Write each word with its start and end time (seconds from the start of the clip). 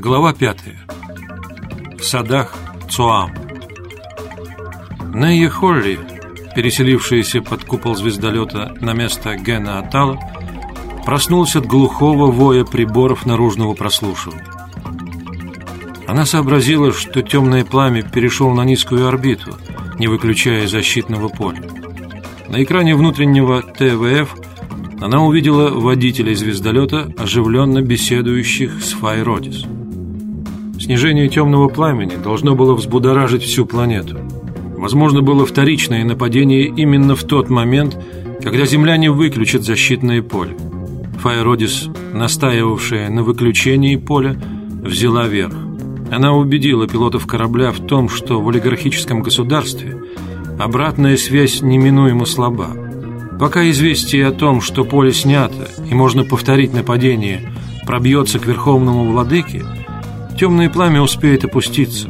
Глава 0.00 0.32
пятая. 0.32 0.78
В 1.98 2.04
садах 2.04 2.54
Цуам. 2.88 3.32
Нейя 5.12 5.48
Холли, 5.50 5.98
переселившаяся 6.54 7.42
под 7.42 7.64
купол 7.64 7.96
звездолета 7.96 8.76
на 8.80 8.92
место 8.92 9.34
Гена 9.34 9.80
Атала, 9.80 10.20
проснулась 11.04 11.56
от 11.56 11.66
глухого 11.66 12.30
воя 12.30 12.62
приборов 12.62 13.26
наружного 13.26 13.74
прослушивания. 13.74 14.46
Она 16.06 16.26
сообразила, 16.26 16.92
что 16.92 17.22
темное 17.22 17.64
пламя 17.64 18.02
перешел 18.04 18.50
на 18.54 18.62
низкую 18.62 19.08
орбиту, 19.08 19.56
не 19.98 20.06
выключая 20.06 20.68
защитного 20.68 21.26
поля. 21.28 21.60
На 22.46 22.62
экране 22.62 22.94
внутреннего 22.94 23.62
ТВФ 23.62 24.36
она 25.00 25.24
увидела 25.24 25.70
водителей 25.70 26.36
звездолета, 26.36 27.12
оживленно 27.18 27.82
беседующих 27.82 28.80
с 28.80 28.92
Файродис. 28.92 29.64
Снижение 30.88 31.28
темного 31.28 31.68
пламени 31.68 32.16
должно 32.16 32.54
было 32.54 32.72
взбудоражить 32.72 33.42
всю 33.42 33.66
планету. 33.66 34.16
Возможно, 34.78 35.20
было 35.20 35.44
вторичное 35.44 36.02
нападение 36.02 36.64
именно 36.64 37.14
в 37.14 37.24
тот 37.24 37.50
момент, 37.50 38.02
когда 38.42 38.64
земляне 38.64 39.10
выключат 39.10 39.64
защитное 39.64 40.22
поле. 40.22 40.56
Файродис, 41.18 41.90
настаивавшая 42.14 43.10
на 43.10 43.22
выключении 43.22 43.96
поля, 43.96 44.40
взяла 44.82 45.28
верх. 45.28 45.52
Она 46.10 46.32
убедила 46.32 46.88
пилотов 46.88 47.26
корабля 47.26 47.70
в 47.70 47.80
том, 47.80 48.08
что 48.08 48.40
в 48.40 48.48
олигархическом 48.48 49.20
государстве 49.20 49.94
обратная 50.58 51.18
связь 51.18 51.60
неминуемо 51.60 52.24
слаба. 52.24 52.70
Пока 53.38 53.68
известие 53.68 54.26
о 54.26 54.32
том, 54.32 54.62
что 54.62 54.86
поле 54.86 55.12
снято 55.12 55.68
и 55.90 55.92
можно 55.92 56.24
повторить 56.24 56.72
нападение, 56.72 57.52
пробьется 57.84 58.38
к 58.38 58.46
верховному 58.46 59.04
владыке, 59.04 59.66
темное 60.38 60.70
пламя 60.70 61.02
успеет 61.02 61.44
опуститься. 61.44 62.08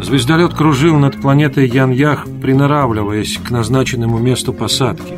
Звездолет 0.00 0.52
кружил 0.52 0.98
над 0.98 1.20
планетой 1.20 1.68
Ян-Ях, 1.68 2.26
приноравливаясь 2.42 3.38
к 3.38 3.50
назначенному 3.50 4.18
месту 4.18 4.52
посадки. 4.52 5.14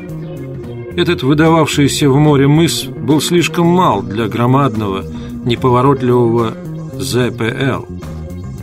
Этот 0.94 1.22
выдававшийся 1.22 2.08
в 2.10 2.16
море 2.16 2.48
мыс 2.48 2.84
был 2.84 3.20
слишком 3.20 3.66
мал 3.66 4.02
для 4.02 4.28
громадного, 4.28 5.04
неповоротливого 5.44 6.54
ЗПЛ. 6.98 7.86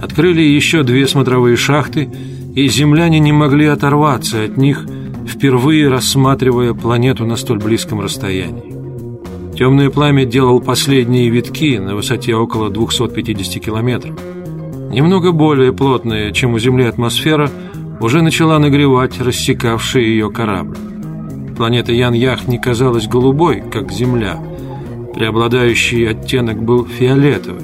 Открыли 0.02 0.42
еще 0.42 0.84
две 0.84 1.08
смотровые 1.08 1.58
шахты, 1.58 2.10
и 2.56 2.68
земляне 2.68 3.20
не 3.20 3.32
могли 3.32 3.66
оторваться 3.66 4.44
от 4.44 4.58
них, 4.58 4.86
впервые 5.28 5.90
рассматривая 5.90 6.74
планету 6.74 7.26
на 7.26 7.36
столь 7.36 7.60
близком 7.60 8.00
расстоянии. 8.00 8.83
Темное 9.58 9.92
пламя 9.92 10.26
делал 10.26 10.60
последние 10.60 11.30
витки 11.30 11.78
на 11.78 11.96
высоте 11.96 12.36
около 12.36 12.72
250 12.72 13.64
километров. 13.64 14.20
Немного 14.92 15.32
более 15.32 15.72
плотная, 15.72 16.32
чем 16.32 16.54
у 16.56 16.60
Земли 16.60 16.86
атмосфера, 16.86 17.50
уже 18.00 18.22
начала 18.22 18.58
нагревать 18.58 19.20
рассекавший 19.22 20.06
ее 20.06 20.32
корабль. 20.32 20.78
Планета 21.56 21.92
Ян-Ях 21.94 22.48
не 22.48 22.58
казалась 22.58 23.08
голубой, 23.08 23.64
как 23.72 23.92
Земля. 23.92 24.40
Преобладающий 25.14 26.10
оттенок 26.10 26.64
был 26.64 26.86
фиолетовый. 26.86 27.64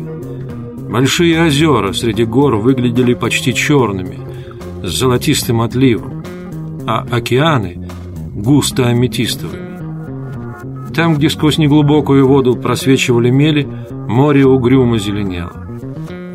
Большие 0.90 1.44
озера 1.44 1.94
среди 1.94 2.24
гор 2.24 2.58
выглядели 2.58 3.16
почти 3.16 3.54
черными, 3.54 4.20
с 4.84 4.90
золотистым 4.90 5.62
отливом, 5.62 6.24
а 6.88 7.06
океаны– 7.12 7.90
густо 8.36 8.88
аметистовыми. 8.88 9.69
Там, 11.00 11.16
где 11.16 11.30
сквозь 11.30 11.58
неглубокую 11.58 12.28
воду 12.28 12.58
просвечивали 12.58 13.30
мели, 13.30 13.66
море 13.90 14.46
угрюмо 14.46 15.00
зеленело. 15.00 15.66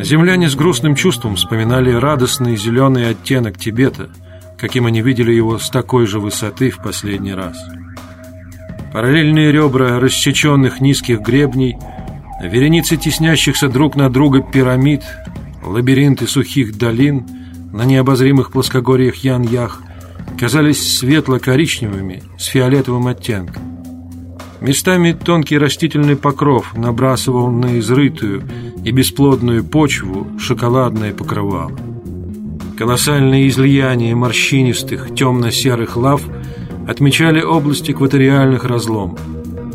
Земляне 0.00 0.48
с 0.48 0.54
грустным 0.54 0.94
чувством 0.94 1.36
вспоминали 1.36 1.90
радостный 1.92 2.56
зеленый 2.56 3.10
оттенок 3.10 3.58
Тибета, 3.58 4.08
каким 4.56 4.86
они 4.86 5.02
видели 5.02 5.32
его 5.32 5.58
с 5.58 5.68
такой 5.68 6.06
же 6.06 6.18
высоты 6.18 6.70
в 6.70 6.78
последний 6.78 7.34
раз. 7.34 7.58
Параллельные 8.94 9.52
ребра 9.52 10.00
рассеченных 10.00 10.80
низких 10.80 11.20
гребней, 11.20 11.76
вереницы 12.42 12.96
теснящихся 12.96 13.68
друг 13.68 13.96
на 13.96 14.08
друга 14.08 14.40
пирамид, 14.40 15.02
лабиринты 15.62 16.26
сухих 16.26 16.78
долин 16.78 17.26
на 17.70 17.84
необозримых 17.84 18.50
плоскогорьях 18.50 19.16
Ян-Ях 19.16 19.82
казались 20.40 20.96
светло-коричневыми 21.00 22.22
с 22.38 22.46
фиолетовым 22.46 23.08
оттенком. 23.08 23.73
Местами 24.64 25.12
тонкий 25.12 25.58
растительный 25.58 26.16
покров 26.16 26.74
набрасывал 26.74 27.50
на 27.50 27.78
изрытую 27.78 28.44
и 28.82 28.92
бесплодную 28.92 29.62
почву 29.62 30.26
шоколадное 30.38 31.12
покрывало. 31.12 31.70
Колоссальные 32.78 33.48
излияния 33.48 34.16
морщинистых 34.16 35.14
темно-серых 35.14 35.98
лав 35.98 36.22
отмечали 36.88 37.42
область 37.42 37.90
экваториальных 37.90 38.64
разломов. 38.64 39.20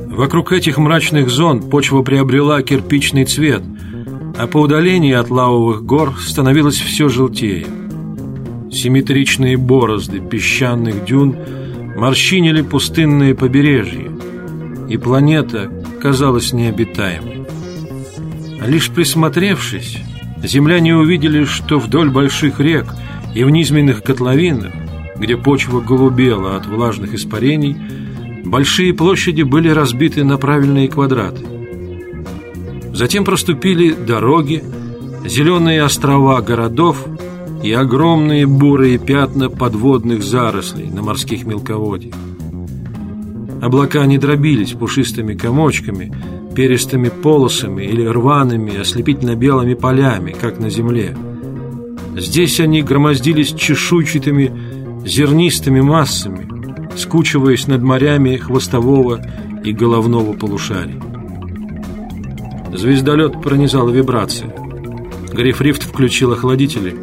Вокруг 0.08 0.54
этих 0.54 0.80
мрачных 0.80 1.30
зон 1.30 1.62
почва 1.62 2.02
приобрела 2.02 2.64
кирпичный 2.64 3.26
цвет, 3.26 3.62
а 4.40 4.48
по 4.48 4.58
удалении 4.58 5.14
от 5.14 5.30
лавовых 5.30 5.84
гор 5.84 6.16
становилось 6.18 6.78
все 6.78 7.10
желтее. 7.10 7.68
Симметричные 8.72 9.56
борозды 9.56 10.20
песчаных 10.20 11.06
дюн 11.06 11.36
морщинили 11.96 12.64
пустынные 12.64 13.36
побережья, 13.36 14.10
и 14.90 14.98
планета 14.98 15.72
казалась 16.02 16.52
необитаемой. 16.52 17.46
Лишь 18.66 18.90
присмотревшись, 18.90 19.98
земляне 20.44 20.96
увидели, 20.96 21.46
что 21.46 21.80
вдоль 21.80 22.10
больших 22.10 22.60
рек 22.60 22.88
и 23.34 23.44
в 23.44 23.50
низменных 23.50 24.04
котловинах, 24.04 24.74
где 25.16 25.38
почва 25.38 25.80
голубела 25.80 26.58
от 26.58 26.66
влажных 26.66 27.14
испарений, 27.14 27.78
большие 28.44 28.94
площади 28.94 29.44
были 29.44 29.70
разбиты 29.70 30.24
на 30.24 30.38
правильные 30.38 30.90
квадраты. 30.90 31.46
Затем 32.94 33.24
проступили 33.24 33.94
дороги, 33.94 34.64
зеленые 35.26 35.84
острова 35.84 36.42
городов 36.42 37.06
и 37.64 37.72
огромные 37.72 38.48
бурые 38.48 38.98
пятна 38.98 39.50
подводных 39.50 40.24
зарослей 40.24 40.90
на 40.90 41.04
морских 41.04 41.46
мелководьях. 41.46 42.16
Облака 43.62 44.06
не 44.06 44.18
дробились 44.18 44.72
пушистыми 44.72 45.34
комочками, 45.34 46.14
перистыми 46.56 47.10
полосами 47.10 47.84
или 47.84 48.06
рваными, 48.06 48.78
ослепительно-белыми 48.78 49.74
полями, 49.74 50.34
как 50.40 50.60
на 50.60 50.70
земле. 50.70 51.16
Здесь 52.16 52.60
они 52.60 52.82
громоздились 52.82 53.54
чешуйчатыми, 53.54 54.52
зернистыми 55.06 55.82
массами, 55.82 56.48
скучиваясь 56.98 57.68
над 57.68 57.82
морями 57.82 58.38
хвостового 58.38 59.22
и 59.64 59.74
головного 59.74 60.34
полушарий. 60.34 61.00
Звездолет 62.74 63.42
пронизала 63.42 63.90
вибрация. 63.90 64.54
Грифрифт 65.34 65.84
включил 65.84 66.32
охладители. 66.32 66.96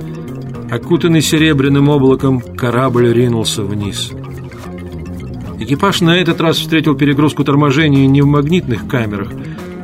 Окутанный 0.71 1.21
серебряным 1.21 1.91
облаком, 1.91 2.41
корабль 2.41 3.13
ринулся 3.13 3.63
вниз– 3.63 4.11
Экипаж 5.59 6.03
на 6.03 6.19
этот 6.19 6.41
раз 6.41 6.59
встретил 6.59 6.95
перегрузку 6.95 7.43
торможения 7.43 8.07
не 8.07 8.21
в 8.21 8.27
магнитных 8.27 8.87
камерах, 8.87 9.31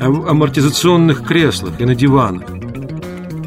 а 0.01 0.11
в 0.11 0.29
амортизационных 0.29 1.25
креслах 1.25 1.81
и 1.81 1.85
на 1.87 1.95
диванах. 1.95 2.45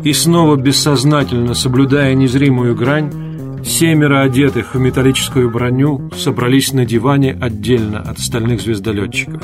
И 0.04 0.12
снова 0.12 0.56
бессознательно, 0.56 1.54
соблюдая 1.54 2.16
незримую 2.16 2.76
грань, 2.76 3.64
семеро 3.64 4.22
одетых 4.22 4.74
в 4.74 4.80
металлическую 4.80 5.52
броню 5.52 6.10
собрались 6.18 6.74
на 6.74 6.86
диване 6.86 7.38
отдельно 7.40 8.00
от 8.00 8.18
остальных 8.18 8.62
звездолетчиков. 8.62 9.44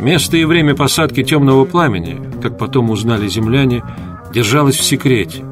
Место 0.00 0.36
и 0.36 0.44
время 0.44 0.74
посадки 0.74 1.22
темного 1.22 1.64
пламени, 1.64 2.20
как 2.42 2.58
потом 2.58 2.90
узнали 2.90 3.28
земляне, 3.28 3.82
держалось 4.34 4.76
в 4.76 4.84
секрете. 4.84 5.44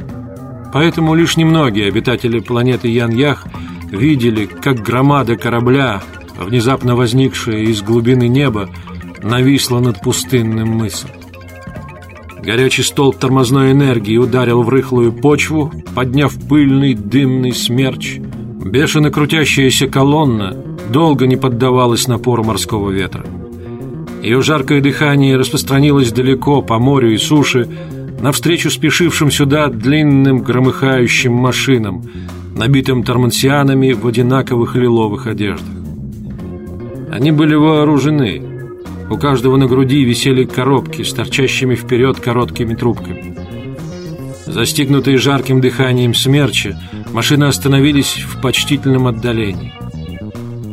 Поэтому 0.72 1.14
лишь 1.14 1.36
немногие 1.36 1.86
обитатели 1.86 2.40
планеты 2.40 2.88
Ян-Ях– 2.88 3.46
видели, 3.94 4.46
как 4.46 4.80
громада 4.80 5.36
корабля, 5.36 6.02
внезапно 6.38 6.96
возникшая 6.96 7.60
из 7.60 7.82
глубины 7.82 8.28
неба, 8.28 8.68
нависла 9.22 9.80
над 9.80 10.00
пустынным 10.00 10.68
мысом. 10.68 11.10
Горячий 12.42 12.82
столб 12.82 13.16
тормозной 13.16 13.72
энергии 13.72 14.18
ударил 14.18 14.62
в 14.62 14.68
рыхлую 14.68 15.12
почву, 15.12 15.72
подняв 15.94 16.34
пыльный 16.48 16.94
дымный 16.94 17.52
смерч. 17.52 18.18
Бешено 18.18 19.10
крутящаяся 19.10 19.86
колонна 19.86 20.54
долго 20.90 21.26
не 21.26 21.36
поддавалась 21.36 22.06
напору 22.06 22.44
морского 22.44 22.90
ветра. 22.90 23.24
Ее 24.22 24.42
жаркое 24.42 24.80
дыхание 24.80 25.36
распространилось 25.36 26.12
далеко 26.12 26.60
по 26.60 26.78
морю 26.78 27.12
и 27.12 27.16
суше, 27.16 27.68
навстречу 28.24 28.70
спешившим 28.70 29.30
сюда 29.30 29.68
длинным 29.68 30.38
громыхающим 30.38 31.30
машинам, 31.30 32.02
набитым 32.56 33.02
тормансианами 33.02 33.92
в 33.92 34.06
одинаковых 34.06 34.76
лиловых 34.76 35.26
одеждах. 35.26 35.74
Они 37.12 37.32
были 37.32 37.54
вооружены, 37.54 38.42
У 39.10 39.18
каждого 39.18 39.58
на 39.58 39.66
груди 39.66 40.02
висели 40.02 40.44
коробки 40.44 41.02
с 41.02 41.12
торчащими 41.12 41.74
вперед 41.74 42.18
короткими 42.18 42.74
трубками. 42.74 43.36
Застигнутые 44.46 45.18
жарким 45.18 45.60
дыханием 45.60 46.14
смерча, 46.14 46.80
машины 47.12 47.44
остановились 47.44 48.24
в 48.26 48.40
почтительном 48.40 49.06
отдалении. 49.06 49.74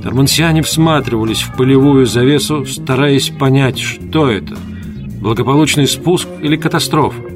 Тормансиане 0.01 0.61
всматривались 0.61 1.41
в 1.41 1.53
пылевую 1.57 2.05
завесу, 2.05 2.65
стараясь 2.65 3.29
понять, 3.29 3.79
что 3.79 4.29
это– 4.29 4.55
благополучный 5.21 5.87
спуск 5.87 6.29
или 6.41 6.55
катастрофа. 6.55 7.30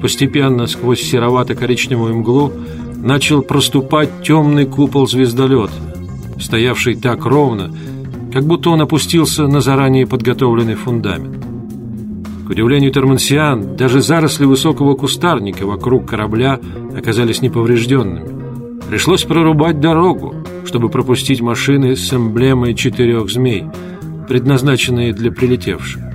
Постепенно 0.00 0.66
сквозь 0.66 1.02
серовато-коричневую 1.02 2.14
мглу 2.16 2.52
начал 2.96 3.42
проступать 3.42 4.10
темный 4.22 4.64
купол 4.64 5.06
звездолета, 5.06 5.72
стоявший 6.38 6.96
так 6.96 7.24
ровно, 7.24 7.74
как 8.32 8.44
будто 8.44 8.70
он 8.70 8.80
опустился 8.80 9.46
на 9.46 9.60
заранее 9.60 10.06
подготовленный 10.06 10.74
фундамент. 10.74 11.44
К 12.46 12.50
удивлению 12.50 12.92
Термансиан, 12.92 13.76
даже 13.76 14.00
заросли 14.00 14.46
высокого 14.46 14.94
кустарника 14.94 15.66
вокруг 15.66 16.06
корабля 16.08 16.58
оказались 16.96 17.42
неповрежденными. 17.42 18.38
Пришлось 18.88 19.24
прорубать 19.24 19.80
дорогу, 19.80 20.34
чтобы 20.64 20.88
пропустить 20.88 21.42
машины 21.42 21.94
с 21.94 22.12
эмблемой 22.12 22.74
четырех 22.74 23.28
змей, 23.30 23.64
предназначенные 24.28 25.12
для 25.12 25.30
прилетевших. 25.30 26.07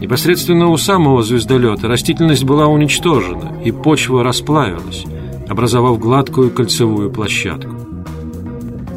Непосредственно 0.00 0.68
у 0.68 0.76
самого 0.78 1.22
звездолета 1.22 1.86
растительность 1.86 2.44
была 2.44 2.66
уничтожена, 2.66 3.52
и 3.62 3.70
почва 3.70 4.24
расплавилась, 4.24 5.04
образовав 5.48 5.98
гладкую 5.98 6.50
кольцевую 6.50 7.10
площадку. 7.10 7.76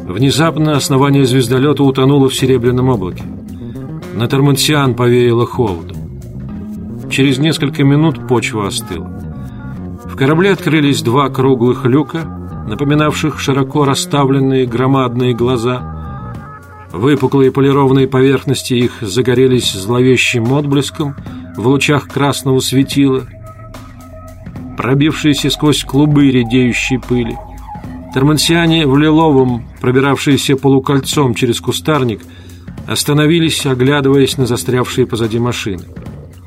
Внезапно 0.06 0.76
основание 0.76 1.26
звездолета 1.26 1.82
утонуло 1.82 2.28
в 2.28 2.34
серебряном 2.34 2.88
облаке. 2.88 3.24
На 4.14 4.28
Тормансиан 4.28 4.94
повеяло 4.94 5.46
холодом. 5.46 5.96
Через 7.10 7.38
несколько 7.38 7.84
минут 7.84 8.26
почва 8.26 8.68
остыла. 8.68 9.10
В 10.06 10.16
корабле 10.16 10.52
открылись 10.52 11.02
два 11.02 11.28
круглых 11.28 11.84
люка, 11.84 12.20
напоминавших 12.66 13.38
широко 13.38 13.84
расставленные 13.84 14.66
громадные 14.66 15.34
глаза. 15.34 15.93
Выпуклые 16.94 17.50
полированные 17.50 18.06
поверхности 18.06 18.74
их 18.74 18.98
загорелись 19.00 19.72
зловещим 19.72 20.52
отблеском 20.52 21.16
в 21.56 21.66
лучах 21.66 22.06
красного 22.06 22.60
светила, 22.60 23.26
пробившиеся 24.78 25.50
сквозь 25.50 25.82
клубы 25.82 26.30
редеющей 26.30 27.00
пыли. 27.00 27.36
Термансиане 28.14 28.86
в 28.86 28.96
лиловом, 28.96 29.64
пробиравшиеся 29.80 30.54
полукольцом 30.54 31.34
через 31.34 31.60
кустарник, 31.60 32.20
остановились, 32.86 33.66
оглядываясь 33.66 34.38
на 34.38 34.46
застрявшие 34.46 35.08
позади 35.08 35.40
машины. 35.40 35.82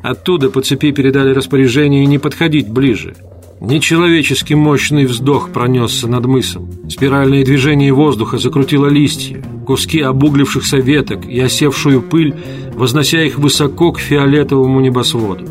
Оттуда 0.02 0.50
по 0.50 0.62
цепи 0.62 0.92
передали 0.92 1.34
распоряжение 1.34 2.06
не 2.06 2.20
подходить 2.20 2.70
ближе– 2.70 3.18
Нечеловечески 3.60 4.54
мощный 4.54 5.06
вздох 5.06 5.50
пронесся 5.52 6.08
над 6.08 6.26
мысом. 6.28 6.70
Спиральное 6.90 7.44
движение 7.44 7.92
воздуха 7.92 8.38
закрутило 8.38 8.86
листья, 8.88 9.44
куски 9.66 10.00
обуглившихся 10.00 10.78
веток 10.78 11.26
и 11.26 11.40
осевшую 11.40 12.02
пыль, 12.02 12.36
вознося 12.76 13.24
их 13.24 13.40
высоко 13.40 13.92
к 13.92 14.00
фиолетовому 14.00 14.80
небосводу. 14.80 15.46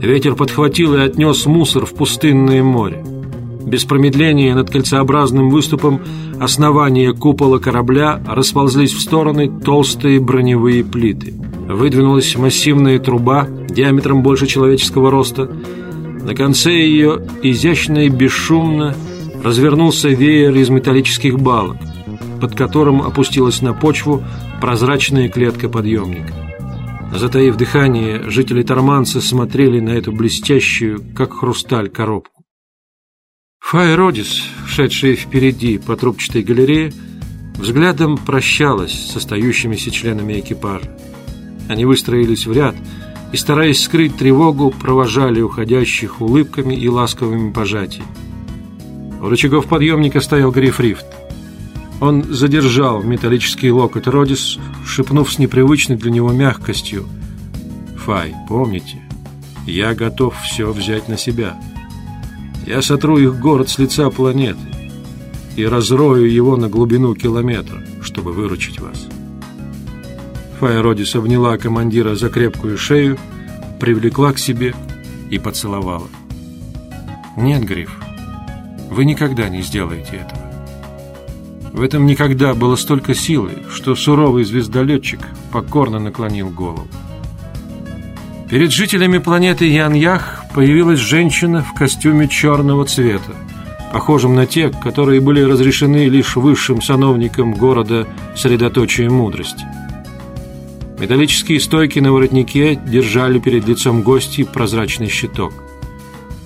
Ветер 0.00 0.34
подхватил 0.34 0.94
и 0.94 1.00
отнес 1.00 1.44
мусор 1.44 1.84
в 1.84 1.92
пустынное 1.92 2.62
море. 2.62 3.04
Без 3.66 3.84
промедления 3.84 4.54
над 4.54 4.70
кольцеобразным 4.70 5.50
выступом 5.50 6.00
основания 6.40 7.12
купола 7.12 7.58
корабля 7.58 8.20
расползлись 8.26 8.94
в 8.94 9.00
стороны 9.00 9.50
толстые 9.50 10.18
броневые 10.18 10.82
плиты. 10.82 11.34
Выдвинулась 11.68 12.34
массивная 12.36 12.98
труба 12.98 13.46
диаметром 13.68 14.22
больше 14.22 14.46
человеческого 14.46 15.10
роста, 15.10 15.50
на 16.22 16.34
конце 16.34 16.72
ее 16.72 17.22
изящно 17.42 18.06
и 18.06 18.08
бесшумно 18.08 18.94
развернулся 19.42 20.08
веер 20.08 20.54
из 20.54 20.68
металлических 20.68 21.38
балок, 21.38 21.78
под 22.40 22.54
которым 22.54 23.02
опустилась 23.02 23.62
на 23.62 23.72
почву 23.72 24.22
прозрачная 24.60 25.28
клетка 25.28 25.68
подъемника. 25.68 26.34
Затаив 27.14 27.56
дыхание, 27.56 28.28
жители 28.30 28.62
Торманца 28.62 29.20
смотрели 29.20 29.80
на 29.80 29.90
эту 29.90 30.12
блестящую, 30.12 31.02
как 31.14 31.32
хрусталь, 31.32 31.88
коробку. 31.88 32.44
Фай 33.58 33.94
Родис, 33.94 34.42
шедшая 34.66 35.16
впереди 35.16 35.78
по 35.78 35.96
трубчатой 35.96 36.42
галерее, 36.42 36.92
взглядом 37.58 38.16
прощалась 38.16 38.92
с 38.92 39.16
остающимися 39.16 39.90
членами 39.90 40.38
экипажа. 40.38 40.96
Они 41.68 41.84
выстроились 41.84 42.46
в 42.46 42.52
ряд– 42.52 42.76
и, 43.32 43.36
стараясь 43.36 43.82
скрыть 43.82 44.16
тревогу, 44.16 44.70
провожали 44.70 45.40
уходящих 45.40 46.20
улыбками 46.20 46.74
и 46.74 46.88
ласковыми 46.88 47.52
пожатиями. 47.52 48.08
У 49.22 49.28
рычагов 49.28 49.66
подъемника 49.66 50.20
стоял 50.20 50.50
Гриф 50.50 50.80
Рифт. 50.80 51.06
Он 52.00 52.24
задержал 52.24 53.02
металлический 53.02 53.70
локоть 53.70 54.06
Родис, 54.06 54.58
шепнув 54.86 55.30
с 55.30 55.38
непривычной 55.38 55.96
для 55.96 56.10
него 56.10 56.32
мягкостью. 56.32 57.06
«Фай, 57.98 58.34
помните, 58.48 59.02
я 59.66 59.94
готов 59.94 60.34
все 60.40 60.72
взять 60.72 61.08
на 61.08 61.18
себя. 61.18 61.60
Я 62.66 62.80
сотру 62.80 63.18
их 63.18 63.38
город 63.38 63.68
с 63.68 63.78
лица 63.78 64.08
планеты 64.10 64.58
и 65.56 65.64
разрою 65.66 66.32
его 66.32 66.56
на 66.56 66.68
глубину 66.68 67.14
километра, 67.14 67.84
чтобы 68.02 68.32
выручить 68.32 68.80
вас». 68.80 69.06
Фая 70.60 70.82
Родис 70.82 71.14
обняла 71.14 71.56
командира 71.56 72.14
за 72.14 72.28
крепкую 72.28 72.76
шею, 72.76 73.16
привлекла 73.80 74.34
к 74.34 74.38
себе 74.38 74.74
и 75.30 75.38
поцеловала. 75.38 76.06
«Нет, 77.34 77.64
Гриф, 77.64 77.98
вы 78.90 79.06
никогда 79.06 79.48
не 79.48 79.62
сделаете 79.62 80.16
этого». 80.16 81.72
В 81.72 81.80
этом 81.80 82.04
никогда 82.04 82.52
было 82.52 82.76
столько 82.76 83.14
силы, 83.14 83.52
что 83.72 83.94
суровый 83.94 84.44
звездолетчик 84.44 85.20
покорно 85.50 85.98
наклонил 85.98 86.50
голову. 86.50 86.88
Перед 88.50 88.70
жителями 88.70 89.16
планеты 89.16 89.64
Ян-Ях 89.64 90.44
появилась 90.54 90.98
женщина 90.98 91.62
в 91.62 91.72
костюме 91.72 92.28
черного 92.28 92.84
цвета, 92.84 93.34
похожем 93.94 94.34
на 94.34 94.44
те, 94.44 94.68
которые 94.68 95.22
были 95.22 95.40
разрешены 95.40 96.06
лишь 96.08 96.36
высшим 96.36 96.82
сановникам 96.82 97.54
города 97.54 98.06
средоточия 98.36 99.08
мудрости– 99.08 99.64
Металлические 101.00 101.60
стойки 101.60 101.98
на 101.98 102.12
воротнике 102.12 102.74
держали 102.76 103.38
перед 103.38 103.66
лицом 103.66 104.02
гостей 104.02 104.44
прозрачный 104.44 105.08
щиток. 105.08 105.54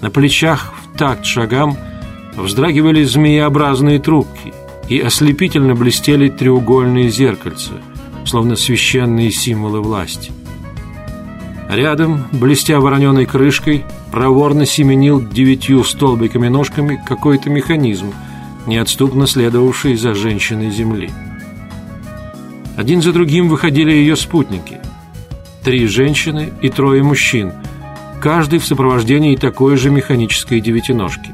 На 0.00 0.10
плечах 0.10 0.74
в 0.76 0.96
такт 0.96 1.26
шагам 1.26 1.76
вздрагивали 2.36 3.02
змееобразные 3.02 3.98
трубки 3.98 4.54
и 4.88 5.00
ослепительно 5.00 5.74
блестели 5.74 6.28
треугольные 6.28 7.10
зеркальца, 7.10 7.72
словно 8.24 8.54
священные 8.54 9.32
символы 9.32 9.80
власти. 9.80 10.30
Рядом, 11.68 12.24
блестя 12.30 12.78
вороненой 12.78 13.26
крышкой, 13.26 13.84
проворно 14.12 14.66
семенил 14.66 15.20
девятью 15.20 15.82
столбиками-ножками 15.82 17.02
какой-то 17.04 17.50
механизм, 17.50 18.12
неотступно 18.66 19.26
следовавший 19.26 19.96
за 19.96 20.14
женщиной 20.14 20.70
Земли. 20.70 21.10
Один 22.76 23.02
за 23.02 23.12
другим 23.12 23.48
выходили 23.48 23.92
ее 23.92 24.16
спутники. 24.16 24.80
Три 25.62 25.86
женщины 25.86 26.52
и 26.60 26.68
трое 26.68 27.02
мужчин, 27.02 27.52
каждый 28.20 28.58
в 28.58 28.66
сопровождении 28.66 29.36
такой 29.36 29.76
же 29.76 29.90
механической 29.90 30.60
девятиножки. 30.60 31.30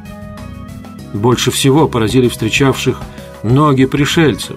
Больше 1.14 1.50
всего 1.50 1.88
поразили 1.88 2.28
встречавших 2.28 3.00
ноги 3.42 3.86
пришельцев, 3.86 4.56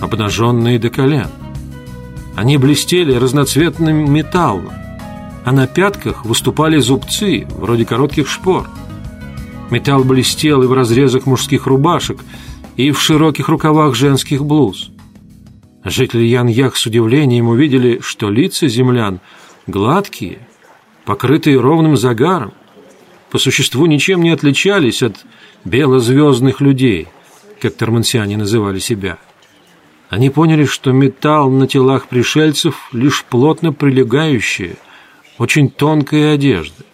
обнаженные 0.00 0.78
до 0.78 0.90
колен. 0.90 1.28
Они 2.36 2.58
блестели 2.58 3.14
разноцветным 3.14 4.12
металлом, 4.12 4.72
а 5.44 5.52
на 5.52 5.66
пятках 5.66 6.24
выступали 6.24 6.78
зубцы, 6.78 7.46
вроде 7.56 7.84
коротких 7.84 8.28
шпор. 8.28 8.68
Металл 9.70 10.04
блестел 10.04 10.62
и 10.62 10.66
в 10.66 10.72
разрезах 10.72 11.26
мужских 11.26 11.66
рубашек, 11.66 12.18
и 12.76 12.90
в 12.90 13.00
широких 13.00 13.48
рукавах 13.48 13.94
женских 13.94 14.44
блуз. 14.44 14.91
Жители 15.84 16.22
Ян-Ях 16.22 16.76
с 16.76 16.86
удивлением 16.86 17.48
увидели, 17.48 17.98
что 18.00 18.30
лица 18.30 18.68
землян 18.68 19.20
гладкие, 19.66 20.38
покрытые 21.04 21.58
ровным 21.58 21.96
загаром, 21.96 22.52
по 23.30 23.38
существу 23.38 23.86
ничем 23.86 24.22
не 24.22 24.30
отличались 24.30 25.02
от 25.02 25.24
белозвездных 25.64 26.60
людей, 26.60 27.08
как 27.60 27.74
тормансиане 27.74 28.36
называли 28.36 28.78
себя. 28.78 29.18
Они 30.08 30.30
поняли, 30.30 30.66
что 30.66 30.92
металл 30.92 31.50
на 31.50 31.66
телах 31.66 32.06
пришельцев 32.06 32.88
лишь 32.92 33.24
плотно 33.24 33.72
прилегающая, 33.72 34.76
очень 35.38 35.70
тонкая 35.70 36.34
одежда. 36.34 36.84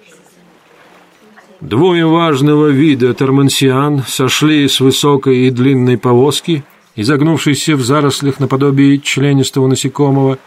Двое 1.60 2.06
важного 2.06 2.68
вида 2.68 3.12
тормансиан 3.12 4.04
сошли 4.06 4.68
с 4.68 4.80
высокой 4.80 5.46
и 5.46 5.50
длинной 5.50 5.98
повозки– 5.98 6.64
изогнувшийся 6.98 7.76
в 7.76 7.82
зарослях 7.82 8.40
наподобие 8.40 8.98
членистого 8.98 9.68
насекомого, 9.68 10.38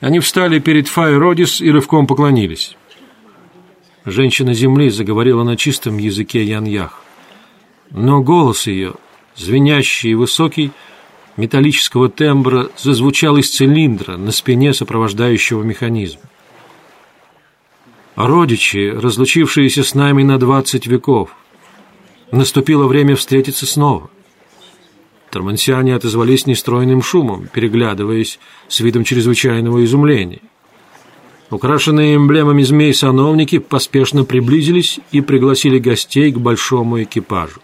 Они 0.00 0.18
встали 0.18 0.60
перед 0.60 0.88
Фай 0.88 1.18
Родис 1.18 1.60
и 1.60 1.70
рывком 1.70 2.06
поклонились. 2.06 2.74
Женщина 4.06 4.54
земли 4.54 4.88
заговорила 4.88 5.44
на 5.44 5.58
чистом 5.58 5.98
языке 5.98 6.42
яньях. 6.42 7.02
Но 7.90 8.22
голос 8.22 8.66
ее, 8.66 8.94
звенящий 9.36 10.12
и 10.12 10.14
высокий, 10.14 10.70
металлического 11.36 12.08
тембра, 12.08 12.70
зазвучал 12.78 13.36
из 13.36 13.50
цилиндра 13.50 14.16
на 14.16 14.32
спине 14.32 14.72
сопровождающего 14.72 15.62
механизма. 15.62 16.22
Родичи, 18.16 18.90
разлучившиеся 18.96 19.84
с 19.84 19.94
нами 19.94 20.22
на 20.22 20.38
двадцать 20.38 20.86
веков, 20.86 21.36
наступило 22.32 22.86
время 22.86 23.16
встретиться 23.16 23.66
снова. 23.66 24.08
Тормансиане 25.30 25.94
отозвались 25.94 26.46
нестройным 26.46 27.02
шумом, 27.02 27.48
переглядываясь 27.52 28.38
с 28.68 28.80
видом 28.80 29.04
чрезвычайного 29.04 29.84
изумления. 29.84 30.40
Украшенные 31.50 32.16
эмблемами 32.16 32.62
змей 32.62 32.94
сановники 32.94 33.58
поспешно 33.58 34.24
приблизились 34.24 35.00
и 35.10 35.20
пригласили 35.20 35.78
гостей 35.78 36.32
к 36.32 36.38
большому 36.38 37.02
экипажу. 37.02 37.60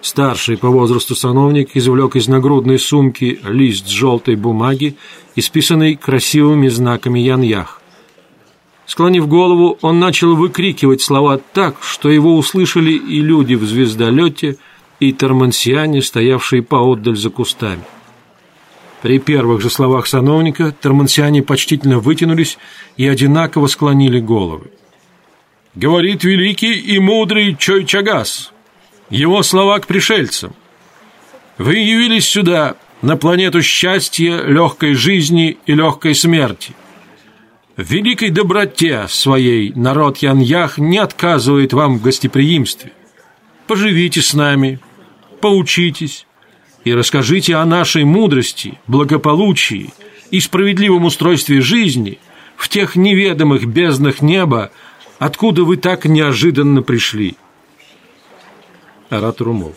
Старший 0.00 0.56
по 0.56 0.68
возрасту 0.68 1.16
сановник 1.16 1.70
извлек 1.74 2.14
из 2.14 2.28
нагрудной 2.28 2.78
сумки 2.78 3.40
лист 3.48 3.88
желтой 3.88 4.36
бумаги, 4.36 4.96
исписанный 5.34 5.96
красивыми 5.96 6.68
знаками 6.68 7.18
яньях. 7.18 7.82
Склонив 8.86 9.28
голову, 9.28 9.76
он 9.82 9.98
начал 9.98 10.34
выкрикивать 10.36 11.02
слова 11.02 11.38
так, 11.52 11.76
что 11.82 12.08
его 12.08 12.36
услышали 12.36 12.92
и 12.92 13.20
люди 13.20 13.54
в 13.54 13.64
звездолете, 13.64 14.56
и 15.00 15.12
тормансиане, 15.12 16.02
стоявшие 16.02 16.62
поотдаль 16.62 17.16
за 17.16 17.30
кустами. 17.30 17.82
При 19.02 19.18
первых 19.18 19.60
же 19.60 19.70
словах 19.70 20.06
сановника 20.06 20.72
тормансиане 20.72 21.42
почтительно 21.42 22.00
вытянулись 22.00 22.58
и 22.96 23.06
одинаково 23.06 23.68
склонили 23.68 24.20
головы. 24.20 24.70
«Говорит 25.74 26.24
великий 26.24 26.74
и 26.74 26.98
мудрый 26.98 27.54
Чойчагас!» 27.54 28.52
его 29.10 29.42
слова 29.42 29.78
к 29.78 29.86
пришельцам. 29.86 30.52
Вы 31.56 31.76
явились 31.76 32.26
сюда, 32.26 32.76
на 33.02 33.16
планету 33.16 33.62
счастья, 33.62 34.42
легкой 34.42 34.94
жизни 34.94 35.58
и 35.66 35.74
легкой 35.74 36.14
смерти. 36.14 36.74
В 37.76 37.82
великой 37.82 38.30
доброте 38.30 39.06
своей 39.08 39.72
народ 39.74 40.18
Яньях 40.18 40.78
не 40.78 40.98
отказывает 40.98 41.72
вам 41.72 41.98
в 41.98 42.02
гостеприимстве. 42.02 42.92
Поживите 43.68 44.20
с 44.20 44.34
нами, 44.34 44.80
поучитесь 45.40 46.26
и 46.84 46.92
расскажите 46.92 47.56
о 47.56 47.64
нашей 47.64 48.04
мудрости, 48.04 48.78
благополучии 48.86 49.92
и 50.30 50.40
справедливом 50.40 51.04
устройстве 51.04 51.60
жизни 51.60 52.18
в 52.56 52.68
тех 52.68 52.96
неведомых 52.96 53.66
безднах 53.66 54.20
неба, 54.20 54.70
откуда 55.18 55.64
вы 55.64 55.76
так 55.76 56.04
неожиданно 56.04 56.82
пришли. 56.82 57.36
Оратор 59.10 59.48
умолк. 59.48 59.76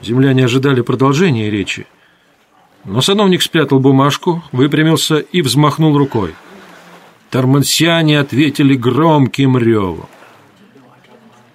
Земляне 0.00 0.44
ожидали 0.44 0.80
продолжения 0.80 1.50
речи, 1.50 1.86
но 2.84 3.00
сановник 3.00 3.42
спрятал 3.42 3.78
бумажку, 3.78 4.42
выпрямился 4.50 5.18
и 5.18 5.42
взмахнул 5.42 5.96
рукой. 5.96 6.34
Тормансиане 7.30 8.18
ответили 8.18 8.74
громким 8.74 9.56
ревом. 9.56 10.08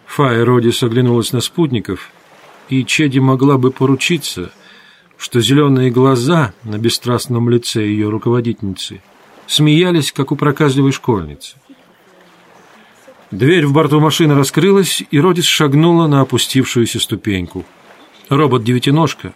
Фая 0.06 0.46
Родис 0.46 0.82
оглянулась 0.82 1.34
на 1.34 1.42
спутников, 1.42 2.10
и 2.70 2.86
Чеди 2.86 3.20
могла 3.20 3.58
бы 3.58 3.72
поручиться, 3.72 4.52
что 5.18 5.42
зеленые 5.42 5.90
глаза 5.92 6.54
на 6.64 6.78
бесстрастном 6.78 7.50
лице 7.50 7.86
ее 7.86 8.10
руководительницы 8.10 9.02
смеялись, 9.48 10.12
как 10.12 10.32
у 10.32 10.36
проказливой 10.36 10.92
школьницы. 10.92 11.56
Дверь 13.32 13.66
в 13.66 13.74
борту 13.74 14.00
машины 14.00 14.36
раскрылась, 14.36 15.04
и 15.10 15.20
Родис 15.20 15.46
шагнула 15.46 16.08
на 16.08 16.22
опустившуюся 16.22 17.00
ступеньку. 17.00 17.66
Робот-девятиножка, 18.30 19.34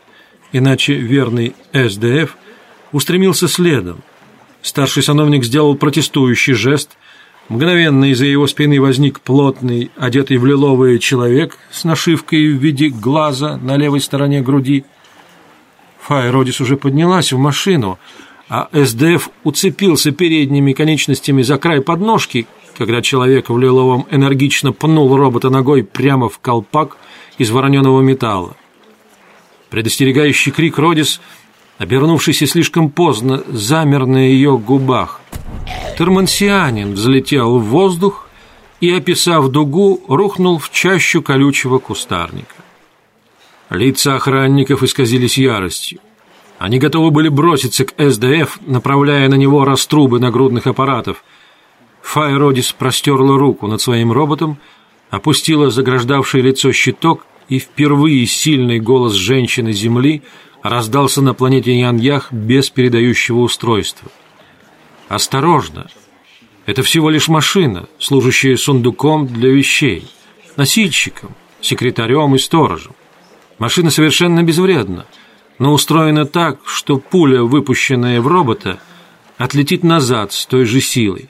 иначе 0.53 0.93
верный 0.93 1.55
СДФ, 1.73 2.37
устремился 2.91 3.47
следом. 3.47 4.01
Старший 4.61 5.03
сановник 5.03 5.43
сделал 5.43 5.75
протестующий 5.75 6.53
жест. 6.53 6.97
Мгновенно 7.51 8.09
из-за 8.11 8.27
его 8.27 8.47
спины 8.47 8.79
возник 8.79 9.19
плотный, 9.19 9.91
одетый 9.97 10.37
в 10.37 10.45
лиловый 10.45 10.99
человек 10.99 11.57
с 11.69 11.83
нашивкой 11.83 12.47
в 12.47 12.55
виде 12.55 12.87
глаза 12.87 13.57
на 13.57 13.75
левой 13.75 13.99
стороне 13.99 14.39
груди. 14.39 14.85
Фай 15.99 16.29
Родис 16.29 16.61
уже 16.61 16.77
поднялась 16.77 17.33
в 17.33 17.37
машину, 17.37 17.99
а 18.47 18.69
СДФ 18.71 19.29
уцепился 19.43 20.11
передними 20.11 20.71
конечностями 20.71 21.41
за 21.41 21.57
край 21.57 21.81
подножки, 21.81 22.47
когда 22.77 23.01
человек 23.01 23.49
в 23.49 23.59
лиловом 23.59 24.07
энергично 24.09 24.71
пнул 24.71 25.13
робота 25.17 25.49
ногой 25.49 25.83
прямо 25.83 26.29
в 26.29 26.39
колпак 26.39 26.95
из 27.37 27.51
вороненого 27.51 27.99
металла. 27.99 28.55
Предостерегающий 29.69 30.53
крик 30.53 30.79
Родис, 30.79 31.19
обернувшийся 31.81 32.47
слишком 32.47 32.89
поздно, 32.89 33.43
замер 33.47 34.05
на 34.05 34.17
ее 34.17 34.57
губах. 34.57 35.21
Термансианин 35.97 36.93
взлетел 36.93 37.57
в 37.57 37.63
воздух 37.65 38.27
и, 38.79 38.91
описав 38.91 39.49
дугу, 39.49 40.01
рухнул 40.07 40.57
в 40.57 40.69
чащу 40.71 41.21
колючего 41.21 41.79
кустарника. 41.79 42.55
Лица 43.69 44.15
охранников 44.15 44.83
исказились 44.83 45.37
яростью. 45.37 45.99
Они 46.59 46.77
готовы 46.77 47.09
были 47.11 47.29
броситься 47.29 47.85
к 47.85 47.93
СДФ, 47.97 48.59
направляя 48.67 49.27
на 49.29 49.35
него 49.35 49.65
раструбы 49.65 50.19
нагрудных 50.19 50.67
аппаратов– 50.67 51.23
Файродис 52.01 52.73
простерла 52.73 53.37
руку 53.37 53.67
над 53.67 53.81
своим 53.81 54.11
роботом, 54.11 54.57
опустила 55.09 55.69
заграждавший 55.69 56.41
лицо 56.41 56.71
щиток, 56.71 57.25
и 57.49 57.59
впервые 57.59 58.25
сильный 58.27 58.79
голос 58.79 59.13
женщины 59.13 59.73
Земли 59.73 60.21
раздался 60.63 61.21
на 61.21 61.33
планете 61.33 61.77
Яньях 61.77 62.31
без 62.31 62.69
передающего 62.69 63.39
устройства. 63.39 64.11
«Осторожно! 65.07 65.87
Это 66.65 66.83
всего 66.83 67.09
лишь 67.09 67.27
машина, 67.27 67.87
служащая 67.99 68.55
сундуком 68.55 69.27
для 69.27 69.49
вещей, 69.49 70.07
носильщиком, 70.57 71.35
секретарем 71.59 72.35
и 72.35 72.39
сторожем. 72.39 72.93
Машина 73.57 73.89
совершенно 73.89 74.43
безвредна, 74.43 75.05
но 75.59 75.73
устроена 75.73 76.25
так, 76.25 76.59
что 76.65 76.97
пуля, 76.97 77.43
выпущенная 77.43 78.21
в 78.21 78.27
робота, 78.27 78.79
отлетит 79.37 79.83
назад 79.83 80.33
с 80.33 80.45
той 80.45 80.65
же 80.65 80.81
силой 80.81 81.29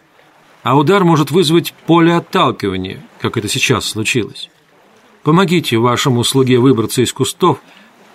а 0.63 0.77
удар 0.77 1.03
может 1.03 1.31
вызвать 1.31 1.73
поле 1.85 2.15
отталкивания, 2.15 3.03
как 3.19 3.37
это 3.37 3.47
сейчас 3.47 3.85
случилось. 3.85 4.49
Помогите 5.23 5.77
вашему 5.77 6.23
слуге 6.23 6.59
выбраться 6.59 7.01
из 7.01 7.13
кустов 7.13 7.59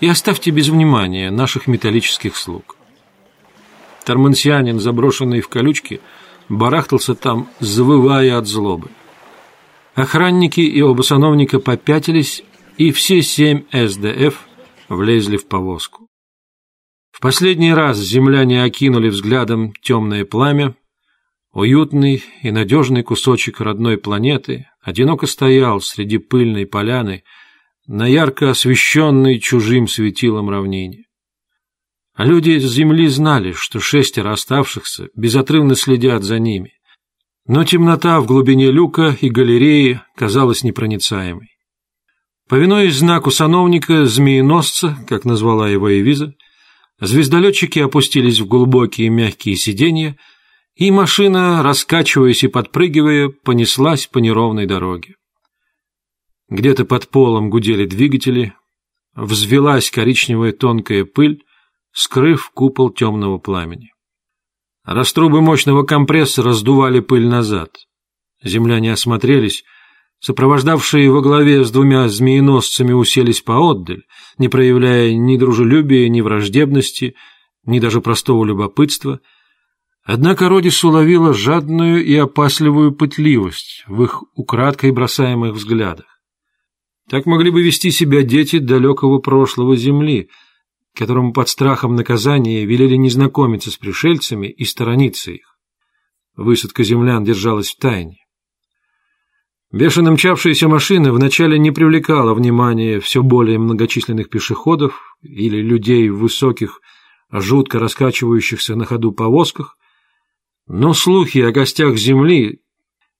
и 0.00 0.08
оставьте 0.08 0.50
без 0.50 0.68
внимания 0.68 1.30
наших 1.30 1.66
металлических 1.66 2.36
слуг. 2.36 2.76
Тормансианин, 4.04 4.78
заброшенный 4.78 5.40
в 5.40 5.48
колючки, 5.48 6.00
барахтался 6.48 7.14
там, 7.14 7.48
завывая 7.60 8.38
от 8.38 8.46
злобы. 8.46 8.90
Охранники 9.94 10.60
и 10.60 10.82
оба 10.82 11.02
сановника 11.02 11.58
попятились, 11.58 12.44
и 12.76 12.92
все 12.92 13.22
семь 13.22 13.64
СДФ 13.72 14.38
влезли 14.88 15.36
в 15.38 15.46
повозку. 15.46 16.06
В 17.10 17.20
последний 17.20 17.72
раз 17.72 17.96
земляне 17.96 18.62
окинули 18.62 19.08
взглядом 19.08 19.72
темное 19.82 20.24
пламя, 20.24 20.74
Уютный 21.56 22.22
и 22.42 22.50
надежный 22.50 23.02
кусочек 23.02 23.62
родной 23.62 23.96
планеты 23.96 24.68
одиноко 24.82 25.26
стоял 25.26 25.80
среди 25.80 26.18
пыльной 26.18 26.66
поляны 26.66 27.24
на 27.86 28.06
ярко 28.06 28.50
освещенной 28.50 29.38
чужим 29.38 29.88
светилом 29.88 30.50
равнине. 30.50 31.04
А 32.14 32.24
люди 32.24 32.58
с 32.58 32.72
земли 32.72 33.08
знали, 33.08 33.52
что 33.52 33.78
шестеро 33.78 34.32
оставшихся 34.32 35.08
безотрывно 35.14 35.74
следят 35.74 36.22
за 36.22 36.38
ними, 36.38 36.72
но 37.46 37.64
темнота 37.64 38.20
в 38.20 38.26
глубине 38.26 38.70
люка 38.70 39.16
и 39.20 39.28
галереи 39.28 40.00
казалась 40.16 40.64
непроницаемой. 40.64 41.48
Повинуясь 42.48 42.94
знаку 42.94 43.30
сановника 43.30 44.06
змееносца, 44.06 44.96
как 45.08 45.24
назвала 45.24 45.68
его 45.68 45.92
Эвиза, 45.92 46.34
звездолетчики 47.00 47.80
опустились 47.80 48.40
в 48.40 48.46
глубокие 48.46 49.10
мягкие 49.10 49.56
сиденья, 49.56 50.16
и 50.74 50.90
машина, 50.90 51.62
раскачиваясь 51.62 52.44
и 52.44 52.48
подпрыгивая, 52.48 53.28
понеслась 53.28 54.06
по 54.06 54.18
неровной 54.18 54.66
дороге. 54.66 55.14
Где-то 56.48 56.84
под 56.84 57.08
полом 57.08 57.50
гудели 57.50 57.86
двигатели, 57.86 58.54
взвелась 59.14 59.90
коричневая 59.90 60.52
тонкая 60.52 61.04
пыль, 61.04 61.44
скрыв 61.92 62.50
купол 62.50 62.90
темного 62.90 63.38
пламени. 63.38 63.92
Раструбы 64.84 65.40
мощного 65.40 65.82
компрессора 65.82 66.50
раздували 66.50 67.00
пыль 67.00 67.26
назад. 67.26 67.72
Земляне 68.42 68.92
осмотрелись, 68.92 69.64
сопровождавшие 70.20 71.10
во 71.10 71.20
главе 71.20 71.64
с 71.64 71.70
двумя 71.70 72.08
змееносцами 72.08 72.92
уселись 72.92 73.40
поотдаль, 73.40 74.04
не 74.38 74.48
проявляя 74.48 75.12
ни 75.14 75.36
дружелюбия, 75.36 76.08
ни 76.08 76.20
враждебности, 76.20 77.16
ни 77.64 77.80
даже 77.80 78.00
простого 78.00 78.44
любопытства— 78.44 79.20
Однако 80.06 80.48
Родис 80.48 80.84
уловила 80.84 81.34
жадную 81.34 82.04
и 82.04 82.14
опасливую 82.14 82.92
пытливость 82.92 83.82
в 83.88 84.04
их 84.04 84.22
украдкой 84.34 84.92
бросаемых 84.92 85.54
взглядах. 85.54 86.15
Так 87.08 87.24
могли 87.26 87.50
бы 87.50 87.62
вести 87.62 87.90
себя 87.90 88.22
дети 88.22 88.58
далекого 88.58 89.18
прошлого 89.18 89.76
Земли, 89.76 90.28
которым 90.94 91.32
под 91.32 91.48
страхом 91.48 91.94
наказания 91.94 92.64
велели 92.64 92.96
не 92.96 93.10
знакомиться 93.10 93.70
с 93.70 93.76
пришельцами 93.76 94.48
и 94.48 94.64
сторониться 94.64 95.30
их. 95.30 95.56
Высадка 96.36 96.84
землян 96.84 97.24
держалась 97.24 97.70
в 97.70 97.78
тайне. 97.78 98.18
Бешено 99.72 100.12
мчавшаяся 100.12 100.68
машина 100.68 101.12
вначале 101.12 101.58
не 101.58 101.70
привлекала 101.70 102.34
внимания 102.34 103.00
все 103.00 103.22
более 103.22 103.58
многочисленных 103.58 104.28
пешеходов 104.28 105.16
или 105.22 105.60
людей 105.60 106.08
в 106.08 106.18
высоких, 106.18 106.80
жутко 107.30 107.78
раскачивающихся 107.78 108.76
на 108.76 108.84
ходу 108.84 109.12
повозках, 109.12 109.76
но 110.66 110.92
слухи 110.94 111.38
о 111.38 111.52
гостях 111.52 111.96
Земли 111.96 112.60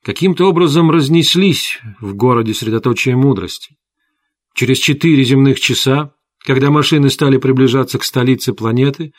каким-то 0.06 0.48
образом 0.48 0.92
разнеслись 0.92 1.80
в 2.00 2.14
городе 2.14 2.54
средоточия 2.54 3.16
мудрости. 3.16 3.74
Через 4.54 4.78
четыре 4.78 5.24
земных 5.24 5.58
часа, 5.58 6.12
когда 6.44 6.70
машины 6.70 7.10
стали 7.10 7.38
приближаться 7.38 7.98
к 7.98 8.04
столице 8.04 8.52
планеты, 8.52 9.10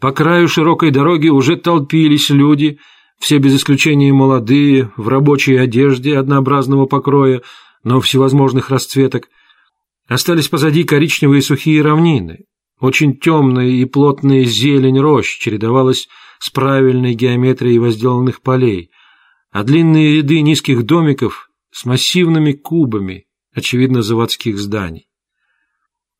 по 0.00 0.10
краю 0.10 0.48
широкой 0.48 0.90
дороги 0.90 1.28
уже 1.28 1.54
толпились 1.56 2.30
люди, 2.30 2.80
все 3.20 3.38
без 3.38 3.54
исключения 3.54 4.12
молодые, 4.12 4.90
в 4.96 5.06
рабочей 5.06 5.54
одежде 5.54 6.18
однообразного 6.18 6.86
покроя, 6.86 7.42
но 7.84 8.00
всевозможных 8.00 8.68
расцветок. 8.68 9.28
Остались 10.08 10.48
позади 10.48 10.82
коричневые 10.82 11.40
сухие 11.40 11.82
равнины. 11.82 12.46
Очень 12.80 13.16
темная 13.16 13.68
и 13.68 13.84
плотная 13.84 14.42
зелень 14.42 14.98
рощ 14.98 15.38
чередовалась 15.38 16.08
с 16.40 16.50
правильной 16.50 17.14
геометрией 17.14 17.78
возделанных 17.78 18.42
полей, 18.42 18.90
а 19.56 19.62
длинные 19.62 20.18
ряды 20.18 20.42
низких 20.42 20.84
домиков 20.84 21.48
с 21.70 21.86
массивными 21.86 22.52
кубами, 22.52 23.24
очевидно, 23.54 24.02
заводских 24.02 24.58
зданий. 24.58 25.08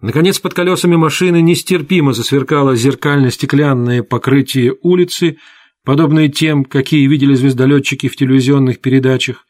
Наконец, 0.01 0.39
под 0.39 0.55
колесами 0.55 0.97
машины 0.97 1.43
нестерпимо 1.43 2.15
засверкало 2.15 2.77
зеркально-стеклянное 2.77 4.03
покрытие 4.03 4.75
улицы, 4.81 5.37
подобное 5.85 6.29
тем, 6.29 6.65
какие 6.65 7.07
видели 7.07 7.35
звездолетчики 7.35 8.09
в 8.09 8.17
телевизионных 8.17 8.81
передачах. 8.81 9.45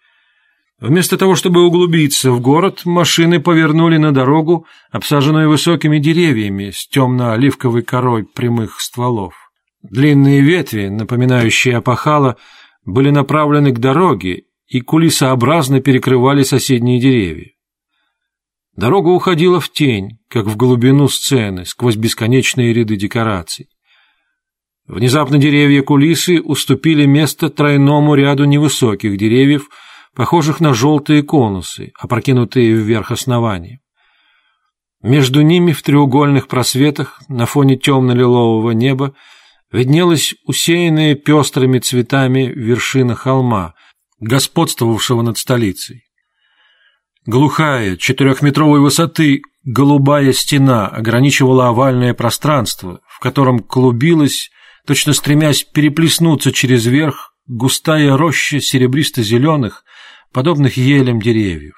Вместо 0.81 1.17
того, 1.17 1.37
чтобы 1.37 1.65
углубиться 1.65 2.33
в 2.33 2.41
город, 2.41 2.87
машины 2.87 3.39
повернули 3.39 3.99
на 3.99 4.13
дорогу, 4.13 4.67
обсаженную 4.91 5.49
высокими 5.49 6.01
деревьями 6.01 6.73
с 6.73 6.89
темно-оливковой 6.89 7.83
корой 7.83 8.25
прямых 8.25 8.81
стволов. 8.81 9.35
Длинные 9.85 10.41
ветви, 10.41 10.89
напоминающие 10.89 11.77
опахало, 11.77 12.37
были 12.87 13.11
направлены 13.11 13.73
к 13.73 13.79
дороге 13.79 14.45
и 14.69 14.81
кулисообразно 14.81 15.81
перекрывали 15.81 16.45
соседние 16.45 17.01
деревья. 17.01 17.51
Дорога 18.77 19.09
уходила 19.09 19.61
в 19.61 19.71
тень, 19.71 20.19
как 20.29 20.47
в 20.47 20.57
глубину 20.57 21.09
сцены, 21.09 21.65
сквозь 21.65 21.97
бесконечные 21.97 22.73
ряды 22.73 22.97
декораций. 22.97 23.69
Внезапно 24.87 25.39
деревья 25.39 25.83
кулисы 25.83 26.41
уступили 26.41 27.07
место 27.07 27.51
тройному 27.51 28.15
ряду 28.15 28.45
невысоких 28.45 29.17
деревьев, 29.17 29.69
похожих 30.15 30.61
на 30.61 30.73
желтые 30.73 31.23
конусы, 31.23 31.93
опрокинутые 31.99 32.73
вверх 32.73 33.11
основания. 33.11 33.81
Между 35.03 35.43
ними 35.43 35.73
в 35.73 35.83
треугольных 35.83 36.47
просветах 36.47 37.21
на 37.29 37.47
фоне 37.47 37.77
темно-лилового 37.77 38.71
неба 38.71 39.15
виднелась 39.73 40.35
усеянная 40.45 41.15
пестрыми 41.15 41.79
цветами 41.79 42.53
вершина 42.55 43.15
холма, 43.15 43.75
господствовавшего 44.21 45.23
над 45.23 45.39
столицей. 45.39 46.05
Глухая, 47.27 47.97
четырехметровой 47.97 48.81
высоты, 48.81 49.43
голубая 49.65 50.33
стена 50.33 50.87
ограничивала 50.87 51.69
овальное 51.69 52.15
пространство, 52.15 53.01
в 53.09 53.19
котором 53.19 53.59
клубилась, 53.59 54.51
точно 54.87 55.13
стремясь 55.13 55.65
переплеснуться 55.65 56.53
через 56.53 56.87
верх, 56.87 57.33
густая 57.47 58.17
роща 58.17 58.61
серебристо-зеленых, 58.61 59.85
подобных 60.33 60.77
елям 60.77 61.21
деревьев. 61.21 61.75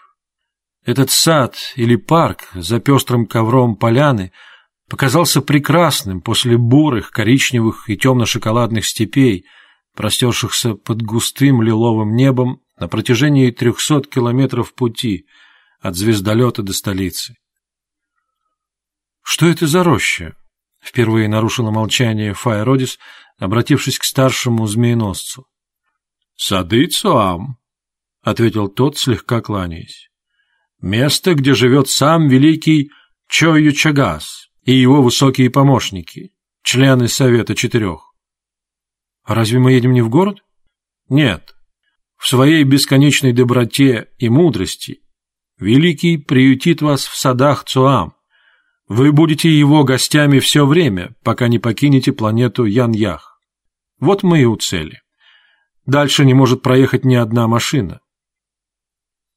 Этот 0.85 1.11
сад 1.11 1.57
или 1.77 1.97
парк 1.97 2.49
за 2.55 2.81
пестрым 2.81 3.27
ковром 3.27 3.77
поляны– 3.77 4.33
показался 4.89 5.43
прекрасным 5.43 6.21
после 6.23 6.57
бурых, 6.57 7.11
коричневых 7.11 7.89
и 7.91 7.97
темно-шоколадных 7.97 8.87
степей, 8.87 9.45
простершихся 9.95 10.75
под 10.75 11.03
густым 11.03 11.63
лиловым 11.63 12.17
небом 12.17 12.63
на 12.79 12.89
протяжении 12.89 13.51
трехсот 13.51 14.09
километров 14.09 14.75
пути 14.75 15.27
от 15.81 15.95
звездолета 15.95 16.63
до 16.63 16.73
столицы. 16.73 17.35
«Что 19.23 19.47
это 19.47 19.67
за 19.67 19.85
роща?»— 19.85 20.35
впервые 20.81 21.29
нарушила 21.29 21.71
молчание 21.71 22.33
Файродис, 22.33 22.99
обратившись 23.39 23.99
к 23.99 24.05
старшему 24.05 24.67
змееносцу. 24.67 25.47
«Сады 26.35 26.87
Цуам»,— 26.87 27.59
ответил 28.23 28.69
тот, 28.69 28.97
слегка 28.97 29.43
кланяясь. 29.43 30.09
«Место, 30.81 31.35
где 31.35 31.55
живет 31.55 31.89
сам 31.89 32.29
великий 32.29 32.91
Чою 33.29 33.73
Чагас, 33.73 34.48
и 34.69 34.73
его 34.73 35.01
высокие 35.01 35.49
помощники, 35.49 36.31
члены 36.63 37.09
Совета 37.09 37.55
Четырех. 37.55 38.13
А 39.25 39.35
разве 39.35 39.59
мы 39.59 39.73
едем 39.73 39.95
не 39.95 40.03
в 40.03 40.11
город? 40.11 40.45
Нет. 41.09 41.55
В 42.19 42.29
своей 42.29 42.65
бесконечной 42.65 43.33
доброте 43.33 44.09
и 44.19 44.29
мудрости 44.29 45.01
Великий 45.59 46.19
приютит 46.19 46.83
вас 46.83 47.07
в 47.07 47.17
садах 47.17 47.65
Цуам. 47.65 48.13
Вы 48.89 49.11
будете 49.11 49.49
его 49.49 49.85
гостями 49.85 50.39
все 50.39 50.67
время, 50.67 51.15
пока 51.25 51.49
не 51.49 51.59
покинете 51.59 52.13
планету 52.13 52.67
Ян-Ях. 52.67 53.41
Вот 53.99 54.23
мы 54.23 54.43
и 54.43 54.45
у 54.45 54.57
цели. 54.57 55.01
Дальше 55.87 56.27
не 56.27 56.35
может 56.35 56.61
проехать 56.61 57.07
ни 57.07 57.15
одна 57.15 57.49
машина. 57.49 58.03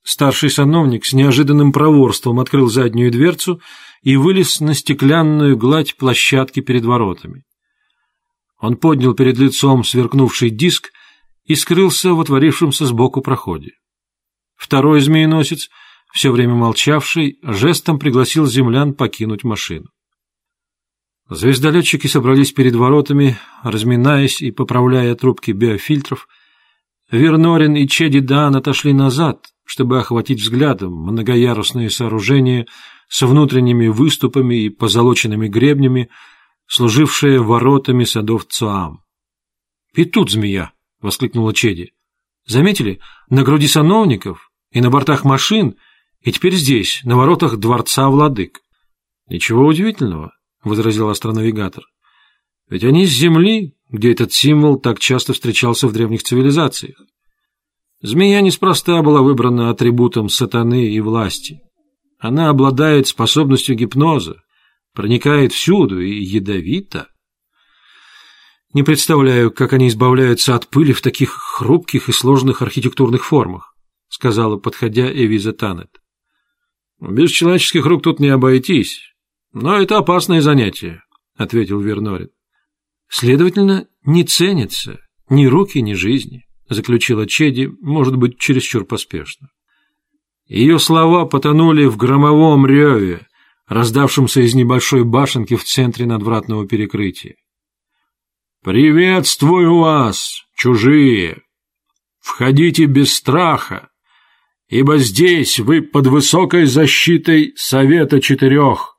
Старший 0.03 0.49
сановник 0.49 1.05
с 1.05 1.13
неожиданным 1.13 1.71
проворством 1.71 2.41
открыл 2.41 2.67
заднюю 2.67 3.13
дверцу 3.13 3.61
и 4.01 4.15
вылез 4.15 4.59
на 4.59 4.73
стеклянную 4.73 5.57
гладь 5.57 5.95
площадки 5.95 6.59
перед 6.59 6.85
воротами. 6.85 7.43
Он 8.59 8.77
поднял 8.77 9.13
перед 9.13 9.37
лицом 9.37 9.83
сверкнувший 9.83 10.49
диск 10.49 10.91
и 11.45 11.55
скрылся 11.55 12.13
в 12.13 12.21
отворившемся 12.21 12.85
сбоку 12.85 13.21
проходе. 13.21 13.71
Второй 14.55 15.01
змееносец, 15.01 15.69
все 16.13 16.31
время 16.31 16.53
молчавший, 16.53 17.39
жестом 17.41 17.97
пригласил 17.97 18.45
землян 18.45 18.93
покинуть 18.93 19.43
машину. 19.43 19.87
Звездолетчики 21.29 22.07
собрались 22.07 22.51
перед 22.51 22.75
воротами, 22.75 23.37
разминаясь 23.63 24.41
и 24.41 24.51
поправляя 24.51 25.15
трубки 25.15 25.51
биофильтров. 25.51 26.27
Вернорин 27.09 27.75
и 27.75 27.87
Чеди 27.87 28.19
Дан 28.19 28.55
отошли 28.55 28.93
назад, 28.93 29.47
чтобы 29.65 29.99
охватить 29.99 30.41
взглядом 30.41 30.93
многоярусные 30.93 31.89
сооружения 31.89 32.67
с 33.11 33.23
внутренними 33.23 33.87
выступами 33.89 34.55
и 34.55 34.69
позолоченными 34.69 35.49
гребнями, 35.49 36.09
служившие 36.65 37.41
воротами 37.41 38.05
садов 38.05 38.45
Цуам. 38.47 39.03
«И 39.93 40.05
тут 40.05 40.31
змея!»— 40.31 40.71
воскликнула 41.01 41.53
Чеди. 41.53 41.91
«Заметили? 42.47 43.01
На 43.29 43.43
груди 43.43 43.67
сановников 43.67 44.49
и 44.71 44.79
на 44.79 44.89
бортах 44.89 45.25
машин, 45.25 45.75
и 46.21 46.31
теперь 46.31 46.55
здесь, 46.55 47.01
на 47.03 47.17
воротах 47.17 47.57
дворца 47.57 48.09
владык». 48.09 48.61
«Ничего 49.27 49.65
удивительного»,— 49.65 50.31
возразил 50.63 51.09
астронавигатор. 51.09 51.83
«Ведь 52.69 52.85
они 52.85 53.05
с 53.05 53.09
Земли, 53.09 53.75
где 53.89 54.13
этот 54.13 54.31
символ 54.31 54.79
так 54.79 54.99
часто 54.99 55.33
встречался 55.33 55.89
в 55.89 55.91
древних 55.91 56.23
цивилизациях. 56.23 56.95
Змея 58.01 58.39
неспроста 58.39 59.01
была 59.01 59.21
выбрана 59.21 59.69
атрибутом 59.69 60.29
сатаны 60.29 60.87
и 60.87 61.01
власти. 61.01 61.59
Она 62.21 62.49
обладает 62.49 63.07
способностью 63.07 63.75
гипноза, 63.75 64.43
проникает 64.93 65.53
всюду 65.53 65.99
и 65.99 66.21
ядовита. 66.21 67.07
Не 68.75 68.83
представляю, 68.83 69.51
как 69.51 69.73
они 69.73 69.87
избавляются 69.87 70.55
от 70.55 70.67
пыли 70.67 70.93
в 70.93 71.01
таких 71.01 71.31
хрупких 71.31 72.09
и 72.09 72.11
сложных 72.11 72.61
архитектурных 72.61 73.25
формах, 73.25 73.75
сказала, 74.07 74.57
подходя 74.57 75.11
Эвиза 75.11 75.51
Танет. 75.51 75.89
Без 76.99 77.31
человеческих 77.31 77.87
рук 77.87 78.03
тут 78.03 78.19
не 78.19 78.29
обойтись, 78.29 79.01
но 79.51 79.81
это 79.81 79.97
опасное 79.97 80.41
занятие, 80.41 81.03
ответил 81.35 81.79
Вернорин. 81.79 82.29
Следовательно, 83.09 83.87
не 84.05 84.23
ценятся 84.25 84.99
ни 85.27 85.47
руки, 85.47 85.81
ни 85.81 85.93
жизни 85.93 86.45
заключила 86.73 87.27
Чеди, 87.27 87.69
может 87.81 88.15
быть, 88.15 88.39
чересчур 88.39 88.85
поспешно. 88.85 89.49
Ее 90.51 90.79
слова 90.79 91.23
потонули 91.23 91.85
в 91.85 91.95
громовом 91.95 92.67
реве, 92.67 93.25
раздавшемся 93.67 94.41
из 94.41 94.53
небольшой 94.53 95.05
башенки 95.05 95.55
в 95.55 95.63
центре 95.63 96.05
надвратного 96.05 96.67
перекрытия. 96.67 97.35
«Приветствую 98.61 99.77
вас, 99.77 100.43
чужие! 100.57 101.43
Входите 102.19 102.83
без 102.83 103.15
страха, 103.15 103.91
ибо 104.67 104.97
здесь 104.97 105.57
вы 105.57 105.81
под 105.81 106.07
высокой 106.07 106.65
защитой 106.65 107.53
Совета 107.55 108.19
Четырех, 108.19 108.97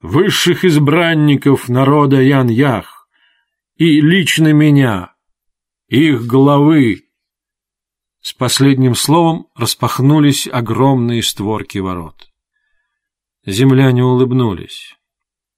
высших 0.00 0.64
избранников 0.64 1.68
народа 1.68 2.20
Ян-Ях, 2.20 3.06
и 3.76 4.00
лично 4.00 4.52
меня, 4.52 5.14
их 5.86 6.26
главы». 6.26 7.01
С 8.22 8.32
последним 8.32 8.94
словом 8.94 9.48
распахнулись 9.56 10.46
огромные 10.46 11.24
створки 11.24 11.78
ворот. 11.78 12.28
Земляне 13.44 14.04
улыбнулись. 14.04 14.94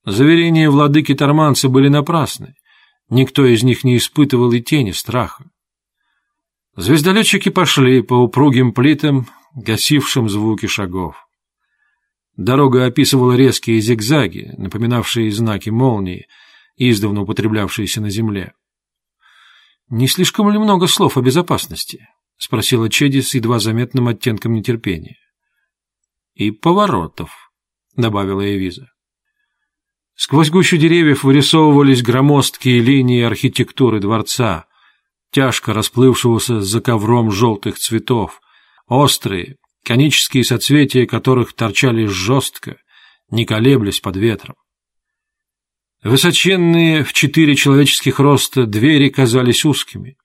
Заверения 0.03 0.71
владыки 0.71 1.13
Торманца 1.13 1.69
были 1.69 1.89
напрасны. 1.89 2.55
Никто 3.07 3.45
из 3.45 3.61
них 3.61 3.83
не 3.83 3.97
испытывал 3.97 4.51
и 4.51 4.61
тени 4.61 4.91
страха. 4.91 5.45
Звездолетчики 6.75 7.49
пошли 7.49 8.01
по 8.01 8.15
упругим 8.15 8.73
плитам, 8.73 9.27
гасившим 9.53 10.27
звуки 10.27 10.65
шагов. 10.65 11.27
Дорога 12.35 12.85
описывала 12.85 13.33
резкие 13.33 13.79
зигзаги, 13.79 14.55
напоминавшие 14.57 15.31
знаки 15.31 15.69
молнии, 15.69 16.25
издавна 16.77 17.21
употреблявшиеся 17.21 18.01
на 18.01 18.09
земле. 18.09 18.53
«Не 19.89 20.07
слишком 20.07 20.49
ли 20.49 20.57
много 20.57 20.87
слов 20.87 21.15
о 21.15 21.21
безопасности?»— 21.21 22.07
спросила 22.37 22.89
Чеди 22.89 23.21
с 23.21 23.33
едва 23.33 23.59
заметным 23.59 24.07
оттенком 24.07 24.53
нетерпения. 24.53 25.17
«И 26.33 26.51
поворотов»,— 26.51 27.51
добавила 27.95 28.45
Эвиза. 28.45 28.89
Сквозь 30.15 30.49
гущу 30.49 30.77
деревьев 30.77 31.23
вырисовывались 31.23 32.01
громоздкие 32.01 32.79
линии 32.79 33.21
архитектуры 33.21 33.99
дворца, 33.99 34.65
тяжко 35.31 35.73
расплывшегося 35.73 36.61
за 36.61 36.81
ковром 36.81 37.31
желтых 37.31 37.77
цветов, 37.77 38.39
острые, 38.87 39.57
конические 39.83 40.45
соцветия 40.45 41.05
которых 41.05 41.53
торчали 41.53 42.05
жестко, 42.05 42.77
не 43.29 43.45
колеблясь 43.45 43.99
под 43.99 44.15
ветром. 44.15 44.55
Высоченные 46.03 47.03
в 47.03 47.11
четыре 47.13 47.55
человеческих 47.55 48.19
роста 48.19 48.65
двери 48.65 49.09
казались 49.09 49.65
узкими. 49.65 50.17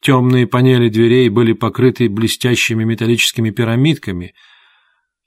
Темные 0.00 0.46
панели 0.46 0.88
дверей 0.88 1.28
были 1.28 1.52
покрыты 1.52 2.08
блестящими 2.08 2.84
металлическими 2.84 3.50
пирамидками. 3.50 4.34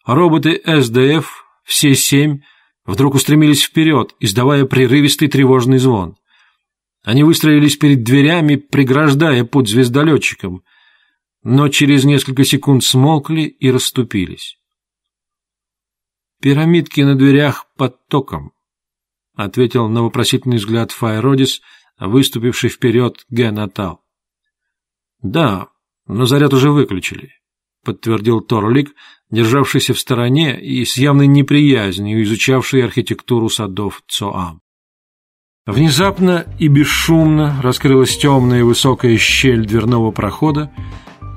Роботы 0.05 0.62
СДФ, 0.65 1.45
все 1.63 1.93
семь, 1.93 2.39
вдруг 2.86 3.15
устремились 3.15 3.63
вперед, 3.63 4.15
издавая 4.19 4.65
прерывистый 4.65 5.27
тревожный 5.27 5.77
звон. 5.77 6.15
Они 7.03 7.23
выстроились 7.23 7.77
перед 7.77 8.03
дверями, 8.03 8.55
преграждая 8.55 9.43
путь 9.43 9.69
звездолетчикам, 9.69 10.63
но 11.43 11.67
через 11.69 12.03
несколько 12.05 12.43
секунд 12.43 12.84
смолкли 12.84 13.41
и 13.41 13.71
расступились. 13.71 14.57
«Пирамидки 16.39 17.01
на 17.01 17.15
дверях 17.15 17.67
под 17.75 18.07
током»,— 18.07 18.53
ответил 19.36 19.88
на 19.89 20.03
вопросительный 20.03 20.57
взгляд 20.57 20.91
Файродис, 20.91 21.62
выступивший 21.99 22.69
вперед 22.69 23.25
Ген 23.29 23.60
Атал. 23.60 24.01
«Да, 25.21 25.67
но 26.07 26.25
заряд 26.25 26.53
уже 26.53 26.71
выключили»,— 26.71 27.31
подтвердил 27.86 28.41
Торлик, 28.41 28.93
державшийся 29.29 29.93
в 29.93 29.99
стороне 29.99 30.60
и 30.60 30.84
с 30.84 30.97
явной 30.97 31.27
неприязнью 31.27 32.23
изучавший 32.23 32.84
архитектуру 32.84 33.49
садов 33.49 34.03
Цоам. 34.07 34.62
Внезапно 35.67 36.45
и 36.60 36.67
бесшумно 36.67 37.62
раскрылась 37.62 38.17
темная 38.17 38.63
высокая 38.63 39.15
щель 39.17 39.65
дверного 39.65 40.12
прохода, 40.12 40.71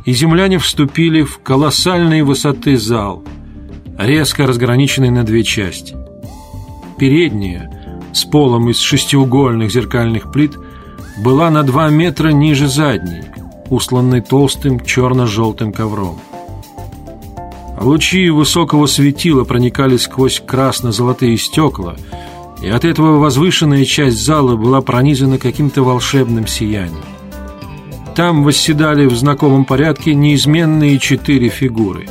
и 0.07 0.13
земляне 0.13 0.59
вступили 0.59 1.23
в 1.23 1.39
колоссальной 1.39 2.23
высоты 2.23 2.77
зал, 2.77 3.23
резко 3.99 4.47
разграниченный 4.47 5.11
на 5.11 5.25
две 5.25 5.45
части. 5.45 5.95
Передняя, 6.99 8.01
с 8.15 8.25
полом 8.25 8.71
из 8.71 8.79
шестиугольных 8.81 9.71
зеркальных 9.71 10.33
плит, 10.33 10.57
была 11.23 11.51
на 11.51 11.63
два 11.63 11.91
метра 11.91 12.31
ниже 12.31 12.67
задней, 12.67 13.25
усланной 13.71 14.21
толстым 14.21 14.81
черно-желтым 14.81 15.73
ковром. 15.73 16.21
Лучи 17.81 18.31
высокого 18.31 18.87
светила 18.87 19.45
проникали 19.45 19.97
сквозь 19.97 20.41
красно-золотые 20.45 21.37
стекла, 21.37 21.97
и 22.63 22.69
от 22.69 22.85
этого 22.85 23.19
возвышенная 23.19 23.85
часть 23.85 24.25
зала 24.25 24.57
была 24.57 24.81
пронизана 24.81 25.39
каким-то 25.39 25.83
волшебным 25.83 26.47
сиянием. 26.47 27.05
Там 28.15 28.45
восседали 28.45 29.07
в 29.07 29.17
знакомом 29.17 29.65
порядке 29.65 30.15
неизменные 30.15 30.99
четыре 30.99 31.49
фигуры. 31.49 32.07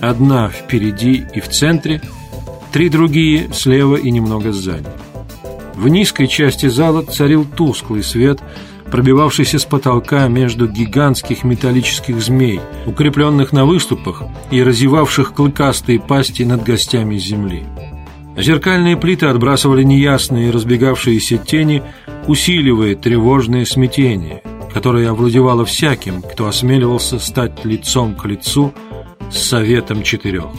Одна 0.00 0.48
впереди 0.48 1.24
и 1.34 1.40
в 1.40 1.48
центре, 1.48 2.00
три 2.72 2.88
другие 2.88 3.52
слева 3.52 3.96
и 3.96 4.10
немного 4.10 4.52
сзади. 4.52 4.86
В 5.74 5.88
низкой 5.88 6.28
части 6.28 6.66
зала 6.66 7.02
царил 7.02 7.44
тусклый 7.44 8.04
свет– 8.04 8.40
пробивавшийся 8.92 9.58
с 9.58 9.64
потолка 9.64 10.28
между 10.28 10.68
гигантских 10.68 11.44
металлических 11.44 12.20
змей, 12.20 12.60
укрепленных 12.86 13.50
на 13.52 13.64
выступах 13.64 14.22
и 14.50 14.62
разевавших 14.62 15.32
клыкастые 15.32 15.98
пасти 15.98 16.42
над 16.42 16.62
гостями 16.62 17.16
земли. 17.16 17.64
Зеркальные 18.36 18.98
плиты 18.98 19.26
отбрасывали 19.26 19.82
неясные 19.82 20.50
разбегавшиеся 20.50 21.38
тени, 21.38 21.82
усиливая 22.26 22.94
тревожное 22.94 23.64
смятение, 23.64 24.42
которое 24.74 25.08
овладевало 25.08 25.64
всяким, 25.64 26.20
кто 26.20 26.46
осмеливался 26.46 27.18
стать 27.18 27.64
лицом 27.64 28.14
к 28.14 28.26
лицу 28.26 28.74
с 29.30 29.38
Советом 29.38 30.02
Четырех. 30.02 30.50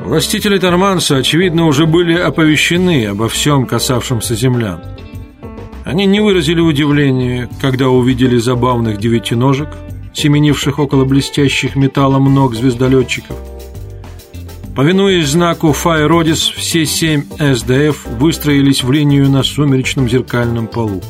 Властители 0.00 0.58
Торманса, 0.58 1.16
очевидно, 1.16 1.66
уже 1.66 1.86
были 1.86 2.14
оповещены 2.14 3.06
обо 3.06 3.28
всем 3.28 3.66
касавшемся 3.66 4.36
землян. 4.36 4.80
Они 5.88 6.04
не 6.04 6.20
выразили 6.20 6.60
удивления, 6.60 7.48
когда 7.62 7.88
увидели 7.88 8.36
забавных 8.36 8.98
девятиножек, 8.98 9.70
семенивших 10.12 10.78
около 10.78 11.06
блестящих 11.06 11.76
металлом 11.76 12.32
ног 12.34 12.54
звездолетчиков. 12.54 13.34
Повинуясь 14.76 15.28
знаку 15.28 15.72
«Файродис», 15.72 16.40
все 16.42 16.84
семь 16.84 17.22
СДФ 17.38 18.06
выстроились 18.18 18.84
в 18.84 18.92
линию 18.92 19.30
на 19.30 19.42
сумеречном 19.42 20.10
зеркальном 20.10 20.66
полу. 20.66 21.00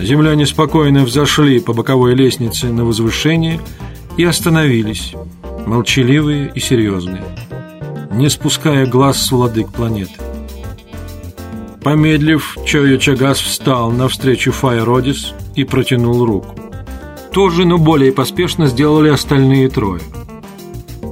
Земляне 0.00 0.46
спокойно 0.46 1.04
взошли 1.04 1.60
по 1.60 1.74
боковой 1.74 2.14
лестнице 2.14 2.68
на 2.68 2.86
возвышение 2.86 3.60
и 4.16 4.24
остановились, 4.24 5.12
молчаливые 5.66 6.50
и 6.54 6.60
серьезные, 6.60 7.24
не 8.10 8.30
спуская 8.30 8.86
глаз 8.86 9.18
с 9.18 9.30
владык 9.30 9.70
планеты. 9.70 10.25
Помедлив, 11.86 12.58
Чойо 12.66 12.96
Чагас 12.96 13.38
встал 13.38 13.92
навстречу 13.92 14.50
Файродис 14.50 15.34
и 15.54 15.62
протянул 15.62 16.24
руку. 16.24 16.56
Тоже, 17.30 17.64
но 17.64 17.78
более 17.78 18.10
поспешно 18.10 18.66
сделали 18.66 19.08
остальные 19.08 19.68
трое. 19.68 20.00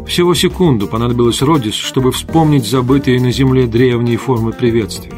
Всего 0.08 0.34
секунду 0.34 0.88
понадобилось 0.88 1.42
Родис, 1.42 1.74
чтобы 1.74 2.10
вспомнить 2.10 2.66
забытые 2.66 3.20
на 3.20 3.30
земле 3.30 3.68
древние 3.68 4.16
формы 4.16 4.50
приветствия. 4.50 5.14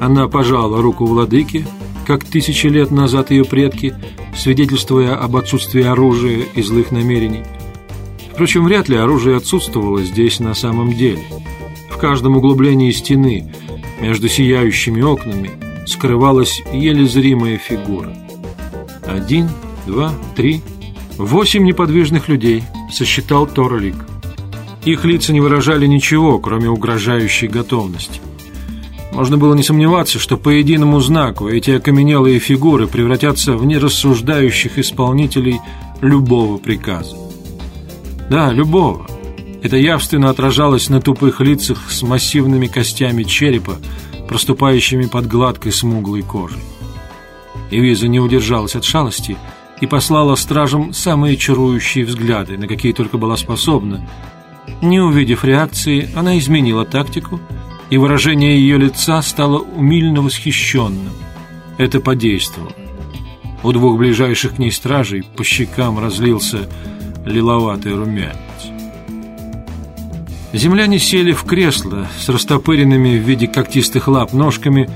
Она 0.00 0.26
пожала 0.26 0.82
руку 0.82 1.06
владыке, 1.06 1.64
как 2.04 2.24
тысячи 2.24 2.66
лет 2.66 2.90
назад 2.90 3.30
ее 3.30 3.44
предки, 3.44 3.94
свидетельствуя 4.36 5.14
об 5.14 5.36
отсутствии 5.36 5.84
оружия 5.84 6.46
и 6.52 6.62
злых 6.62 6.90
намерений. 6.90 7.44
Впрочем, 8.32 8.64
вряд 8.64 8.88
ли 8.88 8.96
оружие 8.96 9.36
отсутствовало 9.36 10.02
здесь 10.02 10.40
на 10.40 10.54
самом 10.54 10.92
деле. 10.94 11.22
В 11.90 11.98
каждом 11.98 12.36
углублении 12.36 12.90
стены– 12.90 13.52
между 14.00 14.28
сияющими 14.28 15.02
окнами 15.02 15.50
скрывалась 15.86 16.62
еле 16.72 17.06
зримая 17.06 17.58
фигура. 17.58 18.12
Один, 19.06 19.48
два, 19.86 20.12
три, 20.34 20.60
восемь 21.16 21.64
неподвижных 21.64 22.28
людей, 22.28 22.62
сосчитал 22.92 23.46
Торлик. 23.46 23.96
Их 24.84 25.04
лица 25.04 25.32
не 25.32 25.40
выражали 25.40 25.86
ничего, 25.86 26.38
кроме 26.38 26.68
угрожающей 26.68 27.48
готовности. 27.48 28.20
Можно 29.12 29.38
было 29.38 29.54
не 29.54 29.62
сомневаться, 29.62 30.18
что 30.18 30.36
по 30.36 30.50
единому 30.50 31.00
знаку 31.00 31.48
эти 31.48 31.70
окаменелые 31.70 32.38
фигуры 32.38 32.86
превратятся 32.86 33.56
в 33.56 33.64
нерассуждающих 33.64 34.78
исполнителей 34.78 35.60
любого 36.02 36.58
приказа. 36.58 37.16
Да, 38.28 38.52
любого. 38.52 39.06
Это 39.66 39.78
явственно 39.78 40.30
отражалось 40.30 40.88
на 40.90 41.00
тупых 41.00 41.40
лицах 41.40 41.90
с 41.90 42.02
массивными 42.02 42.68
костями 42.68 43.24
черепа, 43.24 43.78
проступающими 44.28 45.06
под 45.06 45.26
гладкой 45.26 45.72
смуглой 45.72 46.22
кожей. 46.22 46.62
Эвиза 47.72 48.06
не 48.06 48.20
удержалась 48.20 48.76
от 48.76 48.84
шалости 48.84 49.36
и 49.80 49.86
послала 49.88 50.36
стражам 50.36 50.92
самые 50.92 51.36
чарующие 51.36 52.04
взгляды, 52.04 52.56
на 52.56 52.68
какие 52.68 52.92
только 52.92 53.18
была 53.18 53.36
способна. 53.36 54.08
Не 54.82 55.00
увидев 55.00 55.44
реакции, 55.44 56.10
она 56.14 56.38
изменила 56.38 56.84
тактику, 56.84 57.40
и 57.90 57.98
выражение 57.98 58.60
ее 58.60 58.78
лица 58.78 59.20
стало 59.20 59.58
умильно 59.58 60.22
восхищенным. 60.22 61.12
Это 61.76 61.98
подействовало. 61.98 62.70
У 63.64 63.72
двух 63.72 63.98
ближайших 63.98 64.54
к 64.54 64.58
ней 64.58 64.70
стражей 64.70 65.24
по 65.36 65.42
щекам 65.42 65.98
разлился 65.98 66.70
лиловатый 67.24 67.96
румянец. 67.96 68.45
Земляне 70.56 70.98
сели 70.98 71.32
в 71.32 71.44
кресло 71.44 72.06
с 72.18 72.30
растопыренными 72.30 73.18
в 73.18 73.20
виде 73.20 73.46
когтистых 73.46 74.08
лап 74.08 74.32
ножками. 74.32 74.88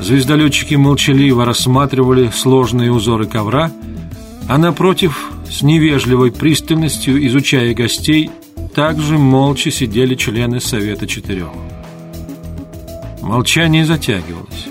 Звездолетчики 0.00 0.74
молчаливо 0.74 1.44
рассматривали 1.44 2.28
сложные 2.34 2.90
узоры 2.90 3.26
ковра, 3.26 3.70
а 4.48 4.58
напротив, 4.58 5.30
с 5.48 5.62
невежливой 5.62 6.32
пристальностью, 6.32 7.24
изучая 7.24 7.72
гостей, 7.72 8.32
также 8.74 9.16
молча 9.16 9.70
сидели 9.70 10.16
члены 10.16 10.60
Совета 10.60 11.06
Четырех. 11.06 11.50
Молчание 13.22 13.86
затягивалось. 13.86 14.66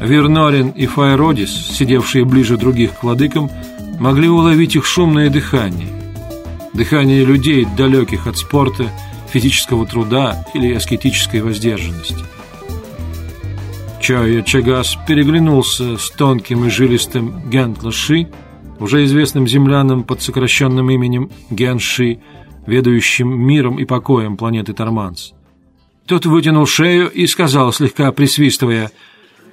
Вернорин 0.00 0.70
и 0.70 0.86
Файродис, 0.86 1.52
сидевшие 1.52 2.24
ближе 2.24 2.56
других 2.56 2.98
к 2.98 3.04
владыкам, 3.04 3.48
могли 4.00 4.28
уловить 4.28 4.74
их 4.74 4.84
шумное 4.84 5.30
дыхание. 5.30 6.01
Дыхание 6.72 7.24
людей, 7.24 7.66
далеких 7.76 8.26
от 8.26 8.38
спорта, 8.38 8.90
физического 9.30 9.86
труда 9.86 10.46
или 10.54 10.72
аскетической 10.72 11.40
воздержанности. 11.40 12.24
Чая 14.00 14.42
Чагас 14.42 14.98
переглянулся 15.06 15.96
с 15.96 16.10
тонким 16.10 16.64
и 16.64 16.70
жилистым 16.70 17.48
Гентлаши, 17.48 18.28
уже 18.80 19.04
известным 19.04 19.46
землянам 19.46 20.02
под 20.02 20.22
сокращенным 20.22 20.90
именем 20.90 21.30
Генши, 21.50 22.20
ведающим 22.66 23.28
миром 23.28 23.78
и 23.78 23.84
покоем 23.84 24.36
планеты 24.36 24.72
Торманс. 24.72 25.34
Тот 26.06 26.26
вытянул 26.26 26.66
шею 26.66 27.10
и 27.10 27.26
сказал, 27.26 27.72
слегка 27.72 28.10
присвистывая, 28.12 28.90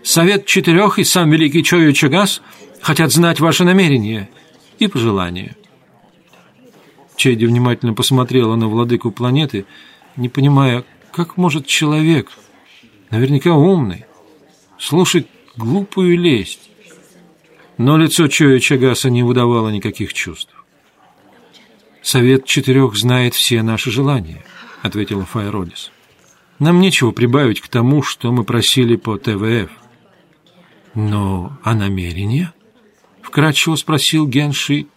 «Совет 0.04 0.46
четырех 0.46 0.98
и 0.98 1.04
сам 1.04 1.30
великий 1.30 1.64
Чою 1.64 1.94
Чагас 1.94 2.42
хотят 2.82 3.12
знать 3.12 3.40
ваши 3.40 3.64
намерения 3.64 4.30
и 4.80 4.88
пожелания». 4.88 5.56
Чейди 7.20 7.44
внимательно 7.44 7.94
посмотрела 7.94 8.56
на 8.56 8.70
владыку 8.70 9.12
планеты, 9.12 9.66
не 10.16 10.30
понимая, 10.30 10.86
как 11.12 11.36
может 11.36 11.68
человек, 11.68 12.32
наверняка 13.12 13.56
умный, 13.56 14.06
слушать 14.78 15.28
глупую 15.58 16.18
лесть. 16.18 16.72
Но 17.78 17.98
лицо 17.98 18.30
Чоя 18.30 18.60
Чагаса 18.60 19.10
не 19.10 19.24
выдавало 19.24 19.68
никаких 19.68 20.14
чувств. 20.14 20.54
«Совет 22.02 22.46
четырех 22.46 22.96
знает 22.96 23.34
все 23.36 23.64
наши 23.64 23.92
желания»,— 23.92 24.46
ответила 24.82 25.26
Файродис. 25.26 25.92
«Нам 26.58 26.80
нечего 26.80 27.12
прибавить 27.12 27.60
к 27.60 27.68
тому, 27.68 28.02
что 28.02 28.32
мы 28.32 28.46
просили 28.46 28.96
по 28.96 29.18
ТВФ». 29.18 29.70
«Но 30.96 31.58
а 31.64 31.76
намерение?»— 31.76 32.54
вкратчиво 33.22 33.76
спросил 33.76 34.26
Генши. 34.26 34.88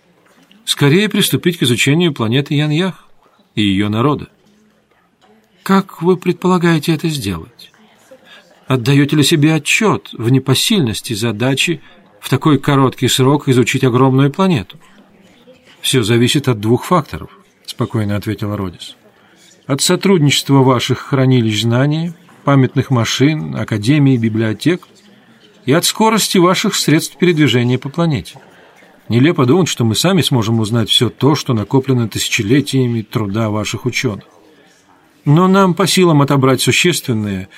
«Скорее 0.64 1.08
приступить 1.08 1.58
к 1.58 1.62
изучению 1.62 2.12
планеты 2.12 2.54
Яньях 2.54 3.08
и 3.54 3.62
ее 3.62 3.88
народа». 3.88 4.28
«Как 5.62 6.02
вы 6.02 6.16
предполагаете 6.16 6.94
это 6.94 7.08
сделать? 7.08 7.72
Отдаете 8.66 9.16
ли 9.16 9.22
себе 9.22 9.54
отчет 9.54 10.10
в 10.12 10.28
непосильности 10.30 11.12
задачи 11.12 11.80
в 12.20 12.28
такой 12.30 12.58
короткий 12.58 13.08
срок 13.08 13.48
изучить 13.48 13.84
огромную 13.84 14.30
планету?» 14.30 14.78
«Все 15.80 16.02
зависит 16.02 16.48
от 16.48 16.60
двух 16.60 16.84
факторов»,— 16.84 17.30
спокойно 17.66 18.16
ответила 18.16 18.56
Родис. 18.56 18.96
«От 19.66 19.82
сотрудничества 19.82 20.62
ваших 20.62 20.98
хранилищ 20.98 21.62
знаний, 21.62 22.12
памятных 22.44 22.90
машин, 22.90 23.56
академий, 23.56 24.16
библиотек 24.16 24.86
и 25.64 25.72
от 25.72 25.84
скорости 25.84 26.38
ваших 26.38 26.74
средств 26.74 27.16
передвижения 27.16 27.78
по 27.78 27.88
планете. 27.88 28.38
Нелепо 29.12 29.46
думать, 29.46 29.68
что 29.68 29.84
мы 29.84 29.94
сами 29.94 30.22
сможем 30.22 30.60
узнать 30.60 30.88
все 30.88 31.10
то, 31.10 31.34
что 31.34 31.54
накоплено 31.54 32.08
тысячелетиями 32.08 33.02
труда 33.02 33.50
ваших 33.50 33.84
ученых. 33.84 34.24
Но 35.24 35.48
нам 35.48 35.74
по 35.74 35.86
силам 35.86 36.22
отобрать 36.22 36.60
существенное 36.60 37.48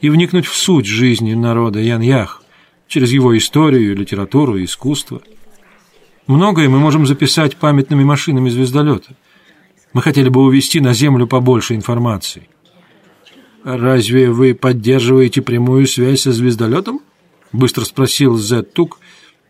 и 0.00 0.10
вникнуть 0.10 0.46
в 0.46 0.54
суть 0.54 0.86
жизни 0.86 1.34
народа 1.34 1.80
Ян-Ях 1.80 2.42
через 2.88 3.12
его 3.12 3.36
историю, 3.38 3.96
литературу 3.96 4.56
и 4.56 4.64
искусство– 4.64 5.22
Многое 6.26 6.70
мы 6.70 6.78
можем 6.78 7.06
записать 7.06 7.56
памятными 7.56 8.02
машинами 8.02 8.48
звездолета. 8.48 9.14
Мы 9.92 10.00
хотели 10.00 10.30
бы 10.30 10.40
увести 10.40 10.80
на 10.80 10.94
Землю 10.94 11.26
побольше 11.26 11.74
информации. 11.74 12.48
«Разве 13.62 14.30
вы 14.30 14.54
поддерживаете 14.54 15.42
прямую 15.42 15.86
связь 15.86 16.22
со 16.22 16.32
звездолетом?» 16.32 17.00
Быстро 17.52 17.84
спросил 17.84 18.36
Зет 18.36 18.72
Тук, 18.72 18.98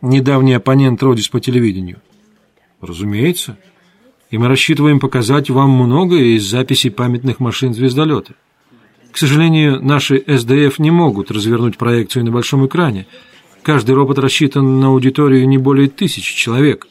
недавний 0.04 0.54
оппонент 0.54 1.02
Родис 1.02 1.28
по 1.28 1.40
телевидению. 1.40 2.00
«Разумеется. 2.80 3.56
И 4.30 4.38
мы 4.38 4.48
рассчитываем 4.48 5.00
показать 5.00 5.50
вам 5.50 5.70
многое 5.70 6.36
из 6.36 6.44
записей 6.44 6.90
памятных 6.90 7.40
машин 7.40 7.74
звездолета. 7.74 8.34
К 9.12 9.18
сожалению, 9.18 9.84
наши 9.84 10.22
СДФ 10.26 10.78
не 10.78 10.90
могут 10.90 11.30
развернуть 11.30 11.78
проекцию 11.78 12.24
на 12.24 12.30
большом 12.32 12.66
экране, 12.66 13.06
Каждый 13.64 13.92
робот 13.92 14.18
рассчитан 14.18 14.78
на 14.78 14.88
аудиторию 14.88 15.48
не 15.48 15.56
более 15.56 15.88
тысячи 15.88 16.36
человек. 16.36 16.86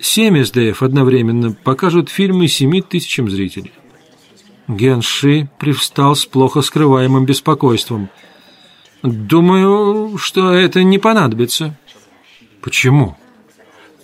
Семь 0.00 0.42
СДФ 0.42 0.82
одновременно 0.82 1.52
покажут 1.52 2.08
фильмы 2.08 2.48
семи 2.48 2.80
тысячам 2.80 3.28
зрителей. 3.28 3.72
Генши 4.68 5.50
привстал 5.58 6.16
с 6.16 6.24
плохо 6.24 6.62
скрываемым 6.62 7.26
беспокойством. 7.26 8.08
«Думаю, 9.02 10.16
что 10.16 10.50
это 10.50 10.82
не 10.82 10.98
понадобится». 10.98 11.76
«Почему?» 12.60 13.16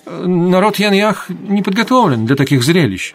«Народ 0.06 0.76
Яньях 0.76 1.28
не 1.28 1.62
подготовлен 1.62 2.26
для 2.26 2.36
таких 2.36 2.62
зрелищ». 2.62 3.14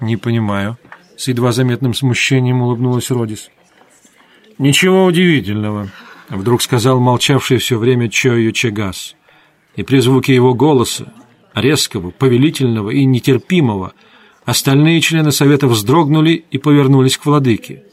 «Не 0.00 0.16
понимаю». 0.16 0.76
С 1.16 1.28
едва 1.28 1.50
заметным 1.50 1.94
смущением 1.94 2.62
улыбнулась 2.62 3.10
Родис. 3.10 3.50
«Ничего 4.58 5.04
удивительного. 5.04 5.88
Вдруг 6.28 6.62
сказал 6.62 7.00
молчавший 7.00 7.58
все 7.58 7.78
время 7.78 8.08
Чою 8.08 8.52
Чегас. 8.52 9.16
И 9.76 9.82
при 9.82 9.98
звуке 10.00 10.34
его 10.34 10.54
голоса, 10.54 11.12
резкого, 11.54 12.10
повелительного 12.10 12.90
и 12.90 13.04
нетерпимого, 13.04 13.92
остальные 14.44 15.00
члены 15.00 15.32
совета 15.32 15.66
вздрогнули 15.66 16.44
и 16.50 16.58
повернулись 16.58 17.16
к 17.16 17.26
владыке. 17.26 17.84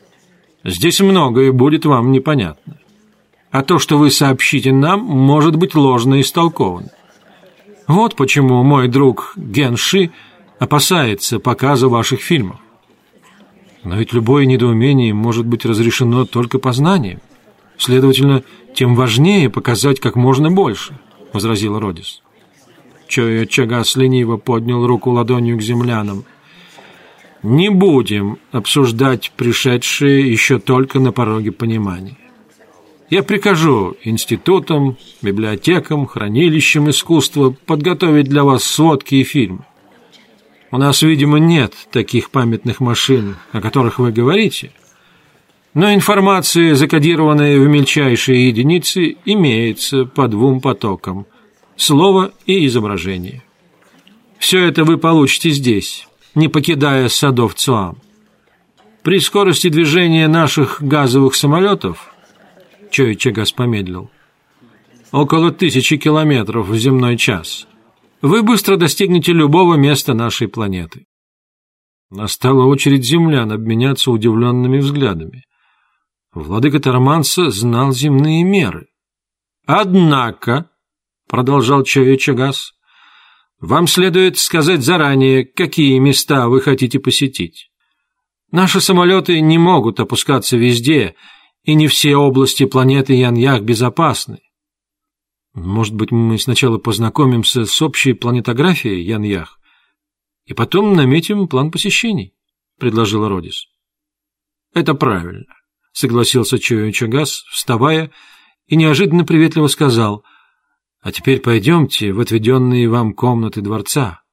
«Здесь 0.63 0.99
многое 0.99 1.51
будет 1.51 1.85
вам 1.85 2.11
непонятно. 2.11 2.77
А 3.55 3.61
то, 3.63 3.79
что 3.79 3.97
вы 3.97 4.11
сообщите 4.11 4.73
нам, 4.73 4.99
может 4.99 5.55
быть 5.55 5.75
ложно 5.75 6.19
истолковано. 6.19 6.89
Вот 7.87 8.17
почему 8.17 8.61
мой 8.63 8.89
друг 8.89 9.31
Генши 9.37 10.11
опасается 10.59 11.39
показа 11.39 11.87
ваших 11.87 12.19
фильмов. 12.19 12.57
Но 13.85 13.95
ведь 13.95 14.11
любое 14.11 14.45
недоумение 14.45 15.13
может 15.13 15.45
быть 15.45 15.63
разрешено 15.63 16.25
только 16.25 16.59
познанием. 16.59 17.21
Следовательно, 17.77 18.43
тем 18.73 18.93
важнее 18.93 19.49
показать 19.49 20.01
как 20.01 20.17
можно 20.17 20.51
больше,— 20.51 20.99
возразил 21.31 21.79
Родис. 21.79 22.21
Чоя 23.07 23.45
Чагас 23.45 23.95
лениво 23.95 24.35
поднял 24.35 24.85
руку 24.85 25.11
ладонью 25.11 25.57
к 25.57 25.61
землянам. 25.61 26.25
«Не 27.41 27.69
будем 27.69 28.37
обсуждать 28.51 29.31
пришедшие 29.37 30.29
еще 30.29 30.59
только 30.59 30.99
на 30.99 31.13
пороге 31.13 31.53
понимания. 31.53 32.17
Я 33.09 33.23
прикажу 33.23 33.95
институтам, 34.03 34.97
библиотекам, 35.21 36.07
хранилищам 36.07 36.89
искусства 36.89 37.55
подготовить 37.65 38.27
для 38.27 38.43
вас 38.43 38.63
сводки 38.63 39.15
и 39.15 39.23
фильмы. 39.23 39.65
У 40.71 40.77
нас, 40.77 41.01
видимо, 41.01 41.37
нет 41.37 41.73
таких 41.91 42.31
памятных 42.31 42.79
машин, 42.79 43.35
о 43.51 43.61
которых 43.61 43.99
вы 43.99 44.11
говорите,— 44.11 44.71
но 45.75 45.93
информация, 45.93 46.73
закодированная 46.73 47.59
в 47.59 47.67
мельчайшие 47.67 48.47
единицы, 48.47 49.17
имеется 49.25 50.05
по 50.05 50.29
двум 50.29 50.61
потокам– 50.61 51.27
слово 51.75 52.31
и 52.45 52.65
изображение. 52.65 53.43
Все 54.39 54.63
это 54.65 54.85
вы 54.85 54.97
получите 54.97 55.49
здесь, 55.49 56.07
не 56.33 56.47
покидая 56.47 57.09
садов 57.09 57.55
ЦУАМ. 57.55 57.97
При 59.03 59.19
скорости 59.19 59.67
движения 59.67 60.29
наших 60.29 60.81
газовых 60.81 61.35
самолетов, 61.35 62.14
Чой 62.91 63.15
Чагас 63.15 63.51
помедлил, 63.51 64.09
около 65.11 65.51
тысячи 65.51 65.97
километров 65.97 66.67
в 66.67 66.77
земной 66.77 67.17
час, 67.17 67.67
вы 68.21 68.43
быстро 68.43 68.77
достигнете 68.77 69.33
любого 69.33 69.75
места 69.75 70.13
нашей 70.13 70.47
планеты. 70.47 71.05
Настала 72.09 72.65
очередь 72.65 73.05
землян 73.05 73.51
обменяться 73.51 74.11
удивленными 74.11 74.79
взглядами– 74.79 75.43
Владыка 76.35 76.81
Тараманса 76.81 77.49
знал 77.49 77.93
земные 77.93 78.43
меры. 78.43 78.87
«Однако»,— 79.65 80.69
продолжал 81.29 81.83
Чоя 81.83 82.17
Чагас,— 82.17 82.73
«вам 83.61 83.87
следует 83.87 84.37
сказать 84.37 84.83
заранее, 84.83 85.45
какие 85.45 85.97
места 85.97 86.49
вы 86.49 86.59
хотите 86.59 86.99
посетить. 86.99 87.69
Наши 88.51 88.81
самолеты 88.81 89.39
не 89.39 89.57
могут 89.57 90.01
опускаться 90.01 90.57
везде, 90.57 91.15
и 91.65 91.73
не 91.73 91.87
все 91.87 92.15
области 92.15 92.65
планеты 92.65 93.13
Яньях 93.13 93.61
безопасны. 93.61 94.39
Может 95.53 95.95
быть, 95.95 96.11
мы 96.11 96.37
сначала 96.37 96.77
познакомимся 96.77 97.65
с 97.65 97.81
общей 97.81 98.13
планетографией 98.13 99.03
Яньях 99.03 99.59
и 100.45 100.53
потом 100.53 100.93
наметим 100.93 101.47
план 101.47 101.71
посещений,— 101.71 102.35
предложила 102.79 103.29
Родис.— 103.29 103.65
Это 104.73 104.93
правильно,— 104.93 105.45
согласился 105.91 106.59
Чагас, 106.59 107.43
вставая, 107.49 108.11
и 108.67 108.75
неожиданно 108.75 109.25
приветливо 109.25 109.67
сказал,— 109.67 110.23
а 111.01 111.11
теперь 111.11 111.39
пойдемте 111.39 112.11
в 112.11 112.19
отведенные 112.19 112.89
вам 112.89 113.13
комнаты 113.13 113.61
дворца. 113.61 114.23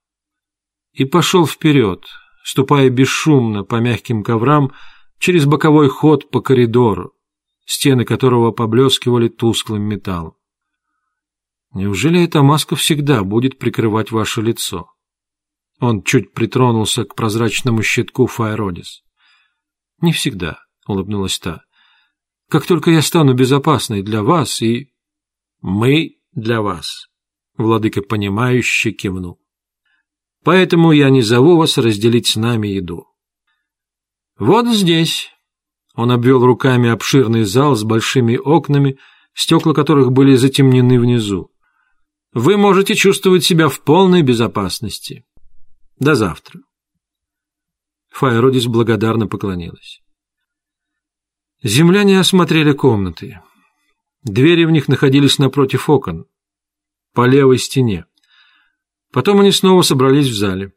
И 0.92 1.05
пошел 1.05 1.47
вперед, 1.47 2.05
ступая 2.45 2.90
бесшумно 2.90 3.62
по 3.62 3.77
мягким 3.77 4.23
коврам 4.23 4.73
через 5.18 5.45
боковой 5.47 5.88
ход 5.88 6.31
по 6.31 6.40
коридору, 6.40 7.12
стены 7.73 8.05
которого 8.05 8.53
поблескивали 8.53 9.29
тусклым 9.29 9.83
металлом. 9.83 10.35
Неужели 11.75 12.23
эта 12.23 12.43
маска 12.43 12.77
всегда 12.77 13.25
будет 13.25 13.59
прикрывать 13.59 14.11
ваше 14.11 14.43
лицо? 14.43 14.91
Он 15.81 16.03
чуть 16.03 16.33
притронулся 16.33 17.05
к 17.05 17.15
прозрачному 17.15 17.83
щитку 17.83 18.27
Файродис. 18.27 19.03
Не 20.01 20.13
всегда, 20.13 20.59
улыбнулась 20.87 21.39
та. 21.39 21.65
Как 22.51 22.67
только 22.67 22.91
я 22.91 23.01
стану 23.01 23.35
безопасной 23.35 24.03
для 24.03 24.23
вас 24.23 24.61
и... 24.61 24.93
Мы 25.63 26.19
для 26.33 26.61
вас, 26.61 27.07
владыка 27.57 28.03
понимающе 28.03 28.91
кивнул. 28.91 29.41
Поэтому 30.45 30.93
я 30.93 31.09
не 31.09 31.23
зову 31.23 31.57
вас 31.57 31.79
разделить 31.79 32.27
с 32.27 32.37
нами 32.37 32.69
еду. 32.69 33.07
Вот 34.39 34.67
здесь, 34.67 35.32
он 35.94 36.11
обвел 36.11 36.44
руками 36.44 36.88
обширный 36.88 37.44
зал 37.44 37.74
с 37.74 37.85
большими 37.85 38.37
окнами, 38.37 38.98
стекла 39.35 39.74
которых 39.74 40.12
были 40.12 40.35
затемнены 40.35 40.98
внизу. 40.98 41.50
Вы 42.33 42.57
можете 42.57 42.94
чувствовать 42.94 43.44
себя 43.44 43.68
в 43.68 43.83
полной 43.83 44.22
безопасности. 44.22 45.26
До 45.98 46.14
завтра. 46.14 46.61
Файродис 48.09 48.66
благодарно 48.66 49.26
поклонилась. 49.26 50.02
Земляне 51.62 52.18
осмотрели 52.18 52.72
комнаты. 52.72 53.40
Двери 54.22 54.64
в 54.64 54.70
них 54.70 54.88
находились 54.88 55.38
напротив 55.38 55.90
окон, 55.90 56.26
по 57.12 57.26
левой 57.26 57.59
стене. 57.59 58.07
Потом 59.12 59.40
они 59.40 59.52
снова 59.52 59.83
собрались 59.83 60.28
в 60.28 60.35
зале. 60.35 60.72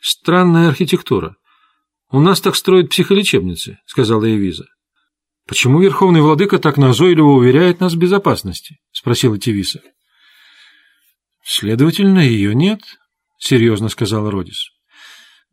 Странная 0.00 0.68
архитектура. 0.68 1.36
«У 2.12 2.20
нас 2.20 2.42
так 2.42 2.56
строят 2.56 2.90
психолечебницы»,— 2.90 3.78
сказала 3.86 4.30
Эвиза. 4.30 4.66
«Почему 5.48 5.80
Верховный 5.80 6.20
Владыка 6.20 6.58
так 6.58 6.76
назойливо 6.76 7.30
уверяет 7.30 7.80
нас 7.80 7.94
в 7.94 7.96
безопасности?»— 7.96 8.76
спросила 8.92 9.38
Тевиса. 9.38 9.80
«Следовательно, 11.42 12.18
ее 12.18 12.54
нет»,— 12.54 12.80
серьезно 13.38 13.88
сказала 13.88 14.30
Родис. 14.30 14.68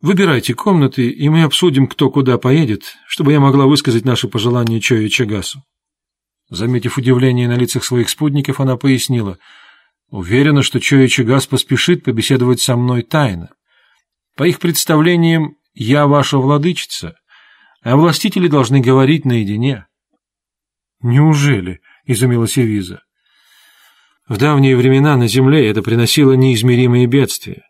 «Выбирайте 0.02 0.54
комнаты, 0.54 1.10
и 1.10 1.30
мы 1.30 1.44
обсудим, 1.44 1.88
кто 1.88 2.10
куда 2.12 2.38
поедет, 2.38 2.84
чтобы 3.08 3.32
я 3.32 3.40
могла 3.40 3.66
высказать 3.66 4.04
наши 4.04 4.28
пожелания 4.28 4.82
Чою 4.82 5.06
и 5.06 5.10
Чагасу». 5.10 5.64
Заметив 6.50 6.98
удивление 6.98 7.48
на 7.48 7.56
лицах 7.56 7.86
своих 7.86 8.10
спутников, 8.10 8.60
она 8.60 8.76
пояснила. 8.76 9.38
«Уверена, 10.10 10.62
что 10.62 10.82
Чоя 10.82 11.08
Чагас 11.08 11.48
поспешит 11.48 12.04
побеседовать 12.04 12.60
со 12.60 12.76
мной 12.76 13.04
тайно. 13.04 13.50
По 14.36 14.44
их 14.44 14.60
представлениям, 14.60 15.56
я 15.74 16.08
ваша 16.08 16.38
владычица, 16.38 17.16
а 17.82 17.96
властители 17.96 18.48
должны 18.48 18.82
говорить 18.82 19.26
наедине». 19.26 19.88
«Неужели?»— 21.02 21.82
изумилась 22.06 22.58
Эвиза. 22.58 23.02
В 24.30 24.38
давние 24.38 24.78
времена 24.78 25.18
на 25.18 25.28
земле 25.28 25.68
это 25.68 25.82
приносило 25.82 26.34
неизмеримые 26.34 27.08
бедствия. 27.08 27.64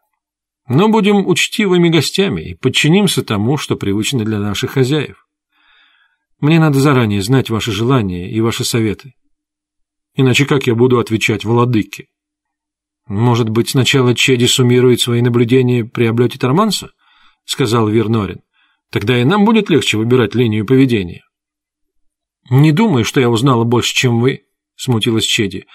Но 0.67 0.89
будем 0.89 1.25
учтивыми 1.25 1.87
гостями 1.87 2.41
и 2.41 2.53
подчинимся 2.53 3.23
тому, 3.23 3.57
что 3.57 3.77
привычно 3.77 4.25
для 4.25 4.39
наших 4.39 4.71
хозяев. 4.71 5.25
Мне 6.41 6.59
надо 6.59 6.79
заранее 6.79 7.21
знать 7.21 7.49
ваши 7.49 7.71
желания 7.71 8.29
и 8.29 8.41
ваши 8.41 8.65
советы. 8.65 9.13
Иначе 10.15 10.45
как 10.45 10.67
я 10.67 10.75
буду 10.75 10.99
отвечать 10.99 11.45
владыке? 11.45 12.07
Может 13.07 13.49
быть, 13.49 13.69
сначала 13.69 14.13
Чеди 14.13 14.45
суммирует 14.45 14.99
свои 14.99 15.21
наблюдения 15.21 15.85
при 15.85 16.05
облете 16.05 16.37
Торманса? 16.37 16.91
Сказал 17.49 17.87
Вернорин. 17.87 18.41
Тогда 18.91 19.19
и 19.19 19.23
нам 19.23 19.43
будет 19.43 19.69
легче 19.69 19.97
выбирать 19.97 20.35
линию 20.35 20.65
поведения. 20.65 21.23
Не 22.49 22.71
думаю, 22.71 23.03
что 23.03 23.19
я 23.19 23.29
узнала 23.29 23.63
больше, 23.63 23.93
чем 23.93 24.19
вы, 24.21 24.43
смутилась 24.75 25.25
Чеди. 25.25 25.65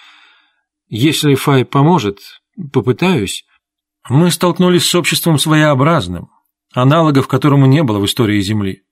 Если 0.88 1.34
Фай 1.34 1.64
поможет, 1.64 2.20
попытаюсь. 2.72 3.44
Мы 4.08 4.30
столкнулись 4.30 4.86
с 4.86 4.94
обществом 4.94 5.38
своеобразным, 5.38 6.30
аналогов 6.72 7.26
которому 7.26 7.66
не 7.66 7.82
было 7.82 7.98
в 7.98 8.04
истории 8.04 8.40
Земли. 8.40 8.82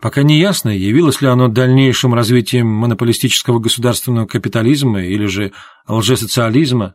Пока 0.00 0.22
не 0.22 0.38
ясно, 0.38 0.68
явилось 0.68 1.22
ли 1.22 1.28
оно 1.28 1.48
дальнейшим 1.48 2.12
развитием 2.12 2.66
монополистического 2.66 3.58
государственного 3.58 4.26
капитализма 4.26 5.02
или 5.02 5.24
же 5.26 5.52
лжесоциализма. 5.88 6.94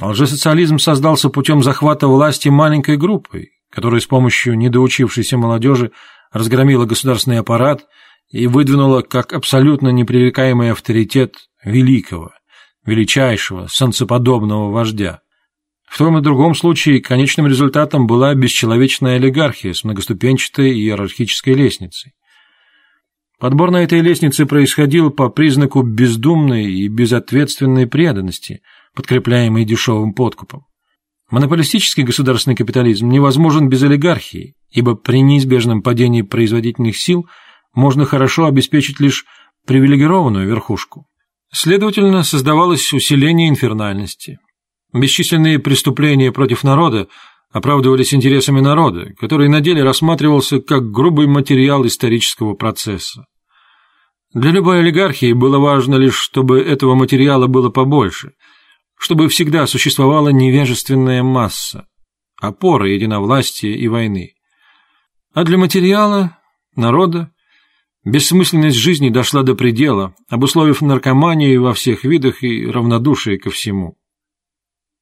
Лжесоциализм 0.00 0.78
создался 0.78 1.28
путем 1.28 1.62
захвата 1.62 2.06
власти 2.06 2.48
маленькой 2.48 2.96
группой, 2.96 3.59
которая 3.70 4.00
с 4.00 4.06
помощью 4.06 4.58
недоучившейся 4.58 5.38
молодежи 5.38 5.92
разгромила 6.32 6.86
государственный 6.86 7.38
аппарат 7.38 7.86
и 8.28 8.46
выдвинула 8.46 9.02
как 9.02 9.32
абсолютно 9.32 9.88
непререкаемый 9.88 10.72
авторитет 10.72 11.36
великого, 11.64 12.32
величайшего, 12.84 13.66
солнцеподобного 13.68 14.70
вождя. 14.70 15.20
В 15.88 15.98
том 15.98 16.18
и 16.18 16.22
другом 16.22 16.54
случае 16.54 17.00
конечным 17.00 17.48
результатом 17.48 18.06
была 18.06 18.32
бесчеловечная 18.34 19.16
олигархия 19.16 19.74
с 19.74 19.82
многоступенчатой 19.82 20.70
иерархической 20.70 21.54
лестницей. 21.54 22.12
Подбор 23.40 23.70
на 23.70 23.82
этой 23.82 24.00
лестнице 24.00 24.46
происходил 24.46 25.10
по 25.10 25.30
признаку 25.30 25.82
бездумной 25.82 26.70
и 26.72 26.86
безответственной 26.88 27.86
преданности, 27.86 28.62
подкрепляемой 28.94 29.64
дешевым 29.64 30.12
подкупом. 30.12 30.66
Монополистический 31.30 32.02
государственный 32.02 32.56
капитализм 32.56 33.08
невозможен 33.08 33.68
без 33.68 33.82
олигархии, 33.82 34.54
ибо 34.70 34.96
при 34.96 35.20
неизбежном 35.20 35.80
падении 35.80 36.22
производительных 36.22 36.96
сил 36.96 37.26
можно 37.72 38.04
хорошо 38.04 38.46
обеспечить 38.46 38.98
лишь 38.98 39.24
привилегированную 39.64 40.48
верхушку. 40.48 41.06
Следовательно, 41.52 42.24
создавалось 42.24 42.92
усиление 42.92 43.48
инфернальности. 43.48 44.38
Бесчисленные 44.92 45.60
преступления 45.60 46.32
против 46.32 46.64
народа 46.64 47.06
оправдывались 47.52 48.12
интересами 48.12 48.60
народа, 48.60 49.12
который 49.18 49.48
на 49.48 49.60
деле 49.60 49.84
рассматривался 49.84 50.60
как 50.60 50.90
грубый 50.90 51.28
материал 51.28 51.86
исторического 51.86 52.54
процесса. 52.54 53.26
Для 54.32 54.50
любой 54.50 54.80
олигархии 54.80 55.32
было 55.32 55.58
важно 55.58 55.96
лишь, 55.96 56.16
чтобы 56.16 56.60
этого 56.60 56.94
материала 56.94 57.46
было 57.46 57.70
побольше, 57.70 58.32
чтобы 59.00 59.28
всегда 59.28 59.66
существовала 59.66 60.28
невежественная 60.28 61.22
масса, 61.22 61.88
опора 62.38 62.86
единовластия 62.86 63.74
и 63.74 63.88
войны. 63.88 64.34
А 65.32 65.44
для 65.44 65.56
материала, 65.56 66.36
народа, 66.76 67.32
Бессмысленность 68.04 68.78
жизни 68.78 69.10
дошла 69.10 69.42
до 69.42 69.54
предела, 69.54 70.14
обусловив 70.28 70.80
наркоманию 70.80 71.62
во 71.62 71.74
всех 71.74 72.04
видах 72.04 72.42
и 72.42 72.66
равнодушие 72.66 73.38
ко 73.38 73.50
всему. 73.50 73.98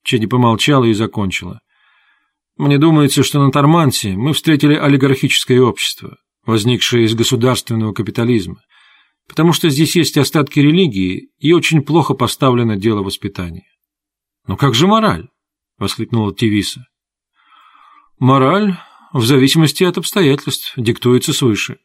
Чеди 0.02 0.26
помолчала 0.26 0.84
и 0.84 0.92
закончила. 0.92 1.60
Мне 2.56 2.78
думается, 2.78 3.22
что 3.22 3.40
на 3.40 3.52
Торманте 3.52 4.16
мы 4.16 4.32
встретили 4.32 4.74
олигархическое 4.74 5.60
общество, 5.60 6.16
возникшее 6.44 7.04
из 7.04 7.14
государственного 7.14 7.92
капитализма, 7.92 8.62
потому 9.28 9.52
что 9.52 9.70
здесь 9.70 9.94
есть 9.94 10.16
остатки 10.16 10.58
религии 10.58 11.30
и 11.38 11.52
очень 11.52 11.82
плохо 11.82 12.14
поставлено 12.14 12.76
дело 12.76 13.02
воспитания. 13.02 13.66
«Но 14.48 14.56
как 14.56 14.74
же 14.74 14.86
мораль?»— 14.86 15.28
воскликнула 15.78 16.34
Тивиса. 16.34 16.86
«Мораль, 18.18 18.76
в 19.12 19.24
зависимости 19.24 19.84
от 19.84 19.98
обстоятельств, 19.98 20.72
диктуется 20.76 21.32
свыше. 21.32 21.78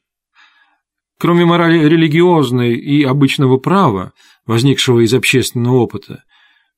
Кроме 1.20 1.46
морали 1.46 1.86
религиозной 1.88 2.74
и 2.74 3.04
обычного 3.04 3.58
права, 3.58 4.14
возникшего 4.46 5.02
из 5.02 5.14
общественного 5.14 5.76
опыта, 5.76 6.24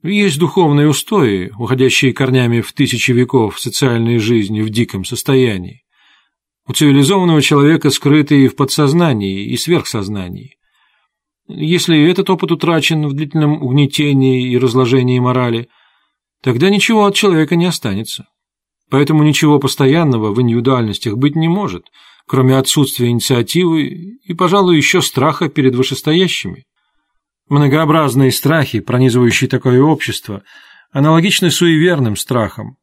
есть 0.04 0.40
духовные 0.40 0.88
устои, 0.88 1.52
уходящие 1.58 2.14
корнями 2.14 2.62
в 2.62 2.74
тысячи 2.74 3.12
веков 3.12 3.60
социальной 3.60 4.18
жизни 4.18 4.62
в 4.62 4.70
диком 4.70 5.06
состоянии. 5.06 5.84
У 6.68 6.74
цивилизованного 6.74 7.42
человека 7.44 7.92
скрытые 7.92 8.50
в 8.50 8.56
подсознании 8.56 9.46
и 9.46 9.56
сверхсознании. 9.56 10.58
Если 11.48 12.10
этот 12.10 12.30
опыт 12.30 12.52
утрачен 12.52 13.08
в 13.08 13.14
длительном 13.14 13.62
угнетении 13.62 14.52
и 14.52 14.58
разложении 14.58 15.20
морали, 15.20 15.70
тогда 16.42 16.70
ничего 16.70 17.06
от 17.06 17.16
человека 17.16 17.56
не 17.56 17.66
останется. 17.66 18.26
Поэтому 18.90 19.24
ничего 19.24 19.60
постоянного 19.60 20.34
в 20.34 20.42
индивидуальностях 20.42 21.18
быть 21.18 21.36
не 21.36 21.48
может, 21.48 21.86
кроме 22.28 22.58
отсутствия 22.58 23.10
инициативы 23.10 23.84
и, 23.84 24.34
пожалуй, 24.34 24.78
еще 24.78 25.02
страха 25.02 25.50
перед 25.50 25.76
вышестоящими. 25.76 26.66
Многообразные 27.48 28.32
страхи, 28.32 28.80
пронизывающие 28.80 29.48
такое 29.48 29.82
общество, 29.82 30.44
аналогичны 30.92 31.52
суеверным 31.52 32.16
страхам, 32.16 32.78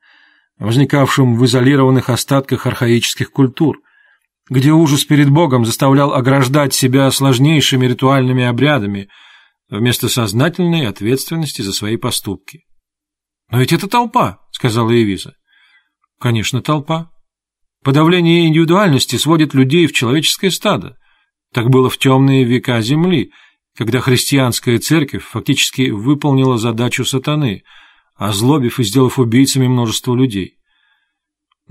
возникавшим 0.58 1.36
в 1.36 1.44
изолированных 1.44 2.10
остатках 2.10 2.66
архаических 2.66 3.32
культур, 3.32 3.80
где 4.52 4.70
ужас 4.70 5.04
перед 5.06 5.30
Богом 5.30 5.64
заставлял 5.64 6.12
ограждать 6.12 6.74
себя 6.74 7.10
сложнейшими 7.10 7.86
ритуальными 7.86 8.44
обрядами 8.44 9.08
вместо 9.70 10.10
сознательной 10.10 10.86
ответственности 10.86 11.62
за 11.62 11.72
свои 11.72 11.96
поступки. 11.96 12.66
«Но 13.50 13.60
ведь 13.60 13.72
это 13.72 13.88
толпа»,— 13.88 14.40
сказала 14.52 14.90
Эвиза. 14.90 15.34
«Конечно, 16.20 16.60
толпа. 16.60 17.10
Подавление 17.82 18.46
индивидуальности 18.46 19.16
сводит 19.16 19.54
людей 19.54 19.86
в 19.86 19.94
человеческое 19.94 20.50
стадо. 20.50 20.98
Так 21.54 21.70
было 21.70 21.88
в 21.88 21.96
темные 21.96 22.44
века 22.44 22.80
Земли, 22.82 23.32
когда 23.74 24.00
христианская 24.00 24.78
церковь 24.78 25.24
фактически 25.24 25.90
выполнила 25.90 26.58
задачу 26.58 27.06
сатаны, 27.06 27.62
озлобив 28.16 28.78
и 28.80 28.84
сделав 28.84 29.18
убийцами 29.18 29.66
множество 29.66 30.14
людей. 30.14 30.58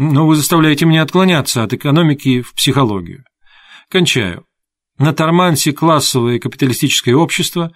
Но 0.04 0.26
вы 0.26 0.36
заставляете 0.36 0.88
меня 0.88 1.04
отклоняться 1.04 1.62
от 1.62 1.74
экономики 1.74 2.42
в 2.42 2.56
психологию. 2.56 3.24
Кончаю. 3.88 4.48
На 4.98 5.14
Тормансе 5.14 5.74
классовое 5.74 6.40
капиталистическое 6.40 7.14
общество, 7.14 7.72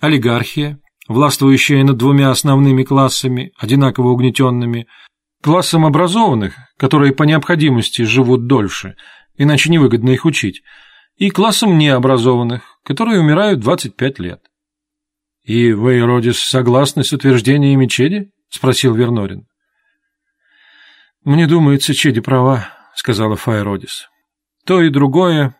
олигархия, 0.00 0.78
властвующая 1.06 1.84
над 1.84 1.98
двумя 1.98 2.30
основными 2.30 2.82
классами, 2.82 3.52
одинаково 3.58 4.08
угнетенными– 4.08 4.86
классом 5.42 5.84
образованных, 5.84 6.54
которые 6.78 7.12
по 7.12 7.24
необходимости 7.24 8.02
живут 8.02 8.46
дольше, 8.46 8.94
иначе 9.36 9.68
невыгодно 9.68 10.08
их 10.08 10.24
учить, 10.24 10.62
и 11.18 11.28
классом 11.28 11.76
необразованных, 11.76 12.62
которые 12.84 13.20
умирают 13.20 13.60
25 13.60 14.18
лет. 14.18 14.40
«И 15.44 15.72
вы, 15.72 16.00
Родис, 16.00 16.40
согласны 16.40 17.04
с 17.04 17.12
утверждениями 17.12 17.84
Чеди?»– 17.86 18.30
спросил 18.48 18.94
Вернорин. 18.94 19.46
«Мне 21.26 21.48
думается, 21.48 21.92
Чеди 21.92 22.20
права»,– 22.20 22.68
сказала 22.94 23.34
Файродис. 23.34 24.08
«То 24.64 24.80
и 24.80 24.90
другое, 24.90 25.56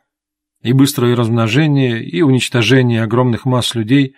и 0.62 0.72
быстрое 0.72 1.16
размножение, 1.16 2.04
и 2.04 2.22
уничтожение 2.22 3.02
огромных 3.02 3.44
масс 3.46 3.74
людей 3.74 4.14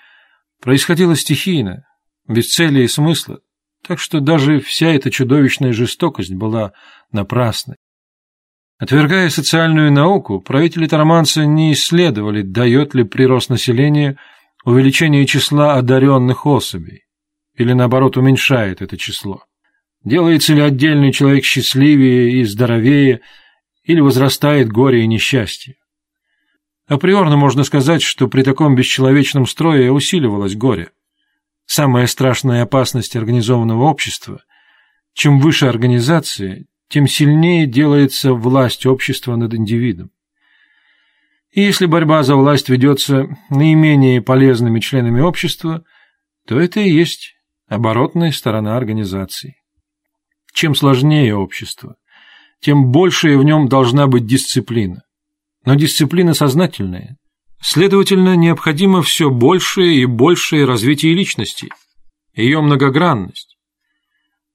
происходило 0.61 1.16
стихийно, 1.16 1.86
без 2.28 2.53
цели 2.53 2.82
и 2.82 2.86
смысла, 2.86 3.40
так 3.82 3.99
что 3.99 4.20
даже 4.20 4.61
вся 4.61 4.88
эта 4.88 5.11
чудовищная 5.11 5.72
жестокость 5.72 6.34
была 6.34 6.72
напрасной. 7.12 7.76
Отвергая 8.76 9.30
социальную 9.30 9.90
науку, 9.90 10.42
правители 10.42 10.86
Торманца 10.86 11.46
не 11.46 11.72
исследовали, 11.72 12.42
дает 12.42 12.94
ли 12.94 13.05
прирост 13.05 13.49
населения 13.49 14.18
увеличение 14.66 15.24
числа 15.24 15.76
одаренных 15.76 16.44
особей, 16.44 17.05
или 17.55 17.72
наоборот 17.72 18.18
уменьшает 18.18 18.82
это 18.82 18.99
число. 18.99 19.47
Делается 20.05 20.55
ли 20.55 20.61
отдельный 20.61 21.12
человек 21.12 21.44
счастливее 21.44 22.40
и 22.40 22.44
здоровее, 22.44 23.20
или 23.82 24.01
возрастает 24.01 24.68
горе 24.68 25.03
и 25.03 25.07
несчастье. 25.07 25.76
Априорно 26.86 27.36
можно 27.36 27.64
сказать, 27.64 28.03
что 28.03 28.28
при 28.28 28.42
таком 28.42 28.74
бесчеловечном 28.74 29.46
строе 29.46 29.90
усиливалось 29.90 30.57
горе. 30.57 30.90
Самая 31.66 32.07
страшная 32.07 32.62
опасность 32.62 33.16
организованного 33.16 33.84
общества– 33.84 34.42
чем 35.18 35.40
выше 35.40 35.66
организация, 35.66 36.66
тем 36.88 37.09
сильнее 37.09 37.66
делается 37.66 38.34
власть 38.34 38.86
общества 38.86 39.34
над 39.34 39.53
индивидом. 39.53 40.12
И 41.51 41.61
если 41.61 41.86
борьба 41.86 42.22
за 42.22 42.36
власть 42.36 42.68
ведется 42.68 43.26
наименее 43.51 44.22
полезными 44.22 44.78
членами 44.78 45.20
общества, 45.20 45.82
то 46.46 46.61
это 46.61 46.78
и 46.78 46.88
есть 46.88 47.34
оборотная 47.66 48.30
сторона 48.30 48.76
организации. 48.76 49.57
Чем 50.59 50.74
сложнее 50.74 51.36
общество, 51.36 51.94
тем 52.59 52.90
больше 52.90 53.38
в 53.38 53.44
нем 53.44 53.68
должна 53.68 54.09
быть 54.09 54.26
дисциплина. 54.26 55.02
Но 55.64 55.76
дисциплина 55.76 56.34
сознательная– 56.34 57.16
Следовательно, 57.61 58.34
необходимо 58.34 59.02
все 59.02 59.30
большее 59.30 59.98
и 59.98 60.04
большее 60.04 60.64
развитие 60.64 61.14
личности, 61.14 61.68
ее 62.34 62.61
многогранность. 62.61 63.56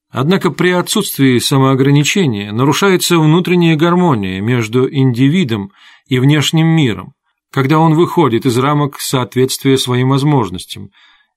Однако 0.10 0.52
при 0.52 0.72
отсутствии 0.72 1.38
самоограничения 1.38 2.52
нарушается 2.52 3.18
внутренняя 3.18 3.78
гармония 3.78 4.42
между 4.42 4.94
индивидом 4.94 5.72
и 6.08 6.20
внешним 6.20 6.68
миром, 6.68 7.14
когда 7.50 7.80
он 7.80 7.94
выходит 7.94 8.46
из 8.46 8.58
рамок 8.58 9.00
соответствия 9.00 9.78
своим 9.78 10.10
возможностям 10.10 10.90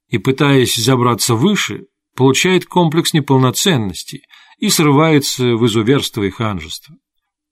и, 0.09 0.19
пытаясь 0.19 0.75
забраться 0.75 1.37
выше, 1.37 1.85
получает 2.17 2.65
комплекс 2.65 3.13
неполноценности 3.13 4.23
и 4.59 4.69
срывается 4.69 5.57
в 5.57 5.67
изуверство 5.67 6.23
и 6.23 6.31
ханжество. 6.31 6.95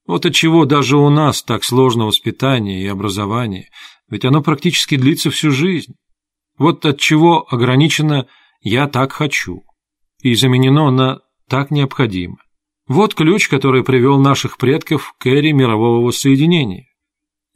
Вот 0.07 0.27
отчего 0.27 0.65
даже 0.65 0.97
у 0.97 1.09
нас 1.09 1.43
так 1.43 1.65
сложно 1.65 2.07
воспитание 2.07 2.83
и 2.83 2.89
образование– 2.89 3.69
ведь 4.09 4.25
оно 4.25 4.43
практически 4.43 4.97
длится 4.97 5.31
всю 5.31 5.51
жизнь. 5.51 5.95
Вот 6.59 6.85
от 6.87 6.99
чего 7.01 7.47
ограничено 7.51 8.27
«я 8.61 8.87
так 8.87 9.13
хочу» 9.13 9.63
и 10.23 10.35
заменено 10.35 10.91
на 10.91 11.21
«так 11.49 11.71
необходимо». 11.71 12.37
Вот 12.87 13.15
ключ, 13.15 13.49
который 13.49 13.83
привел 13.83 14.21
наших 14.21 14.59
предков 14.59 15.15
к 15.19 15.27
эре 15.27 15.53
мирового 15.53 16.05
воссоединения. 16.05 16.87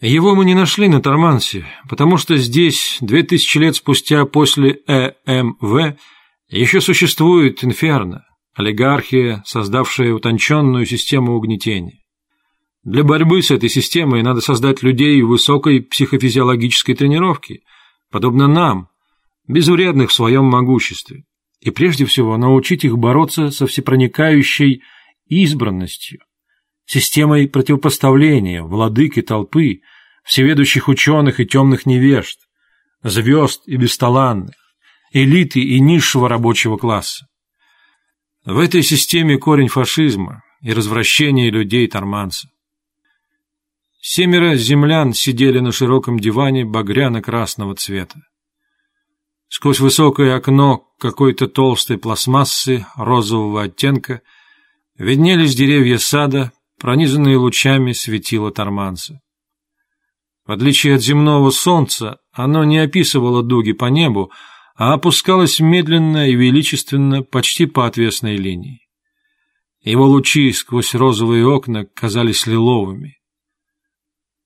Его 0.01 0.35
мы 0.35 0.45
не 0.45 0.55
нашли 0.55 0.89
на 0.89 1.03
Тормансе, 1.03 1.67
потому 1.89 2.17
что 2.17 2.37
здесь, 2.37 2.99
две 3.01 3.23
тысячи 3.23 3.59
лет 3.59 3.77
спустя 3.77 4.25
после 4.25 4.81
ЭМВ, 4.87 5.99
еще 6.49 6.81
существует 6.81 7.63
инферно, 7.63 8.25
олигархия, 8.59 9.41
создавшая 9.47 10.13
утонченную 10.13 10.85
систему 10.85 11.37
угнетения. 11.37 12.01
Для 12.83 13.05
борьбы 13.05 13.41
с 13.41 13.53
этой 13.53 13.69
системой 13.69 14.23
надо 14.25 14.41
создать 14.41 14.83
людей 14.83 15.23
высокой 15.23 15.81
психофизиологической 15.81 16.97
тренировки, 16.97 17.63
подобно 18.11 18.49
нам, 18.49 18.89
безвредных 19.47 20.11
в 20.11 20.13
своем 20.13 20.45
могуществе, 20.45 21.23
и 21.61 21.71
прежде 21.71 22.05
всего 22.05 22.37
научить 22.37 22.85
их 22.85 22.99
бороться 22.99 23.53
со 23.53 23.69
всепроникающей 23.69 24.83
избранностью, 25.29 26.19
системой 26.85 27.49
противопоставления, 27.49 28.65
владыки 28.65 29.23
толпы, 29.23 29.83
всеведущих 30.25 30.89
ученых 30.89 31.39
и 31.39 31.47
темных 31.47 31.87
невежд, 31.87 32.41
звезд 33.05 33.63
и 33.67 33.77
бесталанных, 33.77 34.57
элиты 35.13 35.61
и 35.61 35.79
низшего 35.79 36.29
рабочего 36.29 36.77
класса. 36.77 37.28
В 38.49 38.61
этой 38.61 38.83
системе 38.83 39.37
корень 39.37 39.69
фашизма 39.69 40.43
и 40.63 40.73
развращение 40.73 41.51
людей 41.51 41.87
торманца. 41.87 42.49
Семеро 44.01 44.55
землян 44.55 45.13
сидели 45.13 45.59
на 45.59 45.71
широком 45.71 46.19
диване 46.19 46.65
багряно-красного 46.65 47.75
цвета. 47.75 48.23
Сквозь 49.49 49.81
высокое 49.81 50.35
окно 50.35 50.87
какой-то 50.99 51.47
толстой 51.47 51.99
пластмассы 51.99 52.87
розового 52.97 53.65
оттенка 53.65 54.23
виднелись 54.97 55.55
деревья 55.55 55.99
сада, 55.99 56.51
пронизанные 56.81 57.37
лучами 57.37 57.93
светила 57.93 58.51
торманца. 58.51 59.21
В 60.47 60.53
отличие 60.53 60.95
от 60.95 61.03
земного 61.03 61.51
солнца, 61.51 62.17
оно 62.33 62.65
не 62.65 62.79
описывало 62.79 63.43
дуги 63.43 63.73
по 63.73 63.91
небу, 63.91 64.33
а 64.79 64.95
опускалось 64.95 65.59
медленно 65.59 66.31
и 66.31 66.37
величественно 66.37 67.25
почти 67.25 67.67
по 67.67 67.87
отвесной 67.87 68.37
линии. 68.37 68.89
Его 69.81 70.07
лучи 70.07 70.53
сквозь 70.53 70.95
розовые 70.95 71.45
окна 71.45 71.85
казались 71.85 72.47
лиловыми. 72.47 73.19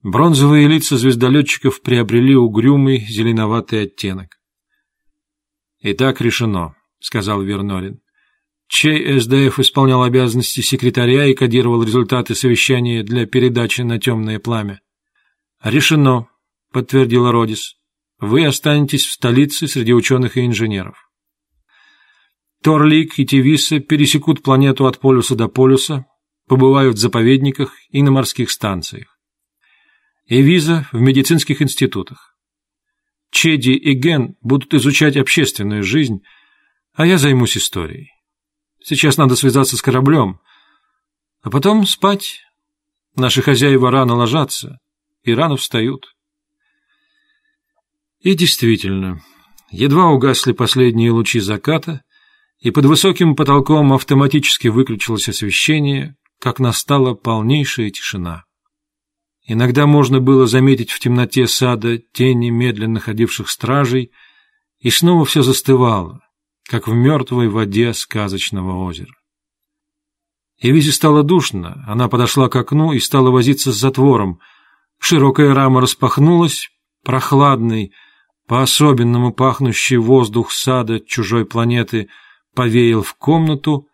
Бронзовые 0.00 0.68
лица 0.68 0.96
звездолетчиков 0.96 1.82
приобрели 1.82 2.34
угрюмый 2.34 3.00
зеленоватый 3.00 3.82
оттенок. 3.82 4.38
«Итак 5.80 6.22
решено»,— 6.22 6.76
сказал 6.98 7.42
Вернорин. 7.42 8.00
Чей 8.68 9.20
СДФ 9.20 9.58
исполнял 9.60 10.02
обязанности 10.02 10.62
секретаря 10.62 11.26
и 11.26 11.34
кодировал 11.34 11.82
результаты 11.82 12.34
совещания 12.34 13.02
для 13.02 13.26
передачи 13.26 13.82
на 13.82 14.00
темное 14.00 14.38
пламя. 14.38 14.80
«Решено»,— 15.62 16.28
подтвердила 16.72 17.32
Родис. 17.32 17.76
«Вы 18.22 18.46
останетесь 18.46 19.04
в 19.04 19.12
столице 19.12 19.68
среди 19.68 19.92
ученых 19.92 20.38
и 20.38 20.46
инженеров». 20.46 21.10
Торлик 22.62 23.18
и 23.18 23.26
Тевиса 23.26 23.80
пересекут 23.80 24.42
планету 24.42 24.86
от 24.86 24.98
полюса 24.98 25.34
до 25.34 25.48
полюса, 25.48 26.06
побывают 26.48 26.96
в 26.96 27.00
заповедниках 27.00 27.74
и 27.90 28.00
на 28.02 28.10
морских 28.10 28.50
станциях 28.50 29.18
и 30.26 30.40
виза 30.40 30.88
в 30.92 31.00
медицинских 31.00 31.60
институтах. 31.60 32.34
Чеди 33.30 33.72
и 33.72 33.92
Ген 33.92 34.36
будут 34.40 34.72
изучать 34.72 35.16
общественную 35.16 35.82
жизнь, 35.82 36.20
а 36.94 37.04
я 37.04 37.18
займусь 37.18 37.58
историей. 37.58 38.12
Сейчас 38.82 39.18
надо 39.18 39.36
связаться 39.36 39.76
с 39.76 39.82
кораблем, 39.82 40.40
а 41.42 41.50
потом 41.50 41.86
спать 41.86 42.40
Наши 43.14 43.42
хозяева 43.42 43.90
рано 43.90 44.14
ложатся 44.14 44.78
и 45.22 45.34
рано 45.34 45.56
встают. 45.56 46.14
И 48.22 48.34
действительно, 48.34 49.20
едва 49.70 50.10
угасли 50.10 50.52
последние 50.52 51.10
лучи 51.10 51.40
заката, 51.40 52.02
и 52.60 52.70
под 52.70 52.84
высоким 52.86 53.34
потолком 53.34 53.92
автоматически 53.92 54.68
выключилось 54.68 55.28
освещение, 55.28 56.16
как 56.38 56.60
настала 56.60 57.14
полнейшая 57.14 57.90
тишина. 57.90 58.44
Иногда 59.44 59.86
можно 59.86 60.20
было 60.20 60.46
заметить 60.46 60.90
в 60.90 61.00
темноте 61.00 61.48
сада 61.48 61.98
тени 61.98 62.50
медленно 62.50 63.00
ходивших 63.00 63.50
стражей, 63.50 64.12
и 64.78 64.90
снова 64.90 65.24
все 65.24 65.42
застывало, 65.42 66.20
как 66.68 66.86
в 66.86 66.92
мертвой 66.92 67.48
воде 67.48 67.92
сказочного 67.92 68.84
озера. 68.84 69.14
Евизе 70.60 70.92
стало 70.92 71.24
душно, 71.24 71.82
она 71.88 72.08
подошла 72.08 72.48
к 72.48 72.54
окну 72.54 72.92
и 72.92 73.00
стала 73.00 73.30
возиться 73.30 73.72
с 73.72 73.76
затвором. 73.76 74.38
Широкая 75.00 75.54
рама 75.54 75.80
распахнулась, 75.80 76.68
прохладный, 77.02 77.92
по-особенному 78.52 79.32
пахнущий 79.32 79.96
воздух 79.96 80.52
сада 80.52 81.00
чужой 81.00 81.46
планеты 81.46 82.10
повеял 82.54 83.02
в 83.02 83.14
комнату, 83.14 83.88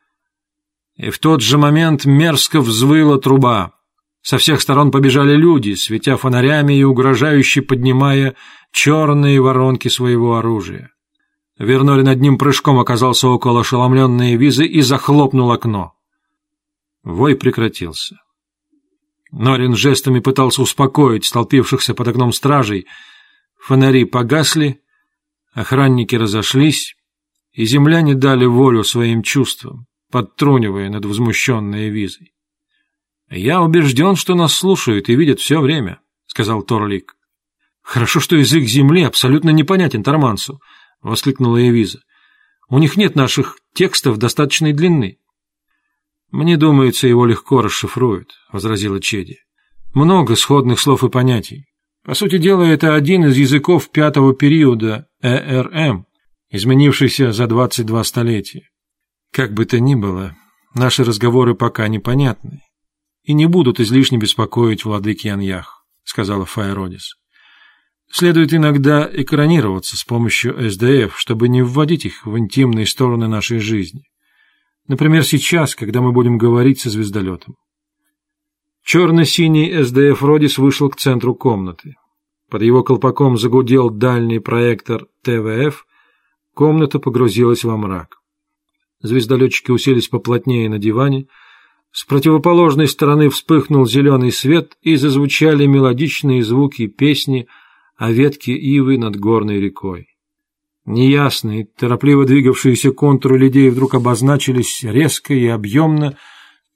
и 0.97 1.11
в 1.11 1.21
тот 1.21 1.43
же 1.43 1.59
момент 1.59 2.07
мерзко 2.07 2.61
взвыла 2.61 3.19
труба. 3.19 3.75
Со 4.21 4.37
всех 4.37 4.61
сторон 4.61 4.91
побежали 4.91 5.37
люди, 5.37 5.75
светя 5.75 6.17
фонарями 6.17 6.73
и 6.73 6.83
угрожающе 6.83 7.63
поднимая 7.63 8.35
черные 8.73 9.41
воронки 9.41 9.87
своего 9.87 10.39
оружия. 10.39 10.91
Вернолин 11.57 12.09
одним 12.09 12.37
прыжком 12.37 12.81
оказался 12.81 13.29
около 13.29 13.61
ошеломленной 13.61 14.35
визы 14.35 14.67
и 14.67 14.81
захлопнул 14.81 15.53
окно. 15.53 15.93
Вой 17.05 17.37
прекратился. 17.37 18.17
Норин 19.31 19.77
жестами 19.77 20.19
пытался 20.19 20.63
успокоить 20.63 21.27
столпившихся 21.27 21.95
под 21.95 22.09
окном 22.09 22.33
стражей. 22.33 22.89
Фонари 23.69 24.05
погасли, 24.07 24.81
охранники 25.53 26.15
разошлись, 26.15 26.97
и 27.53 27.67
земляне 27.67 28.15
дали 28.15 28.47
волю 28.47 28.83
своим 28.83 29.23
чувствам, 29.23 29.85
подтрунивая 30.11 30.89
над 30.89 31.05
возмущенной 31.05 31.91
визой. 31.91 32.33
«Я 33.29 33.61
убежден, 33.61 34.17
что 34.17 34.35
нас 34.35 34.55
слушают 34.55 35.11
и 35.11 35.15
видят 35.15 35.41
все 35.41 35.61
время»,— 35.61 36.01
сказал 36.27 36.63
Торлик. 36.63 37.15
«Хорошо, 37.83 38.21
что 38.21 38.37
язык 38.37 38.65
земли 38.65 39.03
абсолютно 39.03 39.51
непонятен 39.51 40.03
Тормансу»,— 40.03 40.63
воскликнула 41.03 41.61
Эвиза. 41.69 42.01
«У 42.71 42.79
них 42.79 42.97
нет 42.97 43.17
наших 43.17 43.59
текстов 43.75 44.17
достаточной 44.17 44.73
длины». 44.73 45.19
«Мне 46.31 46.57
думается, 46.57 47.07
его 47.07 47.27
легко 47.27 47.61
расшифруют»,— 47.61 48.31
возразила 48.51 48.99
Чеди. 48.99 49.41
«Много 49.93 50.37
сходных 50.37 50.81
слов 50.81 51.05
и 51.05 51.11
понятий. 51.11 51.68
По 52.09 52.15
сути 52.15 52.39
дела, 52.39 52.63
это 52.63 52.95
один 52.95 53.27
из 53.27 53.37
языков 53.37 53.91
пятого 53.91 54.33
периода 54.33 55.09
ЭРМ, 55.21 56.07
изменившийся 56.49 57.33
за 57.33 57.47
22 57.47 58.03
столетия. 58.03 58.71
Как 59.31 59.53
бы 59.53 59.67
то 59.67 59.79
ни 59.79 59.95
было, 59.95 60.35
наши 60.75 61.05
разговоры 61.05 61.55
пока 61.55 61.87
непонятны 61.87 62.63
и 63.25 63.35
не 63.35 63.45
будут 63.45 63.79
излишне 63.79 64.17
беспокоить 64.17 64.87
владыки 64.87 65.29
Аньях»,— 65.29 65.85
сказала 66.03 66.47
Файродис. 66.47 67.17
«Следует 68.11 68.55
иногда 68.55 69.07
экранироваться 69.13 69.99
с 69.99 70.03
помощью 70.03 70.71
СДФ, 70.71 71.15
чтобы 71.15 71.51
не 71.51 71.61
вводить 71.61 72.07
их 72.07 72.25
в 72.25 72.39
интимные 72.39 72.87
стороны 72.87 73.29
нашей 73.29 73.59
жизни. 73.59 74.05
Например, 74.87 75.23
сейчас, 75.23 75.75
когда 75.75 76.01
мы 76.01 76.13
будем 76.13 76.39
говорить 76.39 76.81
со 76.81 76.89
звездолетом». 76.89 77.57
Черно-синий 78.91 79.83
СДФ 79.83 80.23
Родис 80.23 80.57
вышел 80.57 80.89
к 80.89 80.97
центру 80.97 81.35
комнаты. 81.35 81.97
Под 82.49 82.63
его 82.63 82.83
колпаком 82.83 83.37
загудел 83.37 83.91
дальний 83.91 84.39
проектор 84.39 85.09
ТВФ, 85.23 85.85
комната 86.55 86.99
погрузилась 86.99 87.65
во 87.65 87.77
мрак. 87.77 88.17
Звездолетчики 89.03 89.71
уселись 89.71 90.09
поплотнее 90.09 90.71
на 90.71 90.79
диване, 90.79 91.27
с 91.93 92.07
противоположной 92.07 92.89
стороны 92.89 93.29
вспыхнул 93.29 93.85
зеленый 93.85 94.33
свет, 94.33 94.79
и 94.81 94.97
зазвучали 94.97 95.67
мелодичные 95.67 96.43
звуки 96.43 96.87
песни 96.87 97.47
о 97.99 98.11
ветке 98.11 98.55
ивы 98.55 98.97
над 98.97 99.17
горной 99.17 99.61
рекой. 99.61 100.17
Неясные, 100.87 101.69
торопливо 101.77 102.25
двигавшиеся 102.25 102.93
контуры 102.93 103.37
людей 103.37 103.69
вдруг 103.69 103.95
обозначились 103.95 104.83
резко 104.83 105.35
и 105.35 105.47
объемно, 105.47 106.17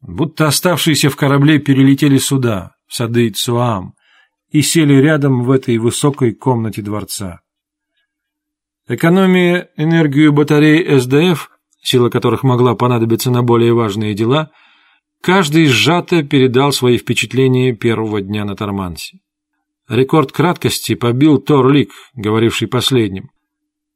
будто 0.02 0.46
оставшиеся 0.46 1.08
в 1.08 1.16
корабле 1.16 1.58
перелетели 1.58 2.18
сюда, 2.18 2.72
в 2.86 2.94
сады 2.94 3.30
Цуам, 3.30 3.94
и 4.50 4.60
сели 4.60 4.94
рядом 4.94 5.44
в 5.44 5.50
этой 5.50 5.78
высокой 5.78 6.34
комнате 6.34 6.82
дворца. 6.82 7.40
Экономия 8.86 9.70
энергию 9.76 10.32
батарей 10.32 10.98
СДФ, 10.98 11.48
сила 11.80 12.10
которых 12.10 12.42
могла 12.42 12.74
понадобиться 12.74 13.30
на 13.30 13.42
более 13.42 13.72
важные 13.72 14.14
дела– 14.14 14.50
Каждый 15.22 15.66
сжато 15.66 16.24
передал 16.24 16.72
свои 16.72 16.98
впечатления 16.98 17.72
первого 17.72 18.20
дня 18.20 18.44
на 18.44 18.56
Тормансе. 18.56 19.20
Рекорд 19.88 20.32
краткости 20.32 20.96
побил 20.96 21.38
Тор 21.38 21.70
Лик, 21.70 21.92
говоривший 22.14 22.66
последним. 22.66 23.30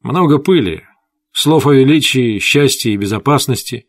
Много 0.03 0.39
пыли, 0.39 0.85
слов 1.33 1.67
о 1.67 1.73
величии, 1.73 2.39
счастье 2.39 2.93
и 2.93 2.97
безопасности. 2.97 3.87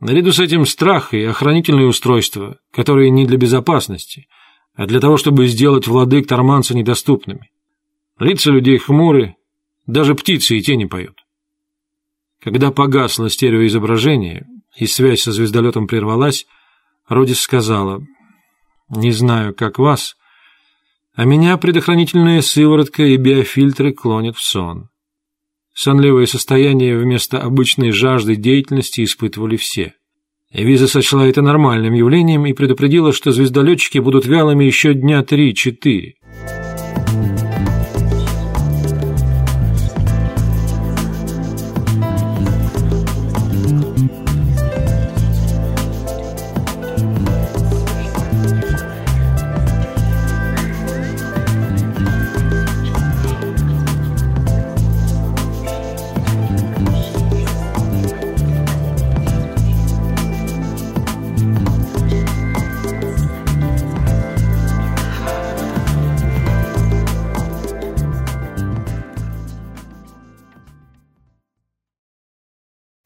Наряду 0.00 0.32
с 0.32 0.38
этим 0.38 0.64
страх 0.64 1.12
и 1.12 1.24
охранительные 1.24 1.86
устройства, 1.86 2.58
которые 2.72 3.10
не 3.10 3.26
для 3.26 3.36
безопасности, 3.36 4.28
а 4.74 4.86
для 4.86 5.00
того, 5.00 5.16
чтобы 5.16 5.48
сделать 5.48 5.88
владык 5.88 6.28
Торманса 6.28 6.76
недоступными. 6.76 7.50
Лица 8.20 8.50
людей 8.52 8.78
хмуры, 8.78 9.34
даже 9.86 10.14
птицы 10.14 10.56
и 10.56 10.62
тени 10.62 10.84
поют. 10.84 11.18
Когда 12.40 12.70
погасло 12.70 13.28
стереоизображение, 13.28 14.46
и 14.76 14.86
связь 14.86 15.22
со 15.22 15.32
звездолетом 15.32 15.88
прервалась, 15.88 16.46
Родис 17.08 17.40
сказала, 17.40 18.00
«Не 18.88 19.10
знаю, 19.10 19.54
как 19.54 19.78
вас, 19.78 20.16
а 21.14 21.24
меня 21.24 21.56
предохранительная 21.56 22.42
сыворотка 22.42 23.02
и 23.02 23.16
биофильтры 23.16 23.92
клонят 23.92 24.36
в 24.36 24.42
сон». 24.42 24.90
Сонливое 25.80 26.26
состояние 26.26 26.98
вместо 26.98 27.38
обычной 27.38 27.92
жажды 27.92 28.34
деятельности 28.34 29.04
испытывали 29.04 29.54
все. 29.54 29.94
Виза 30.52 30.88
сочла 30.88 31.24
это 31.24 31.40
нормальным 31.40 31.94
явлением 31.94 32.46
и 32.46 32.52
предупредила, 32.52 33.12
что 33.12 33.30
звездолетчики 33.30 33.98
будут 33.98 34.26
вялыми 34.26 34.64
еще 34.64 34.92
дня 34.92 35.22
три-четыре. 35.22 36.16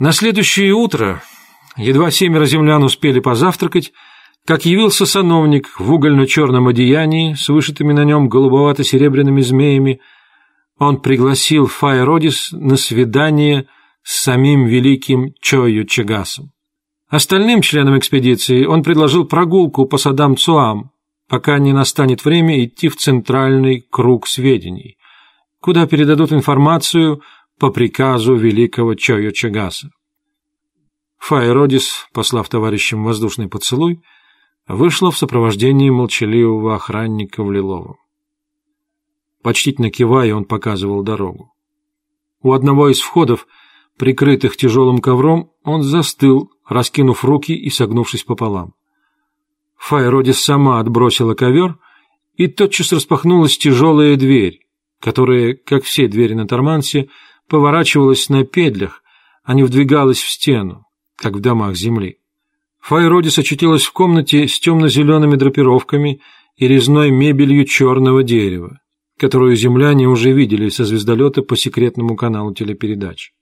На 0.02 0.10
следующее 0.10 0.72
утро, 0.72 1.22
едва 1.76 2.10
семеро 2.10 2.44
землян 2.44 2.82
успели 2.82 3.20
позавтракать, 3.20 3.92
как 4.44 4.64
явился 4.64 5.06
сановник 5.06 5.78
в 5.78 5.92
угольно-черном 5.92 6.66
одеянии 6.66 7.34
с 7.34 7.48
вышитыми 7.48 7.92
на 7.92 8.02
нем 8.02 8.28
голубовато-серебряными 8.28 9.42
змеями, 9.42 10.00
он 10.76 11.00
пригласил 11.00 11.68
Файродис 11.68 12.48
на 12.50 12.76
свидание 12.76 13.68
с 14.02 14.22
самим 14.22 14.66
великим 14.66 15.34
Чою 15.40 15.84
Чагасом. 15.84 16.50
Остальным 17.08 17.62
членам 17.62 17.96
экспедиции 17.96 18.64
он 18.64 18.82
предложил 18.82 19.24
прогулку 19.24 19.86
по 19.86 19.98
садам 19.98 20.36
Цуам, 20.36 20.90
пока 21.28 21.60
не 21.60 21.72
настанет 21.72 22.24
время 22.24 22.64
идти 22.64 22.88
в 22.88 22.96
центральный 22.96 23.86
круг 23.88 24.26
сведений, 24.26 24.96
куда 25.60 25.86
передадут 25.86 26.32
информацию 26.32 27.22
по 27.62 27.70
приказу 27.70 28.34
великого 28.34 28.96
Чойо 28.96 29.30
Чагаса. 29.30 29.92
Файродис, 31.18 32.08
послав 32.12 32.48
товарищам 32.48 33.04
воздушный 33.04 33.48
поцелуй, 33.48 34.00
вышла 34.66 35.12
в 35.12 35.16
сопровождении 35.16 35.88
молчаливого 35.88 36.74
охранника 36.74 37.44
в 37.44 37.52
Лиловом. 37.52 37.98
Почтительно 39.44 39.92
кивая, 39.92 40.34
он 40.34 40.44
показывал 40.44 41.04
дорогу. 41.04 41.52
У 42.42 42.52
одного 42.52 42.88
из 42.88 42.98
входов, 42.98 43.46
прикрытых 43.96 44.56
тяжелым 44.56 44.98
ковром, 44.98 45.52
он 45.62 45.84
застыл, 45.84 46.50
раскинув 46.66 47.24
руки 47.24 47.52
и 47.52 47.70
согнувшись 47.70 48.24
пополам. 48.24 48.74
Файроди 49.78 50.32
сама 50.32 50.80
отбросила 50.80 51.34
ковер, 51.34 51.78
и 52.34 52.48
тотчас 52.48 52.92
распахнулась 52.92 53.56
тяжелая 53.56 54.16
дверь, 54.16 54.66
которая, 54.98 55.54
как 55.54 55.84
все 55.84 56.08
двери 56.08 56.34
на 56.34 56.48
Тормансе, 56.48 57.08
поворачивалась 57.52 58.30
на 58.30 58.44
петлях, 58.44 59.02
а 59.44 59.52
не 59.52 59.62
вдвигалась 59.62 60.22
в 60.22 60.30
стену, 60.30 60.86
как 61.16 61.34
в 61.34 61.40
домах 61.40 61.76
земли. 61.76 62.16
Файродис 62.80 63.38
очутилась 63.38 63.84
в 63.84 63.92
комнате 63.92 64.48
с 64.48 64.58
темно-зелеными 64.58 65.36
драпировками 65.36 66.22
и 66.56 66.66
резной 66.66 67.10
мебелью 67.10 67.66
черного 67.66 68.22
дерева, 68.22 68.80
которую 69.18 69.54
земляне 69.54 70.08
уже 70.08 70.32
видели 70.32 70.70
со 70.70 70.86
звездолета 70.86 71.42
по 71.42 71.54
секретному 71.54 72.16
каналу 72.16 72.54
телепередач. 72.54 73.34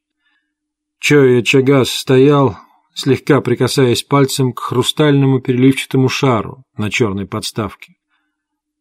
Чоя 0.99 1.43
Чагас 1.43 1.91
стоял, 1.91 2.57
слегка 2.95 3.41
прикасаясь 3.41 4.03
пальцем 4.03 4.53
к 4.53 4.59
хрустальному 4.59 5.39
переливчатому 5.41 6.09
шару 6.09 6.65
на 6.77 6.91
черной 6.91 7.27
подставке. 7.27 7.95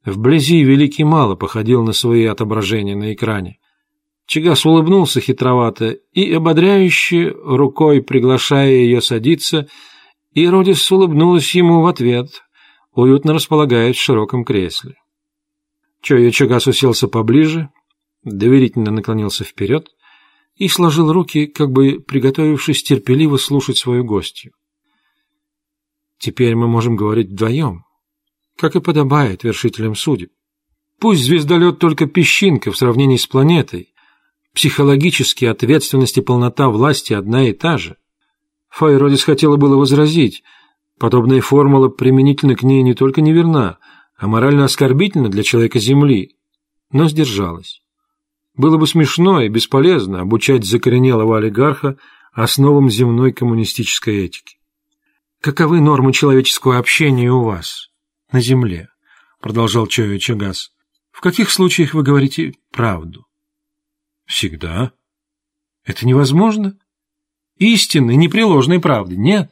Вблизи 0.03 0.63
Великий 0.63 1.03
мало 1.03 1.35
походил 1.35 1.83
на 1.83 1.93
свои 1.93 2.25
отображения 2.25 2.95
на 2.95 3.13
экране. 3.13 3.59
Чагас 4.29 4.63
улыбнулся 4.63 5.21
хитровато 5.21 5.97
и, 6.13 6.31
ободряюще, 6.31 7.31
рукой 7.31 8.03
приглашая 8.03 8.69
ее 8.69 9.01
садиться, 9.01 9.67
и 10.33 10.47
Родис 10.47 10.91
улыбнулась 10.91 11.55
ему 11.55 11.81
в 11.81 11.87
ответ, 11.87 12.43
уютно 12.91 13.33
располагаясь 13.33 13.95
в 13.95 14.01
широком 14.01 14.45
кресле. 14.45 14.97
Чоя 16.03 16.29
Чагас 16.29 16.67
уселся 16.67 17.07
поближе, 17.07 17.69
доверительно 18.21 18.91
наклонился 18.91 19.43
вперед 19.43 19.87
и 20.57 20.67
сложил 20.67 21.11
руки, 21.11 21.47
как 21.47 21.71
бы 21.71 21.99
приготовившись 21.99 22.83
терпеливо 22.83 23.37
слушать 23.37 23.79
свою 23.79 24.03
гостью. 24.03 24.51
«Теперь 26.19 26.53
мы 26.53 26.67
можем 26.67 26.95
говорить 26.95 27.31
вдвоем, 27.31 27.83
как 28.59 28.75
и 28.75 28.79
подобает 28.79 29.43
вершителям 29.43 29.95
судеб. 29.95 30.29
Пусть 30.99 31.23
звездолет 31.23 31.79
только 31.79 32.05
песчинка 32.05 32.71
в 32.71 32.77
сравнении 32.77 33.17
с 33.17 33.25
планетой, 33.25 33.91
психологически 34.59 35.45
ответственность 35.45 36.17
и 36.17 36.21
полнота 36.21 36.67
власти 36.67 37.13
одна 37.13 37.47
и 37.47 37.53
та 37.53 37.77
же. 37.77 37.95
Файродис 38.67 39.23
хотела 39.23 39.55
было 39.55 39.77
возразить, 39.77 40.43
подобная 40.99 41.39
формула 41.39 41.87
применительно 41.87 42.57
к 42.57 42.63
ней 42.63 42.81
не 42.81 42.93
только 42.93 43.21
неверна, 43.21 43.77
а 44.17 44.27
морально 44.27 44.65
оскорбительна 44.65 45.29
для 45.29 45.43
человека 45.43 45.79
Земли, 45.79 46.35
но 46.91 47.07
сдержалась. 47.07 47.81
Было 48.53 48.75
бы 48.75 48.85
смешно 48.85 49.39
и 49.39 49.47
бесполезно 49.47 50.19
обучать 50.19 50.65
закоренелого 50.65 51.37
олигарха 51.37 51.95
основам 52.33 52.89
земной 52.89 53.31
коммунистической 53.31 54.25
этики. 54.25 54.57
«Каковы 55.39 55.79
нормы 55.79 56.11
человеческого 56.11 56.79
общения 56.79 57.31
у 57.31 57.43
вас 57.43 57.87
на 58.33 58.41
Земле?»— 58.41 58.89
продолжал 59.39 59.87
Чоя 59.87 60.19
Чагас. 60.19 60.71
«В 61.11 61.21
каких 61.21 61.49
случаях 61.49 61.93
вы 61.93 62.03
говорите 62.03 62.55
правду?» 62.73 63.28
«Всегда». 64.29 64.93
«Это 65.83 66.05
невозможно?» 66.05 66.77
«Истинной, 67.57 68.15
непреложной 68.15 68.79
правды 68.79 69.17
нет?» 69.17 69.51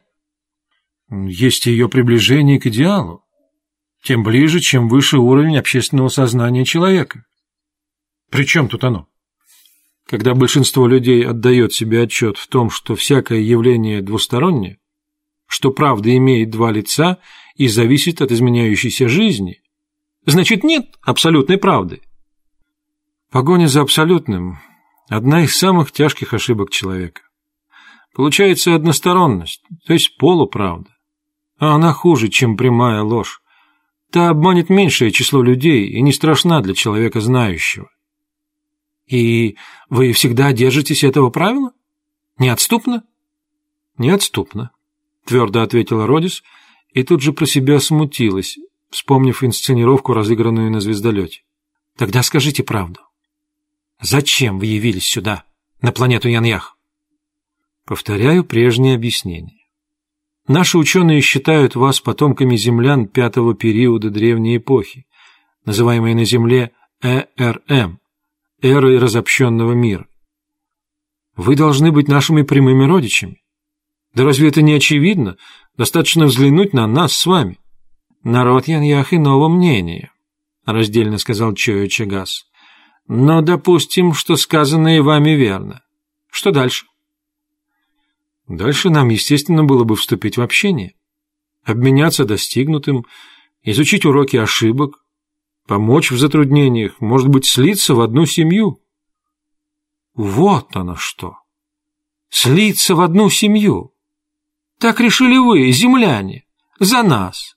«Есть 1.09 1.65
ее 1.65 1.89
приближение 1.89 2.59
к 2.59 2.67
идеалу, 2.67 3.25
тем 4.03 4.23
ближе, 4.23 4.59
чем 4.59 4.87
выше 4.87 5.17
уровень 5.17 5.57
общественного 5.57 6.09
сознания 6.09 6.63
человека». 6.63 7.25
При 8.29 8.45
чем 8.45 8.69
тут 8.69 8.83
оно? 8.83 9.07
Когда 10.05 10.35
большинство 10.35 10.87
людей 10.87 11.25
отдает 11.25 11.73
себе 11.73 12.03
отчет 12.03 12.37
в 12.37 12.47
том, 12.47 12.69
что 12.69 12.95
всякое 12.95 13.39
явление 13.39 14.03
двустороннее, 14.03 14.77
что 15.47 15.71
правда 15.71 16.15
имеет 16.15 16.51
два 16.51 16.71
лица 16.71 17.17
и 17.55 17.67
зависит 17.67 18.21
от 18.21 18.31
изменяющейся 18.31 19.09
жизни, 19.09 19.63
значит 20.25 20.63
нет 20.63 20.97
абсолютной 21.01 21.57
правды. 21.57 22.01
Погоня 23.29 23.67
за 23.67 23.81
абсолютным– 23.81 24.59
одна 25.09 25.43
из 25.43 25.55
самых 25.55 25.91
тяжких 25.91 26.33
ошибок 26.33 26.69
человека. 26.69 27.23
Получается 28.13 28.73
односторонность, 28.73 29.61
то 29.85 29.91
есть 29.91 30.17
полуправда. 30.17 30.89
А 31.59 31.75
она 31.75 31.91
хуже, 31.91 32.29
чем 32.29 32.55
прямая 32.55 33.01
ложь. 33.01 33.41
Та 34.11 34.29
обманет 34.29 34.69
меньшее 34.69 35.11
число 35.11 35.43
людей 35.43 35.87
и 35.89 36.01
не 36.01 36.13
страшна 36.13 36.61
для 36.61 36.73
человека 36.73 37.19
знающего. 37.19 37.89
И 39.07 39.57
вы 39.89 40.13
всегда 40.13 40.53
держитесь 40.53 41.03
этого 41.03 41.29
правила? 41.29 41.73
Неотступно? 42.37 43.03
Неотступно, 43.97 44.71
твердо 45.25 45.63
ответила 45.63 46.07
Родис 46.07 46.43
и 46.93 47.03
тут 47.03 47.21
же 47.21 47.33
про 47.33 47.45
себя 47.45 47.81
смутилась, 47.81 48.57
вспомнив 48.89 49.43
инсценировку, 49.43 50.13
разыгранную 50.13 50.71
на 50.71 50.79
звездолете. 50.79 51.41
Тогда 51.97 52.23
скажите 52.23 52.63
правду. 52.63 53.01
Зачем 54.01 54.59
вы 54.59 54.67
явились 54.67 55.07
сюда, 55.07 55.43
на 55.81 55.91
планету 55.91 56.29
Яньях? 56.29 56.77
Повторяю 57.85 58.43
прежнее 58.43 58.95
объяснение. 58.95 59.57
Наши 60.47 60.77
ученые 60.77 61.21
считают 61.21 61.75
вас 61.75 61.99
потомками 61.99 62.55
землян 62.55 63.07
пятого 63.07 63.53
периода 63.53 64.09
древней 64.09 64.57
эпохи, 64.57 65.05
называемой 65.65 66.13
на 66.13 66.25
Земле 66.25 66.71
ЭРМ, 67.01 67.99
эрой 68.61 68.97
разобщенного 68.97 69.73
мира. 69.73 70.07
Вы 71.35 71.55
должны 71.55 71.91
быть 71.91 72.07
нашими 72.07 72.43
прямыми 72.43 72.85
родичами. 72.85 73.43
Да 74.13 74.23
разве 74.23 74.47
это 74.49 74.61
не 74.61 74.73
очевидно? 74.73 75.37
Достаточно 75.77 76.25
взглянуть 76.25 76.73
на 76.73 76.87
нас 76.87 77.13
с 77.13 77.25
вами. 77.25 77.59
Народ 78.23 78.67
Яньях 78.67 79.13
иного 79.13 79.47
мнения, 79.47 80.11
раздельно 80.65 81.17
сказал 81.17 81.53
Чоя 81.53 81.87
Чагас. 81.87 82.47
Но 83.07 83.41
допустим, 83.41 84.13
что 84.13 84.35
сказанное 84.35 85.01
вами 85.01 85.31
верно. 85.31 85.81
Что 86.29 86.51
дальше? 86.51 86.85
Дальше 88.47 88.89
нам, 88.89 89.09
естественно, 89.09 89.63
было 89.63 89.83
бы 89.83 89.95
вступить 89.95 90.37
в 90.37 90.41
общение, 90.41 90.93
обменяться 91.63 92.25
достигнутым, 92.25 93.05
изучить 93.63 94.05
уроки 94.05 94.37
ошибок, 94.37 95.03
помочь 95.67 96.11
в 96.11 96.17
затруднениях, 96.17 96.99
может 96.99 97.27
быть, 97.29 97.45
слиться 97.45 97.93
в 97.93 98.01
одну 98.01 98.25
семью. 98.25 98.81
Вот 100.13 100.75
оно 100.75 100.95
что. 100.95 101.37
Слиться 102.29 102.95
в 102.95 103.01
одну 103.01 103.29
семью. 103.29 103.93
Так 104.79 104.99
решили 104.99 105.37
вы, 105.37 105.71
земляне, 105.71 106.45
за 106.79 107.03
нас. 107.03 107.55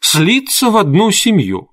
Слиться 0.00 0.70
в 0.70 0.76
одну 0.76 1.10
семью. 1.10 1.72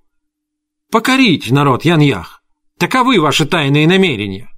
Покорить 0.92 1.52
народ 1.52 1.86
Яньях. 1.86 2.35
Таковы 2.78 3.20
ваши 3.20 3.46
тайные 3.46 3.88
намерения. 3.88 4.50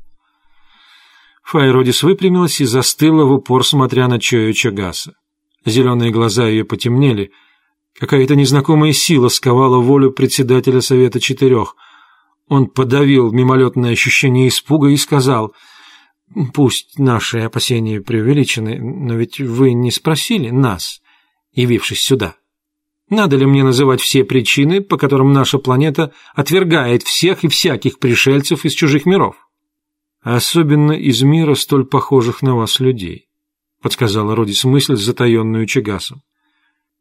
Файродис 1.43 2.03
выпрямилась 2.03 2.59
и 2.59 2.65
застыла 2.65 3.23
в 3.25 3.31
упор, 3.31 3.65
смотря 3.65 4.07
на 4.07 4.19
Чою 4.19 4.53
Чагаса. 4.53 5.13
Зеленые 5.65 6.11
глаза 6.11 6.47
ее 6.47 6.65
потемнели— 6.65 7.31
Какая-то 7.99 8.35
незнакомая 8.35 8.93
сила 8.93 9.27
сковала 9.27 9.79
волю 9.79 10.11
председателя 10.11 10.81
Совета 10.81 11.19
Четырех. 11.19 11.75
Он 12.47 12.67
подавил 12.67 13.31
мимолетное 13.31 13.91
ощущение 13.91 14.49
испуга 14.49 14.89
и 14.89 14.97
сказал, 14.97 15.55
«Пусть 16.53 16.99
наши 16.99 17.39
опасения 17.39 17.99
преувеличены, 17.99 18.79
но 18.79 19.15
ведь 19.15 19.39
вы 19.39 19.73
не 19.73 19.91
спросили 19.91 20.51
нас, 20.51 21.01
явившись 21.53 22.01
сюда. 22.01 22.35
Надо 23.09 23.37
ли 23.37 23.45
мне 23.45 23.63
называть 23.63 24.01
все 24.01 24.25
причины, 24.25 24.81
по 24.81 24.97
которым 24.97 25.31
наша 25.31 25.59
планета 25.59 26.11
отвергает 26.35 27.03
всех 27.03 27.43
и 27.43 27.47
всяких 27.47 27.99
пришельцев 27.99 28.65
из 28.65 28.73
чужих 28.73 29.05
миров? 29.05 29.35
Особенно 30.21 30.91
из 30.91 31.21
мира 31.21 31.55
столь 31.55 31.85
похожих 31.85 32.41
на 32.41 32.55
вас 32.55 32.81
людей», 32.81 33.29
подсказала 33.81 34.35
Родис 34.35 34.65
мысль, 34.65 34.97
затаенную 34.97 35.65
Чагасом. 35.67 36.21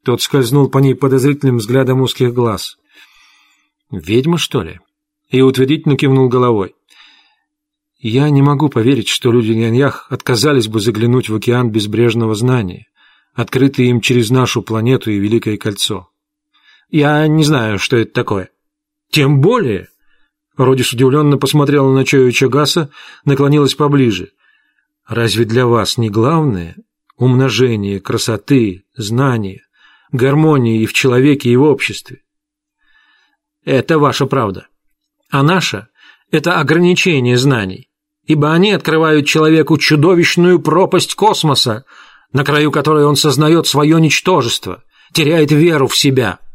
Тот 0.04 0.22
скользнул 0.22 0.68
по 0.68 0.78
ней 0.78 0.94
подозрительным 0.94 1.56
взглядом 1.56 2.00
узких 2.00 2.32
глаз. 2.32 2.76
«Ведьма, 3.90 4.38
что 4.38 4.62
ли?» 4.62 4.78
И 5.30 5.40
утвердительно 5.40 5.96
кивнул 5.96 6.28
головой. 6.28 6.76
«Я 7.98 8.30
не 8.30 8.42
могу 8.42 8.68
поверить, 8.68 9.08
что 9.08 9.32
люди 9.32 9.50
Няньях 9.50 10.06
отказались 10.10 10.68
бы 10.68 10.78
заглянуть 10.78 11.28
в 11.28 11.34
океан 11.34 11.70
безбрежного 11.70 12.36
знания, 12.36 12.86
открытый 13.36 13.86
им 13.86 14.00
через 14.00 14.30
нашу 14.30 14.62
планету 14.62 15.12
и 15.12 15.18
Великое 15.18 15.56
Кольцо. 15.56 16.08
Я 16.90 17.28
не 17.28 17.44
знаю, 17.44 17.78
что 17.78 17.96
это 17.96 18.12
такое». 18.12 18.50
«Тем 19.10 19.40
более...» 19.40 19.88
Родис 20.56 20.92
удивленно 20.92 21.36
посмотрела 21.36 21.92
на 21.92 22.04
Чою 22.04 22.32
Чагаса, 22.32 22.90
наклонилась 23.24 23.74
поближе. 23.74 24.32
«Разве 25.06 25.44
для 25.44 25.66
вас 25.66 25.98
не 25.98 26.10
главное 26.10 26.76
умножение 27.16 28.00
красоты, 28.00 28.84
знания, 28.96 29.62
гармонии 30.12 30.82
и 30.82 30.86
в 30.86 30.92
человеке, 30.92 31.50
и 31.50 31.56
в 31.56 31.62
обществе. 31.62 32.22
Это 33.64 33.98
ваша 33.98 34.26
правда. 34.26 34.68
А 35.30 35.42
наша– 35.42 35.88
это 36.30 36.60
ограничение 36.60 37.36
знаний, 37.36 37.90
ибо 38.24 38.52
они 38.52 38.72
открывают 38.72 39.26
человеку 39.26 39.78
чудовищную 39.78 40.60
пропасть 40.60 41.14
космоса, 41.14 41.84
на 42.32 42.44
краю 42.44 42.70
которой 42.70 43.04
он 43.04 43.16
сознает 43.16 43.66
свое 43.66 44.00
ничтожество, 44.00 44.82
теряет 45.12 45.52
веру 45.52 45.86
в 45.88 45.96
себя– 45.96 46.40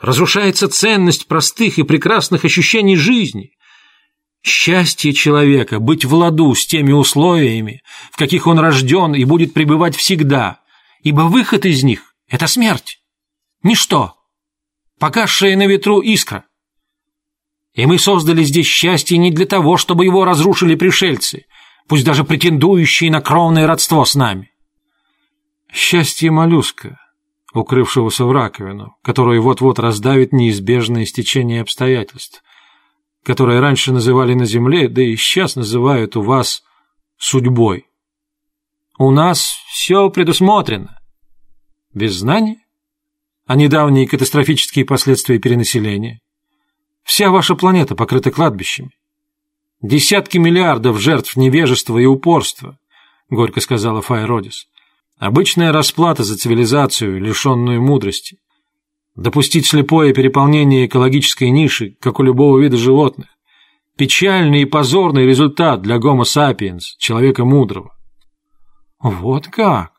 разрушается 0.00 0.68
ценность 0.68 1.26
простых 1.26 1.78
и 1.78 1.82
прекрасных 1.82 2.44
ощущений 2.44 2.96
жизни. 2.96 3.52
Счастье 4.42 5.12
человека– 5.12 5.78
быть 5.80 6.04
в 6.04 6.14
ладу 6.14 6.54
с 6.54 6.66
теми 6.66 6.92
условиями, 6.92 7.82
в 8.12 8.16
каких 8.16 8.46
он 8.46 8.58
рожден 8.58 9.14
и 9.14 9.24
будет 9.24 9.54
пребывать 9.54 9.96
всегда, 9.96 10.60
ибо 11.02 11.22
выход 11.22 11.66
из 11.66 11.82
них– 11.82 12.14
это 12.28 12.46
смерть. 12.46 13.00
Ничто. 13.62 14.14
Погасшая 15.00 15.56
на 15.56 15.66
ветру 15.66 16.00
искра. 16.00 16.44
И 17.74 17.84
мы 17.86 17.98
создали 17.98 18.44
здесь 18.44 18.66
счастье 18.66 19.18
не 19.18 19.30
для 19.30 19.46
того, 19.46 19.76
чтобы 19.76 20.04
его 20.04 20.24
разрушили 20.24 20.76
пришельцы, 20.76 21.46
пусть 21.88 22.04
даже 22.04 22.24
претендующие 22.24 23.10
на 23.10 23.20
кровное 23.20 23.66
родство 23.66 24.04
с 24.04 24.14
нами. 24.14 24.50
Счастье 25.72 26.30
моллюска, 26.30 26.98
укрывшегося 27.52 28.24
в 28.24 28.32
раковину, 28.32 28.96
которую 29.02 29.42
вот-вот 29.42 29.78
раздавит 29.78 30.32
неизбежное 30.32 31.04
стечение 31.04 31.62
обстоятельств, 31.62 32.42
которое 33.22 33.60
раньше 33.60 33.92
называли 33.92 34.34
на 34.34 34.46
земле, 34.46 34.88
да 34.88 35.02
и 35.02 35.16
сейчас 35.16 35.56
называют 35.56 36.16
у 36.16 36.22
вас 36.22 36.62
судьбой. 37.18 37.86
У 38.98 39.10
нас 39.10 39.56
все 39.68 40.08
предусмотрено. 40.10 40.98
Без 41.92 42.14
знаний? 42.14 42.58
А 43.46 43.54
недавние 43.54 44.08
катастрофические 44.08 44.84
последствия 44.84 45.38
перенаселения? 45.38 46.20
Вся 47.04 47.30
ваша 47.30 47.54
планета 47.54 47.94
покрыта 47.94 48.30
кладбищами. 48.30 48.95
Десятки 49.86 50.36
миллиардов 50.36 50.98
жертв 50.98 51.36
невежества 51.36 51.96
и 51.98 52.06
упорства, 52.06 52.76
горько 53.30 53.60
сказала 53.60 54.02
Файродис. 54.02 54.66
Обычная 55.16 55.70
расплата 55.70 56.24
за 56.24 56.36
цивилизацию, 56.36 57.20
лишенную 57.20 57.80
мудрости. 57.80 58.38
Допустить 59.14 59.64
слепое 59.64 60.12
переполнение 60.12 60.86
экологической 60.86 61.50
ниши, 61.50 61.96
как 62.00 62.18
у 62.18 62.24
любого 62.24 62.58
вида 62.58 62.76
животных. 62.76 63.28
Печальный 63.96 64.62
и 64.62 64.64
позорный 64.64 65.24
результат 65.24 65.82
для 65.82 66.00
гомо 66.00 66.24
сапиенс, 66.24 66.96
человека 66.98 67.44
мудрого. 67.44 67.94
Вот 68.98 69.46
как? 69.46 69.92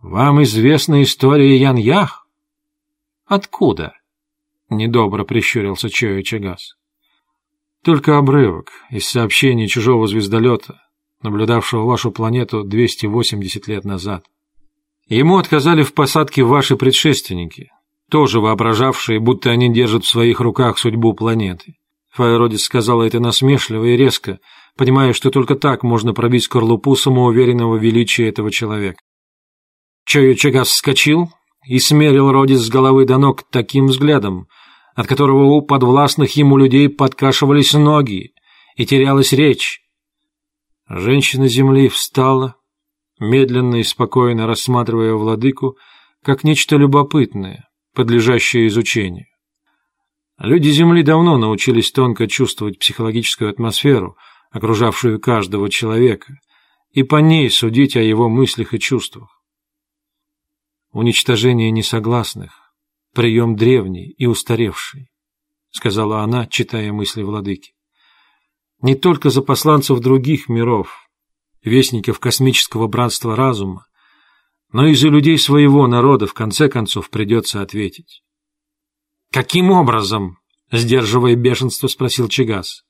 Вам 0.00 0.42
известна 0.42 1.04
история 1.04 1.56
Ян-Ях? 1.56 2.26
Откуда? 3.26 3.92
Недобро 4.70 5.22
прищурился 5.22 5.88
Чоя 5.88 6.20
Чагас. 6.24 6.74
Только 7.84 8.16
обрывок 8.16 8.70
из 8.90 9.06
сообщений 9.06 9.68
чужого 9.68 10.06
звездолета, 10.06 10.80
наблюдавшего 11.22 11.84
вашу 11.84 12.10
планету 12.10 12.64
280 12.64 13.68
лет 13.68 13.84
назад. 13.84 14.24
Ему 15.06 15.36
отказали 15.36 15.82
в 15.82 15.92
посадке 15.92 16.44
ваши 16.44 16.76
предшественники, 16.76 17.68
тоже 18.10 18.40
воображавшие, 18.40 19.20
будто 19.20 19.50
они 19.50 19.70
держат 19.70 20.04
в 20.04 20.08
своих 20.08 20.40
руках 20.40 20.78
судьбу 20.78 21.12
планеты. 21.12 21.74
Фаеродис 22.12 22.64
сказала 22.64 23.02
это 23.02 23.20
насмешливо 23.20 23.84
и 23.84 23.98
резко, 23.98 24.38
понимая, 24.78 25.12
что 25.12 25.30
только 25.30 25.54
так 25.54 25.82
можно 25.82 26.14
пробить 26.14 26.44
скорлупу 26.44 26.96
самоуверенного 26.96 27.76
величия 27.76 28.28
этого 28.28 28.50
человека. 28.50 29.00
Чою 30.06 30.36
Чагас 30.36 30.68
вскочил 30.68 31.30
и 31.66 31.78
смерил 31.78 32.32
Родис 32.32 32.60
с 32.60 32.70
головы 32.70 33.04
до 33.04 33.18
ног 33.18 33.42
таким 33.50 33.88
взглядом, 33.88 34.46
от 34.94 35.06
которого 35.06 35.44
у 35.44 35.62
подвластных 35.62 36.36
ему 36.36 36.56
людей 36.56 36.88
подкашивались 36.88 37.72
ноги 37.74 38.32
и 38.76 38.86
терялась 38.86 39.32
речь. 39.32 39.80
Женщина 40.88 41.48
земли 41.48 41.88
встала, 41.88 42.56
медленно 43.18 43.76
и 43.76 43.82
спокойно 43.82 44.46
рассматривая 44.46 45.14
владыку 45.14 45.76
как 46.22 46.44
нечто 46.44 46.76
любопытное, 46.76 47.68
подлежащее 47.94 48.68
изучению. 48.68 49.26
Люди 50.38 50.70
Земли 50.70 51.02
давно 51.02 51.38
научились 51.38 51.92
тонко 51.92 52.26
чувствовать 52.26 52.80
психологическую 52.80 53.50
атмосферу, 53.50 54.16
окружавшую 54.50 55.20
каждого 55.20 55.70
человека, 55.70 56.38
и 56.90 57.04
по 57.04 57.16
ней 57.16 57.50
судить 57.50 57.96
о 57.96 58.02
его 58.02 58.28
мыслях 58.28 58.74
и 58.74 58.80
чувствах. 58.80 59.42
Уничтожение 60.92 61.70
несогласных– 61.70 62.60
прием 63.14 63.56
древний 63.56 64.10
и 64.18 64.26
устаревший, 64.26 65.10
сказала 65.70 66.20
она, 66.22 66.46
читая 66.46 66.92
мысли 66.92 67.22
владыки. 67.22 67.72
Не 68.82 68.94
только 68.94 69.30
за 69.30 69.40
посланцев 69.40 70.00
других 70.00 70.48
миров, 70.48 71.08
вестников 71.62 72.20
космического 72.20 72.88
братства 72.88 73.34
разума, 73.34 73.86
но 74.72 74.86
и 74.88 74.94
за 74.94 75.08
людей 75.08 75.38
своего 75.38 75.86
народа 75.86 76.26
в 76.26 76.34
конце 76.34 76.68
концов 76.68 77.08
придется 77.08 77.62
ответить. 77.62 78.22
«Каким 79.32 79.70
образом?»– 79.70 80.38
сдерживая 80.72 81.36
бешенство, 81.36 81.86
спросил 81.86 82.28
Чигас. 82.28 82.82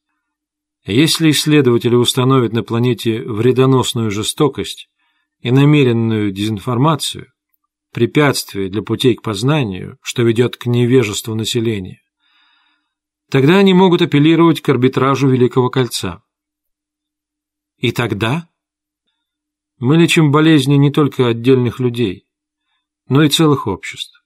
«Если 0.86 1.30
исследователи 1.30 1.94
установят 1.94 2.52
на 2.52 2.62
планете 2.62 3.22
вредоносную 3.22 4.10
жестокость 4.10 4.88
и 5.40 5.50
намеренную 5.50 6.32
дезинформацию, 6.32 7.33
препятствие 7.94 8.68
для 8.68 8.82
путей 8.82 9.14
к 9.14 9.22
познанию, 9.22 9.98
что 10.02 10.22
ведет 10.22 10.56
к 10.56 10.66
невежеству 10.66 11.34
населения, 11.34 12.02
тогда 13.30 13.56
они 13.56 13.72
могут 13.72 14.02
апеллировать 14.02 14.60
к 14.60 14.68
арбитражу 14.68 15.28
Великого 15.28 15.70
Кольца. 15.70 16.22
И 17.78 17.92
тогда 17.92 18.48
мы 19.78 19.96
лечим 19.96 20.30
болезни 20.30 20.74
не 20.74 20.90
только 20.90 21.28
отдельных 21.28 21.80
людей, 21.80 22.26
но 23.08 23.22
и 23.22 23.28
целых 23.28 23.66
обществ. 23.66 24.22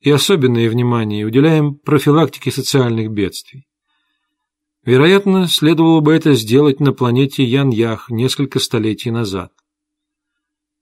И 0.00 0.10
особенное 0.10 0.68
внимание 0.68 1.24
уделяем 1.24 1.74
профилактике 1.74 2.50
социальных 2.50 3.10
бедствий. 3.10 3.66
Вероятно, 4.84 5.48
следовало 5.48 6.00
бы 6.00 6.14
это 6.14 6.34
сделать 6.34 6.80
на 6.80 6.92
планете 6.92 7.44
Ян-Ях 7.44 8.10
несколько 8.10 8.58
столетий 8.58 9.10
назад. 9.10 9.52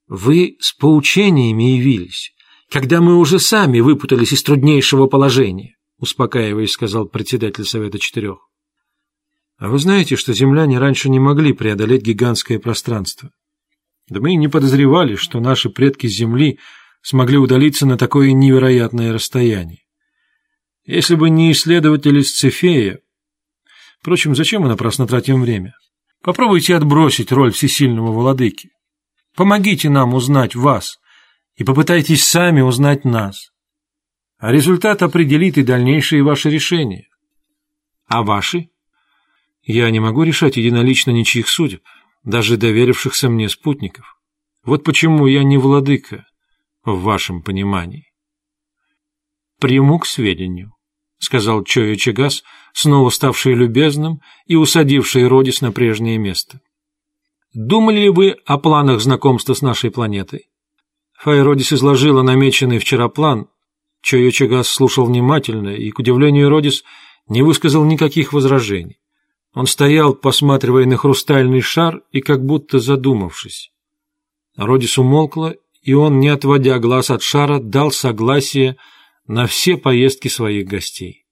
Вы 0.07 0.57
с 0.61 0.73
поучениями 0.73 1.65
явились, 1.77 2.33
когда 2.71 3.01
мы 3.01 3.17
уже 3.17 3.39
сами 3.41 3.81
выпутались 3.81 4.33
из 4.33 4.43
труднейшего 4.43 5.07
положения, 5.07 5.77
успокаиваясь, 5.99 6.71
сказал 6.71 7.07
председатель 7.07 7.65
Совета 7.65 7.99
Четырех. 7.99 8.39
А 9.59 9.69
вы 9.69 9.79
знаете, 9.79 10.17
что 10.17 10.33
земляне 10.33 10.79
раньше 10.79 11.09
не 11.09 11.19
могли 11.19 11.53
преодолеть 11.53 12.03
гигантское 12.03 12.59
пространство? 12.59 13.31
Да 14.09 14.21
мы 14.21 14.33
и 14.33 14.37
не 14.37 14.49
подозревали, 14.49 15.17
что 15.17 15.41
наши 15.41 15.71
предки 15.71 16.07
Земли 16.07 16.59
смогли 17.03 17.39
удалиться 17.39 17.87
на 17.87 17.97
такое 17.97 18.33
невероятное 18.33 19.13
расстояние. 19.13 19.81
Если 20.85 21.17
бы 21.17 21.31
не 21.31 21.51
исследователи 21.53 22.21
Сцефея... 22.21 23.01
Впрочем, 24.01 24.37
зачем 24.37 24.63
мы 24.63 24.69
напрасно 24.69 25.07
тратим 25.09 25.41
время? 25.41 25.75
Попробуйте 26.23 26.77
отбросить 26.77 27.33
роль 27.33 27.51
всесильного 27.51 28.13
владыки. 28.13 28.71
Помогите 29.37 29.91
нам 29.91 30.15
узнать 30.15 30.55
вас 30.55 30.99
и 31.55 31.65
попытайтесь 31.65 32.25
сами 32.25 32.63
узнать 32.63 33.05
нас. 33.05 33.53
А 34.39 34.51
результат 34.51 35.03
определит 35.03 35.59
и 35.59 35.63
дальнейшие 35.63 36.23
ваши 36.23 36.51
решения. 36.51 37.09
А 38.07 38.23
ваши? 38.23 38.71
Я 39.63 39.91
не 39.91 40.01
могу 40.01 40.23
решать 40.23 40.57
единолично 40.57 41.11
ничьих 41.11 41.49
судеб 41.49 41.83
даже 42.27 42.57
доверившихся 42.57 43.31
мне 43.31 43.49
спутников. 43.49 44.19
Вот 44.65 44.83
почему 44.83 45.27
я 45.27 45.45
не 45.45 45.59
владыка 45.59 46.27
в 46.85 47.01
вашем 47.03 47.43
понимании. 47.43 48.13
«Приму 49.61 50.01
к 50.01 50.07
сведению»,— 50.07 50.73
сказал 51.19 51.65
Чоя 51.65 51.95
Чагас, 51.95 52.43
снова 52.75 53.11
ставший 53.11 53.55
любезным 53.55 54.21
и 54.47 54.57
усадивший 54.57 55.29
Родис 55.29 55.61
на 55.61 55.73
прежнее 55.73 56.19
место. 56.19 56.61
«Думали 57.59 58.01
ли 58.01 58.09
вы 58.11 58.37
о 58.45 58.59
планах 58.59 59.01
знакомства 59.01 59.55
с 59.55 59.63
нашей 59.63 59.91
планетой?» 59.91 60.51
Файродис 61.15 61.73
изложила 61.73 62.21
намеченный 62.21 62.79
вчера 62.79 63.09
план. 63.09 63.49
Чоя 64.03 64.31
Чагас 64.31 64.69
слушал 64.69 65.07
внимательно 65.07 65.71
и, 65.71 65.91
к 65.91 65.99
удивлению 65.99 66.51
Родис, 66.51 66.85
не 67.29 67.41
высказал 67.41 67.87
никаких 67.87 68.35
возражений. 68.35 69.01
Он 69.55 69.67
стоял, 69.67 70.15
посматривая 70.15 70.85
на 70.85 70.99
хрустальный 70.99 71.63
шар 71.63 72.03
и 72.13 72.21
как 72.21 72.45
будто 72.45 72.79
задумавшись. 72.79 73.73
Родис 74.59 74.99
умолкла, 74.99 75.55
и 75.81 75.95
он, 75.95 76.21
не 76.21 76.29
отводя 76.29 76.79
глаз 76.79 77.09
от 77.09 77.23
шара, 77.23 77.59
дал 77.59 77.91
согласие 77.91 78.77
на 79.27 79.47
все 79.47 79.79
поездки 79.79 80.29
своих 80.29 80.69
гостей. 80.69 81.25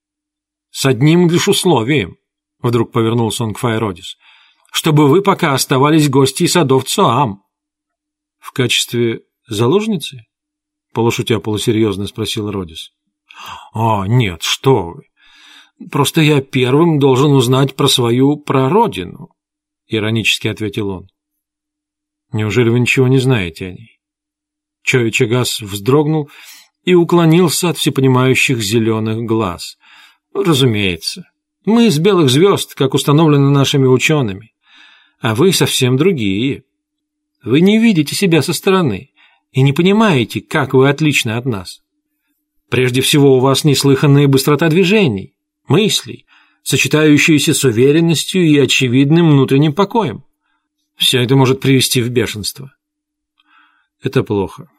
«С 0.71 0.87
одним 0.87 1.29
лишь 1.29 1.47
условием»,— 1.47 2.17
вдруг 2.63 2.91
повернулся 2.91 3.43
он 3.43 3.53
к 3.53 3.59
Файродис, 3.59 4.17
«чтобы 4.75 5.07
вы 5.07 5.21
пока 5.21 5.53
оставались 5.53 6.09
гостьей 6.09 6.49
садов 6.49 6.83
Цоам». 6.83 7.43
«В 8.39 8.51
качестве 8.51 9.21
заложницы?»— 9.47 10.25
полушутя 10.93 11.39
полусерьезно 11.39 12.07
спросил 12.07 12.51
Родис. 12.51 12.91
«О, 13.71 14.05
нет, 14.05 14.43
что 14.43 14.89
вы! 14.89 15.03
Просто 15.89 16.19
я 16.19 16.41
первым 16.41 16.99
должен 16.99 17.31
узнать 17.31 17.77
про 17.77 17.87
свою 17.87 18.35
прародину,— 18.35 19.29
иронически 19.87 20.49
ответил 20.49 20.89
он. 20.89 21.07
Неужели 22.33 22.67
вы 22.67 22.81
ничего 22.81 23.07
не 23.07 23.19
знаете 23.19 23.67
о 23.67 23.71
ней? 23.71 23.99
Чои 24.83 25.09
Чагас 25.09 25.61
вздрогнул 25.61 26.29
и 26.83 26.93
уклонился 26.93 27.69
от 27.69 27.77
всепонимающих 27.77 28.61
зеленых 28.61 29.25
глаз. 29.25 29.77
Разумеется. 30.33 31.29
Мы 31.65 31.87
из 31.87 31.97
белых 31.97 32.29
звезд, 32.29 32.75
как 32.75 32.93
установлено 32.93 33.49
нашими 33.49 33.87
учеными. 33.87 34.51
А 35.19 35.35
вы 35.35 35.53
совсем 35.53 35.97
другие. 35.97 36.63
Вы 37.43 37.61
не 37.61 37.79
видите 37.79 38.15
себя 38.15 38.41
со 38.41 38.53
стороны 38.53 39.11
и 39.51 39.61
не 39.61 39.73
понимаете, 39.73 40.41
как 40.41 40.73
вы 40.73 40.89
отличны 40.89 41.31
от 41.31 41.45
нас. 41.45 41.81
Прежде 42.69 43.01
всего, 43.01 43.37
у 43.37 43.39
вас 43.39 43.63
неслыханная 43.63 44.27
быстрота 44.27 44.69
движений, 44.69 45.35
мыслей, 45.67 46.25
сочетающиеся 46.63 47.53
с 47.53 47.63
уверенностью 47.63 48.43
и 48.43 48.57
очевидным 48.57 49.31
внутренним 49.31 49.73
покоем. 49.73 50.23
Все 50.95 51.21
это 51.21 51.35
может 51.35 51.61
привести 51.61 52.01
в 52.01 52.09
бешенство. 52.09 52.73
Это 54.01 54.23
плохо. 54.23 54.69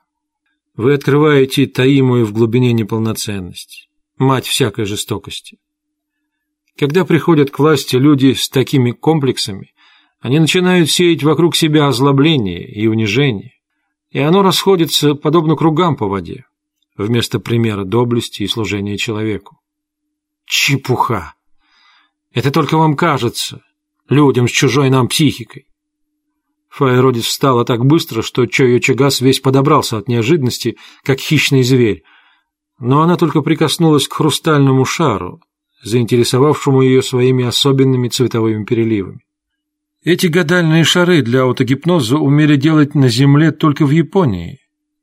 Вы 0.74 0.94
открываете 0.94 1.66
таимую 1.66 2.26
в 2.26 2.32
глубине 2.32 2.72
неполноценность, 2.72 3.88
мать 4.18 4.46
всякой 4.46 4.84
жестокости. 4.84 5.58
Когда 6.76 7.06
приходят 7.06 7.50
к 7.50 7.58
власти 7.58 7.96
люди 7.96 8.34
с 8.34 8.50
такими 8.50 8.90
комплексами, 8.90 9.72
они 10.20 10.38
начинают 10.38 10.90
сеять 10.90 11.22
вокруг 11.22 11.56
себя 11.56 11.88
озлобление 11.88 12.66
и 12.66 12.86
унижение, 12.86 13.52
и 14.10 14.18
оно 14.18 14.42
расходится 14.42 15.14
подобно 15.14 15.56
кругам 15.56 15.96
по 15.96 16.08
воде, 16.08 16.44
вместо 16.96 17.38
примера 17.38 17.84
доблести 17.84 18.42
и 18.42 18.48
служения 18.48 18.96
человеку. 18.96 19.58
Чепуха! 20.46 21.34
Это 22.32 22.50
только 22.50 22.76
вам 22.76 22.96
кажется, 22.96 23.62
людям 24.08 24.48
с 24.48 24.50
чужой 24.50 24.90
нам 24.90 25.08
психикой. 25.08 25.66
Фаеродис 26.70 27.24
встала 27.24 27.64
так 27.64 27.86
быстро, 27.86 28.20
что 28.20 28.46
Чойо 28.46 28.78
Чагас 28.80 29.22
весь 29.22 29.40
подобрался 29.40 29.96
от 29.96 30.08
неожиданности, 30.08 30.76
как 31.02 31.18
хищный 31.18 31.62
зверь. 31.62 32.02
Но 32.78 33.00
она 33.00 33.16
только 33.16 33.40
прикоснулась 33.40 34.06
к 34.06 34.12
хрустальному 34.12 34.84
шару, 34.84 35.40
заинтересовавшему 35.82 36.82
ее 36.82 37.02
своими 37.02 37.44
особенными 37.46 38.08
цветовыми 38.08 38.64
переливами. 38.64 39.24
Эти 40.06 40.28
гадальные 40.28 40.84
шары 40.84 41.20
для 41.20 41.42
аутогипноза 41.42 42.16
умели 42.16 42.54
делать 42.54 42.94
на 42.94 43.08
Земле 43.08 43.50
только 43.50 43.84
в 43.84 43.90
Японии, 43.90 44.60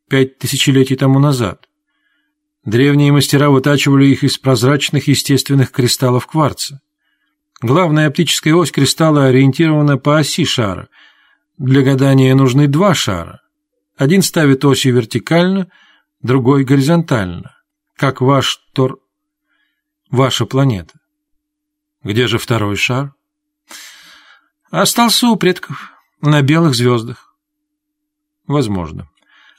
пять 0.10 0.38
тысячелетий 0.38 0.96
тому 0.96 1.20
назад. 1.20 1.68
Древние 2.64 3.12
мастера 3.12 3.50
вытачивали 3.50 4.06
их 4.06 4.24
из 4.24 4.38
прозрачных 4.38 5.10
естественных 5.10 5.72
кристаллов 5.72 6.26
кварца. 6.26 6.80
Главная 7.62 8.08
оптическая 8.08 8.56
ось 8.56 8.72
кристалла 8.72 9.26
ориентирована 9.26 9.98
по 9.98 10.18
оси 10.18 10.46
шара– 10.46 10.88
для 11.58 11.82
гадания 11.82 12.34
нужны 12.34 12.68
два 12.68 12.94
шара. 12.94 13.42
Один 13.98 14.22
ставит 14.22 14.64
осью 14.66 14.96
вертикально, 14.96 15.70
другой 16.22 16.64
горизонтально, 16.64 17.56
как 17.96 18.22
ваш 18.22 18.58
Тор... 18.74 19.00
ваша 20.10 20.46
планета. 20.46 20.94
Где 22.04 22.28
же 22.28 22.38
второй 22.38 22.78
шар? 22.78 23.14
Остался 24.74 25.28
у 25.28 25.36
предков, 25.36 25.92
на 26.20 26.42
белых 26.42 26.74
звездах. 26.74 27.36
Возможно. 28.48 29.08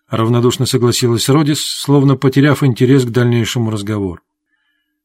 Равнодушно 0.09 0.67
согласилась 0.67 1.29
Родис, 1.29 1.65
словно 1.65 2.17
потеряв 2.17 2.65
интерес 2.65 3.05
к 3.05 3.11
дальнейшему 3.11 3.71
разговору. 3.71 4.23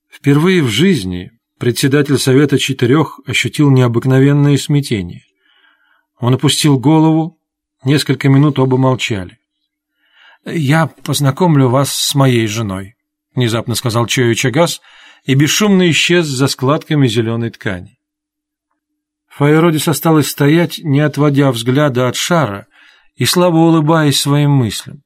Впервые 0.10 0.64
в 0.64 0.68
жизни 0.68 1.30
председатель 1.60 2.18
Совета 2.18 2.57
Четырех 2.57 3.20
ощутил 3.28 3.70
необыкновенное 3.70 4.57
смятение. 4.57 5.26
Он 6.18 6.34
опустил 6.34 6.80
голову. 6.80 7.38
Несколько 7.84 8.30
минут 8.30 8.57
оба 8.57 8.78
молчали. 8.78 9.38
«Я 10.43 10.88
познакомлю 10.88 11.70
вас 11.70 11.93
с 11.93 12.16
моей 12.16 12.47
женой»,— 12.47 12.95
внезапно 13.36 13.76
сказал 13.76 14.07
Чою 14.07 14.34
Чагас 14.34 14.82
и 15.26 15.36
бесшумно 15.36 15.88
исчез 15.91 16.26
за 16.26 16.47
складками 16.47 17.07
зеленой 17.07 17.51
ткани. 17.51 17.99
Фаеродис 19.40 19.88
осталась 19.88 20.28
стоять, 20.28 20.82
не 20.84 21.00
отводя 21.00 21.50
взгляда 21.54 22.10
от 22.10 22.18
шара 22.18 22.68
и 23.16 23.24
слабо 23.24 23.56
улыбаясь 23.56 24.20
своим 24.20 24.52
мыслям. 24.52 25.02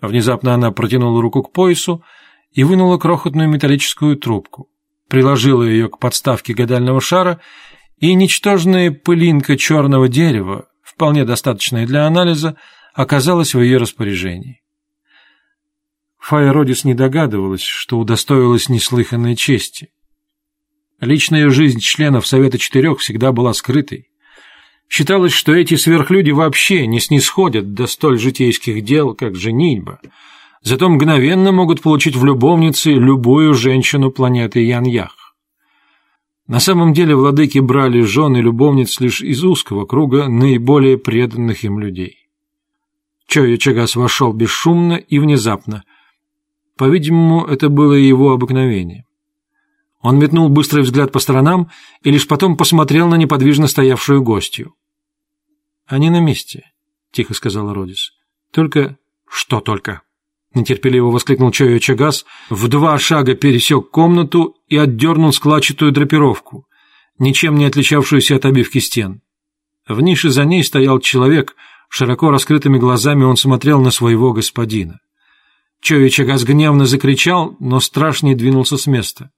Внезапно 0.00 0.54
она 0.54 0.72
протянула 0.72 1.22
руку 1.22 1.44
к 1.44 1.52
поясу 1.52 2.02
и 2.50 2.64
вынула 2.64 2.98
крохотную 2.98 3.48
металлическую 3.48 4.16
трубку, 4.16 4.70
приложила 5.08 5.62
ее 5.62 5.88
к 5.88 6.00
подставке 6.00 6.52
гадального 6.52 7.00
шара 7.00 7.38
и 7.98 8.12
ничтожная 8.14 8.90
пылинка 8.90 9.56
черного 9.56 10.08
дерева, 10.08 10.66
вполне 10.82 11.24
достаточная 11.24 11.86
для 11.86 12.08
анализа, 12.08 12.56
оказалась 12.92 13.54
в 13.54 13.60
ее 13.60 13.76
распоряжении. 13.78 14.62
Файродис 16.18 16.82
не 16.82 16.94
догадывалась, 16.94 17.62
что 17.62 18.00
удостоилась 18.00 18.68
неслыханной 18.68 19.36
чести. 19.36 19.90
Личная 21.04 21.50
жизнь 21.50 21.80
членов 21.80 22.26
Совета 22.26 22.56
Четырех 22.56 22.98
всегда 22.98 23.30
была 23.32 23.52
скрытой. 23.52 24.08
Считалось, 24.88 25.32
что 25.32 25.52
эти 25.54 25.74
сверхлюди 25.74 26.30
вообще 26.30 26.86
не 26.86 26.98
снисходят 26.98 27.74
до 27.74 27.86
столь 27.86 28.18
житейских 28.18 28.82
дел, 28.82 29.14
как 29.14 29.36
женитьба, 29.36 30.00
зато 30.62 30.88
мгновенно 30.88 31.52
могут 31.52 31.82
получить 31.82 32.16
в 32.16 32.24
любовнице 32.24 32.92
любую 32.92 33.52
женщину 33.52 34.10
планеты 34.10 34.60
Ян-Ях. 34.64 35.34
На 36.46 36.58
самом 36.58 36.94
деле 36.94 37.14
владыки 37.14 37.58
брали 37.58 38.00
жен 38.00 38.36
и 38.36 38.42
любовниц 38.42 38.98
лишь 39.00 39.20
из 39.20 39.44
узкого 39.44 39.84
круга 39.84 40.28
наиболее 40.28 40.96
преданных 40.96 41.64
им 41.64 41.78
людей. 41.78 42.28
Чойо 43.26 43.56
Чагас 43.58 43.94
вошел 43.94 44.32
бесшумно 44.32 44.94
и 44.94 45.18
внезапно. 45.18 45.84
По-видимому, 46.76 47.44
это 47.44 47.68
было 47.68 47.92
его 47.92 48.32
обыкновение. 48.32 49.03
Он 50.04 50.18
метнул 50.18 50.50
быстрый 50.50 50.82
взгляд 50.82 51.12
по 51.12 51.18
сторонам 51.18 51.70
и 52.02 52.10
лишь 52.10 52.28
потом 52.28 52.58
посмотрел 52.58 53.08
на 53.08 53.14
неподвижно 53.14 53.66
стоявшую 53.66 54.22
гостью. 54.22 54.74
«Они 55.86 56.10
на 56.10 56.20
месте»,— 56.20 56.70
тихо 57.10 57.32
сказала 57.32 57.72
Родис. 57.72 58.12
«Только...» 58.52 58.98
«Что 59.26 59.60
только?» 59.60 60.02
Нетерпеливо 60.52 61.06
воскликнул 61.10 61.50
Чойо 61.52 61.78
Чагас, 61.78 62.26
в 62.50 62.68
два 62.68 62.98
шага 62.98 63.34
пересек 63.34 63.90
комнату 63.90 64.56
и 64.68 64.76
отдернул 64.76 65.32
складчатую 65.32 65.90
драпировку, 65.90 66.66
ничем 67.18 67.56
не 67.56 67.64
отличавшуюся 67.64 68.36
от 68.36 68.44
обивки 68.44 68.80
стен. 68.80 69.22
В 69.88 70.02
нише 70.02 70.28
за 70.28 70.44
ней 70.44 70.62
стоял 70.64 71.00
человек, 71.00 71.56
широко 71.88 72.30
раскрытыми 72.30 72.76
глазами 72.76 73.24
он 73.24 73.38
смотрел 73.38 73.80
на 73.80 73.90
своего 73.90 74.34
господина. 74.34 75.00
Чойо 75.80 76.10
Чагас 76.10 76.44
гневно 76.44 76.84
закричал, 76.84 77.56
но 77.58 77.80
страшнее 77.80 78.36
двинулся 78.36 78.76
с 78.76 78.86
места. 78.86 79.30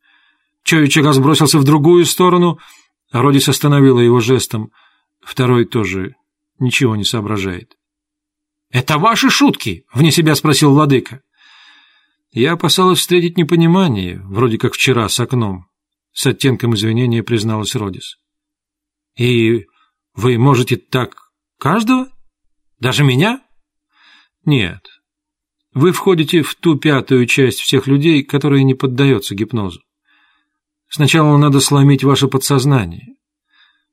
Чойо 0.66 0.88
Чагас 0.88 1.20
бросился 1.20 1.60
в 1.60 1.64
другую 1.64 2.04
сторону, 2.06 2.58
а 3.12 3.22
Родис 3.22 3.48
остановила 3.48 4.00
его 4.00 4.18
жестом. 4.18 4.72
Второй 5.20 5.64
тоже 5.64 6.16
ничего 6.58 6.96
не 6.96 7.04
соображает. 7.04 7.76
«Это 8.70 8.98
ваши 8.98 9.30
шутки?»— 9.30 9.84
вне 9.94 10.10
себя 10.10 10.34
спросил 10.34 10.72
владыка. 10.72 11.22
Я 12.32 12.54
опасалась 12.54 12.98
встретить 12.98 13.38
непонимание, 13.38 14.20
вроде 14.24 14.58
как 14.58 14.74
вчера 14.74 15.08
с 15.08 15.20
окном. 15.20 15.68
С 16.12 16.26
оттенком 16.26 16.74
извинения 16.74 17.22
призналась 17.22 17.76
Родис. 17.76 18.16
«И 19.16 19.66
вы 20.14 20.36
можете 20.36 20.76
так 20.76 21.30
каждого? 21.60 22.08
Даже 22.80 23.04
меня?» 23.04 23.40
«Нет. 24.44 24.84
Вы 25.74 25.92
входите 25.92 26.42
в 26.42 26.56
ту 26.56 26.76
пятую 26.76 27.26
часть 27.26 27.60
всех 27.60 27.86
людей, 27.86 28.24
которые 28.24 28.64
не 28.64 28.74
поддаются 28.74 29.36
гипнозу. 29.36 29.85
Сначала 30.88 31.36
надо 31.36 31.60
сломить 31.60 32.04
ваше 32.04 32.28
подсознание. 32.28 33.16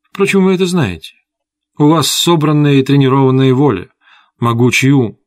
Впрочем, 0.04 0.46
вы 0.46 0.54
это 0.54 0.66
знаете. 0.66 1.14
У 1.78 1.88
вас 1.88 2.08
собранная 2.08 2.76
и 2.76 2.84
тренированная 2.84 3.54
воля 3.54 3.90
могучий 4.40 4.92
ум. 4.92 5.18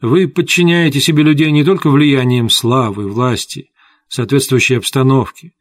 Вы 0.00 0.28
подчиняете 0.28 1.00
себе 1.00 1.22
людей 1.22 1.50
не 1.50 1.64
только 1.64 1.88
влиянием 1.88 2.50
славы, 2.50 3.08
власти, 3.08 3.70
соответствующей 4.08 4.74
обстановки, 4.74 5.54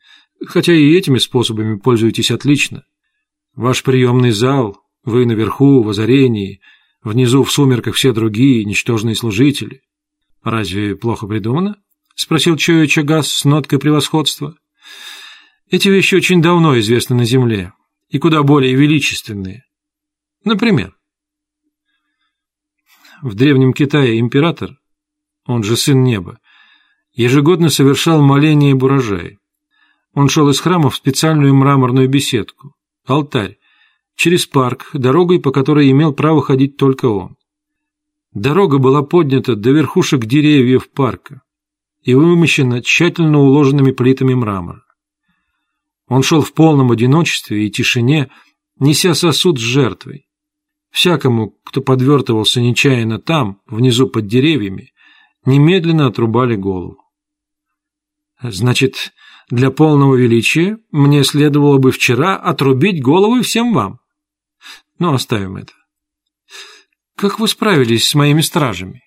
хотя 0.45 0.73
и 0.73 0.93
этими 0.95 1.19
способами 1.19 1.77
пользуетесь 1.77 2.31
отлично. 2.31 2.83
Ваш 3.55 3.83
приемный 3.83 4.31
зал, 4.31 4.81
вы 5.03 5.25
наверху, 5.25 5.83
в 5.83 5.89
озарении, 5.89 6.59
внизу 7.03 7.43
в 7.43 7.51
сумерках 7.51 7.95
все 7.95 8.13
другие, 8.13 8.65
ничтожные 8.65 9.15
служители. 9.15 9.81
Разве 10.43 10.95
плохо 10.95 11.27
придумано? 11.27 11.77
Спросил 12.15 12.57
Чоя 12.57 12.87
Чагас 12.87 13.31
с 13.31 13.45
ноткой 13.45 13.79
превосходства. 13.79 14.55
Эти 15.71 15.87
вещи 15.87 16.15
очень 16.15 16.41
давно 16.41 16.77
известны 16.79 17.15
на 17.15 17.23
Земле 17.23 17.71
и 18.09 18.19
куда 18.19 18.43
более 18.43 18.75
величественные. 18.75 19.63
Например, 20.43 20.97
в 23.21 23.35
Древнем 23.35 23.71
Китае 23.71 24.19
император, 24.19 24.71
он 25.45 25.63
же 25.63 25.77
сын 25.77 26.03
неба, 26.03 26.39
ежегодно 27.13 27.69
совершал 27.69 28.21
моление 28.21 28.73
об 28.73 28.83
урожае. 28.83 29.39
Он 30.13 30.27
шел 30.27 30.49
из 30.49 30.59
храма 30.59 30.89
в 30.89 30.95
специальную 30.97 31.55
мраморную 31.55 32.09
беседку, 32.09 32.75
алтарь, 33.05 33.57
через 34.15 34.45
парк, 34.45 34.89
дорогой, 34.91 35.39
по 35.39 35.51
которой 35.51 35.89
имел 35.89 36.11
право 36.11 36.41
ходить 36.41 36.75
только 36.75 37.05
он. 37.05 37.37
Дорога 38.33 38.77
была 38.77 39.03
поднята 39.03 39.55
до 39.55 39.71
верхушек 39.71 40.25
деревьев 40.25 40.91
парка, 40.91 41.43
и 42.01 42.13
вымощена 42.13 42.81
тщательно 42.81 43.39
уложенными 43.39 43.91
плитами 43.91 44.33
мрамора. 44.33 44.83
Он 46.11 46.23
шел 46.23 46.41
в 46.41 46.51
полном 46.51 46.91
одиночестве 46.91 47.65
и 47.65 47.71
тишине, 47.71 48.29
неся 48.77 49.13
сосуд 49.13 49.57
с 49.57 49.61
жертвой. 49.61 50.27
Всякому, 50.89 51.51
кто 51.63 51.79
подвертывался 51.79 52.59
нечаянно 52.59 53.17
там, 53.17 53.61
внизу 53.65 54.09
под 54.09 54.27
деревьями, 54.27 54.91
немедленно 55.45 56.07
отрубали 56.07 56.57
голову. 56.57 56.97
Значит, 58.41 59.13
для 59.49 59.71
полного 59.71 60.15
величия 60.15 60.79
мне 60.91 61.23
следовало 61.23 61.77
бы 61.77 61.93
вчера 61.93 62.35
отрубить 62.35 63.01
головы 63.01 63.41
всем 63.41 63.73
вам. 63.73 64.01
Но 64.99 65.13
оставим 65.13 65.55
это. 65.55 65.71
Как 67.15 67.39
вы 67.39 67.47
справились 67.47 68.09
с 68.09 68.15
моими 68.15 68.41
стражами? 68.41 69.01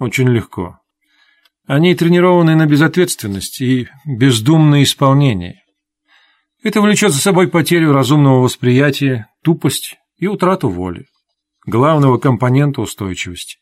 Очень 0.00 0.30
легко. 0.30 0.80
Они 1.68 1.94
тренированы 1.94 2.56
на 2.56 2.66
безответственность 2.66 3.60
и 3.60 3.86
бездумное 4.04 4.82
исполнение. 4.82 5.62
Это 6.68 6.82
влечет 6.82 7.12
за 7.12 7.18
собой 7.18 7.48
потерю 7.48 7.94
разумного 7.94 8.42
восприятия, 8.42 9.28
тупость 9.42 9.96
и 10.18 10.26
утрату 10.26 10.68
воли, 10.68 11.06
главного 11.64 12.18
компонента 12.18 12.82
устойчивости. 12.82 13.56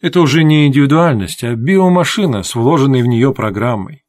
Это 0.00 0.20
уже 0.20 0.42
не 0.42 0.66
индивидуальность, 0.66 1.44
а 1.44 1.54
биомашина 1.54 2.42
с 2.42 2.56
вложенной 2.56 3.02
в 3.02 3.06
нее 3.06 3.32
программой. 3.32 4.02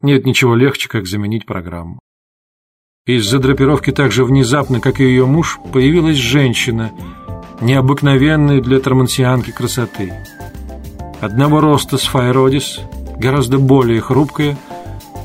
Нет 0.00 0.26
ничего 0.26 0.56
легче, 0.56 0.88
как 0.88 1.06
заменить 1.06 1.46
программу. 1.46 2.00
Из-за 3.06 3.38
драпировки 3.38 3.92
так 3.92 4.10
же 4.10 4.24
внезапно, 4.24 4.80
как 4.80 4.98
и 4.98 5.04
ее 5.04 5.24
муж, 5.24 5.60
появилась 5.72 6.16
женщина, 6.16 6.90
необыкновенная 7.60 8.60
для 8.60 8.80
тормансианки 8.80 9.52
красоты. 9.52 10.12
Одного 11.20 11.60
роста 11.60 11.98
с 11.98 12.02
Файродис, 12.02 12.80
гораздо 13.16 13.58
более 13.58 14.00
хрупкая, 14.00 14.58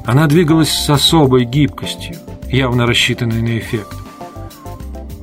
она 0.08 0.26
двигалась 0.28 0.72
с 0.72 0.90
особой 0.90 1.44
гибкостью, 1.44 2.16
явно 2.50 2.88
рассчитанной 2.88 3.42
на 3.42 3.60
эффект. 3.60 3.94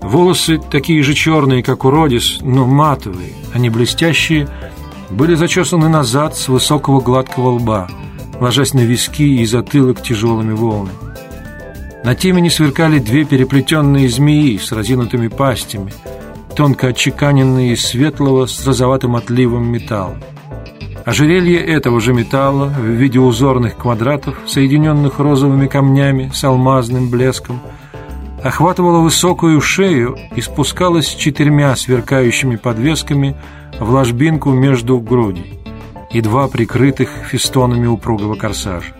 Волосы, 0.03 0.61
такие 0.70 1.03
же 1.03 1.14
черные, 1.14 1.62
как 1.62 1.87
у 1.87 1.91
Родис, 1.91 2.39
но 2.43 2.66
матовые, 2.66 3.32
а 3.55 3.59
не 3.59 3.70
блестящие, 3.70 4.47
были 5.09 5.37
зачесаны 5.37 5.89
назад 5.89 6.37
с 6.37 6.49
высокого 6.49 7.01
гладкого 7.01 7.53
лба, 7.53 7.89
ложась 8.39 8.74
на 8.74 8.80
виски 8.80 9.41
и 9.41 9.47
затылок 9.47 10.03
тяжелыми 10.03 10.53
волнами. 10.53 10.99
На 12.05 12.14
темени 12.14 12.51
сверкали 12.51 12.99
две 12.99 13.24
переплетенные 13.24 14.11
змеи 14.11 14.59
с 14.59 14.70
разинутыми 14.70 15.28
пастями, 15.28 15.95
тонко 16.55 16.89
отчеканенные 16.89 17.72
из 17.72 17.87
светлого 17.87 18.45
с 18.45 18.66
розоватым 18.66 19.16
отливом 19.16 19.64
металла. 19.64 20.18
Ожерелье 21.05 21.61
этого 21.61 22.00
же 22.00 22.14
металла 22.14 22.66
в 22.66 22.86
виде 22.86 23.20
узорных 23.20 23.76
квадратов, 23.76 24.38
соединенных 24.46 25.18
розовыми 25.18 25.66
камнями 25.66 26.30
с 26.32 26.42
алмазным 26.44 27.11
блеском, 27.11 27.61
охватывало 28.42 29.00
высокую 29.00 29.61
шею 29.61 30.16
и 30.34 30.40
спускалось 30.40 31.09
четырьмя 31.09 31.76
сверкающими 31.76 32.57
подвесками 32.57 33.36
в 33.78 33.90
ложбинку 33.90 34.52
между 34.52 34.98
грудей, 34.98 35.61
едва 36.11 36.48
прикрытых 36.48 37.11
фестонами 37.28 37.86
упругого 37.86 38.34
корсажа. 38.34 38.94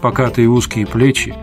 Покатые 0.00 0.48
узкие 0.48 0.86
плечи, 0.86 1.34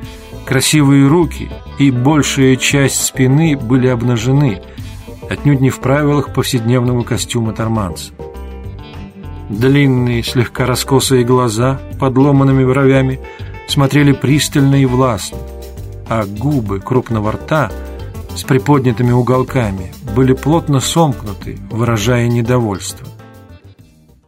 красивые 0.46 1.08
руки 1.08 1.50
и 1.80 1.92
большая 1.92 2.56
часть 2.56 3.04
спины 3.04 3.58
были 3.58 3.88
обнажены, 3.88 4.62
отнюдь 5.30 5.60
не 5.60 5.70
в 5.70 5.80
правилах 5.80 6.34
повседневного 6.34 7.04
костюма 7.04 7.52
торманца. 7.52 8.14
Длинные, 9.52 10.24
слегка 10.24 10.66
раскосые 10.66 11.26
глаза, 11.26 11.82
под 12.00 12.18
ломанными 12.18 12.64
бровями, 12.64 13.20
смотрели 13.68 14.14
пристально 14.14 14.82
и 14.82 14.86
властно, 14.86 15.40
а 16.08 16.26
губы 16.26 16.80
крупного 16.80 17.34
рта 17.34 17.70
с 18.34 18.44
приподнятыми 18.44 19.12
уголками 19.12 19.94
были 20.16 20.34
плотно 20.34 20.80
сомкнуты, 20.80 21.60
выражая 21.70 22.30
недовольство. 22.30 23.06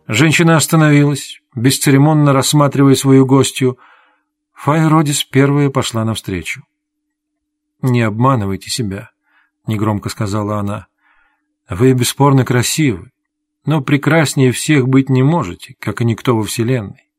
Женщина 0.07 0.57
остановилась, 0.57 1.39
бесцеремонно 1.55 2.33
рассматривая 2.33 2.95
свою 2.95 3.25
гостью. 3.25 3.77
Файродис 4.53 5.23
первая 5.23 5.69
пошла 5.69 6.03
навстречу. 6.03 6.63
«Не 7.81 8.01
обманывайте 8.01 8.69
себя»,— 8.69 9.11
негромко 9.67 10.09
сказала 10.09 10.59
она. 10.59 10.87
«Вы 11.69 11.93
бесспорно 11.93 12.43
красивы, 12.43 13.11
но 13.65 13.81
прекраснее 13.81 14.51
всех 14.51 14.87
быть 14.87 15.09
не 15.09 15.23
можете, 15.23 15.75
как 15.79 16.01
и 16.01 16.05
никто 16.05 16.35
во 16.35 16.43
Вселенной. 16.43 17.09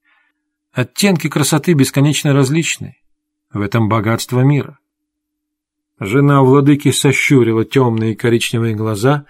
Оттенки 0.73 1.29
красоты 1.29 1.73
бесконечно 1.73 2.33
различны. 2.33 2.97
В 3.53 3.61
этом 3.61 3.89
богатство 3.89 4.41
мира. 4.41 4.79
Жена 6.01 6.43
владыки 6.43 6.91
сощурила 6.91 7.65
темные 7.65 8.17
коричневые 8.17 8.75
глаза 8.75 9.27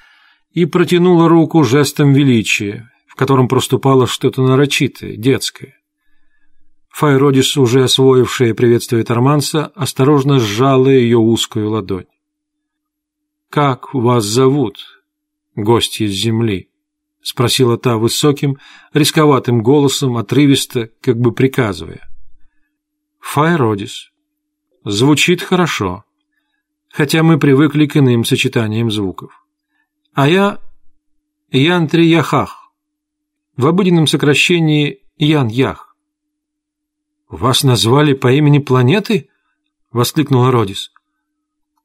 и 0.52 0.64
протянула 0.64 1.28
руку 1.28 1.62
жестом 1.62 2.14
величия, 2.14 2.90
в 3.06 3.16
котором 3.16 3.48
проступало 3.48 4.06
что-то 4.06 4.42
нарочитое, 4.42 5.16
детское. 5.16 5.76
Файродис, 6.88 7.56
уже 7.56 7.84
освоившая 7.84 8.54
приветствие 8.54 9.04
Торманса, 9.04 9.66
осторожно 9.74 10.38
сжала 10.38 10.88
ее 10.88 11.18
узкую 11.18 11.70
ладонь. 11.70 12.06
«Как 13.50 13.92
вас 13.92 14.24
зовут, 14.24 14.78
гости 15.54 16.04
из 16.04 16.12
земли?»— 16.12 16.70
спросила 17.24 17.78
та 17.78 17.96
высоким, 17.96 18.58
рисковатым 18.92 19.62
голосом, 19.62 20.18
отрывисто, 20.18 20.90
как 21.00 21.18
бы 21.18 21.32
приказывая. 21.32 22.06
«Файродис. 23.18 24.10
Звучит 24.84 25.40
хорошо, 25.42 26.04
хотя 26.90 27.22
мы 27.22 27.38
привыкли 27.38 27.86
к 27.86 27.96
иным 27.96 28.26
сочетаниям 28.26 28.90
звуков. 28.90 29.42
А 30.12 30.28
я 30.28 30.60
Ян-Три-Яхах, 31.50 32.70
в 33.56 33.66
обыденном 33.66 34.06
сокращении 34.06 35.00
Ян-Ях». 35.16 35.96
«Вас 37.30 37.64
назвали 37.64 38.12
по 38.12 38.30
имени 38.30 38.58
планеты?»— 38.58 39.30
воскликнула 39.92 40.52
Родис. 40.52 40.92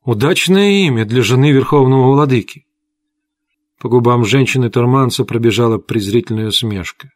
«Удачное 0.03 0.69
имя 0.85 1.05
для 1.05 1.23
жены 1.23 1.53
Верховного 1.53 2.11
Владыки». 2.11 2.65
По 3.80 3.88
губам 3.88 4.25
женщины-турманца 4.25 5.23
пробежала 5.23 5.77
презрительная 5.77 6.47
усмешка. 6.47 7.11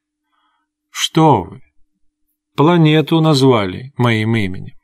«Что 0.90 1.44
вы? 1.44 1.62
Планету 2.56 3.20
назвали 3.20 3.92
моим 3.98 4.36
именем». 4.36 4.76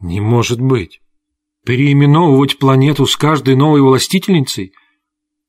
«Не 0.00 0.20
может 0.20 0.60
быть! 0.60 1.00
Переименовывать 1.64 2.58
планету 2.58 3.06
с 3.06 3.16
каждой 3.16 3.56
новой 3.56 3.82
властительницей? 3.82 4.72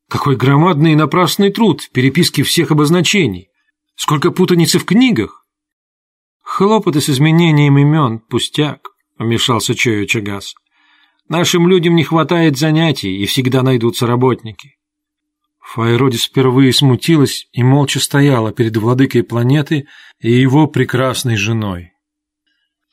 Какой 0.09 0.35
громадный 0.35 0.93
и 0.93 0.95
напрасный 0.95 1.51
труд 1.51 1.81
в 1.81 1.91
переписке 1.91 2.41
всех 2.41 2.71
обозначений! 2.71 3.49
Сколько 3.95 4.31
путаницы 4.31 4.79
в 4.79 4.85
книгах!» 4.85 5.45
«Хлопоты 6.41 7.01
с 7.01 7.09
изменением 7.09 7.77
имен– 7.77 8.19
пустяк»,– 8.29 8.89
вмешался 9.19 9.75
Чойо 9.75 10.05
Чагас. 10.05 10.55
«Нашим 11.29 11.67
людям 11.67 11.95
не 11.95 12.03
хватает 12.03 12.57
занятий, 12.57 13.17
и 13.17 13.25
всегда 13.27 13.61
найдутся 13.61 14.07
работники. 14.07 14.75
Файродис 15.73 16.25
впервые 16.25 16.71
смутилась 16.71 17.47
и 17.51 17.63
молча 17.63 17.99
стояла 17.99 18.51
перед 18.51 18.77
владыкой 18.77 19.23
планеты 19.23 19.87
и 20.19 20.31
его 20.31 20.67
прекрасной 20.67 21.35
женой. 21.35 21.93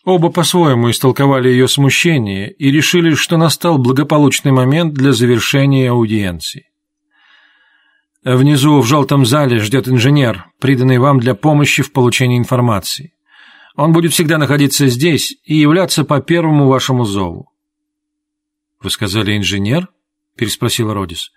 Оба 0.02 0.30
по-своему 0.30 0.90
истолковали 0.90 1.50
ее 1.50 1.68
смущение 1.68 2.50
и 2.50 2.70
решили, 2.70 3.12
что 3.12 3.36
настал 3.36 3.76
благополучный 3.76 4.52
момент 4.52 4.94
для 4.94 5.12
завершения 5.12 5.90
аудиенции. 5.90 6.70
Внизу 8.24 8.80
в 8.80 8.86
желтом 8.86 9.26
зале 9.26 9.58
ждет 9.58 9.86
инженер, 9.86 10.46
приданный 10.58 10.96
вам 10.96 11.20
для 11.20 11.34
помощи 11.34 11.82
в 11.82 11.92
получении 11.92 12.38
информации. 12.38 13.12
Он 13.76 13.92
будет 13.92 14.14
всегда 14.14 14.38
находиться 14.38 14.86
здесь 14.86 15.36
и 15.44 15.54
являться 15.54 16.04
по 16.04 16.22
первому 16.22 16.66
вашему 16.66 17.04
зову.— 17.04 17.50
Вы 18.82 18.88
сказали 18.88 19.36
инженер?— 19.36 19.88
переспросил 20.34 20.94
Родис. 20.94 21.30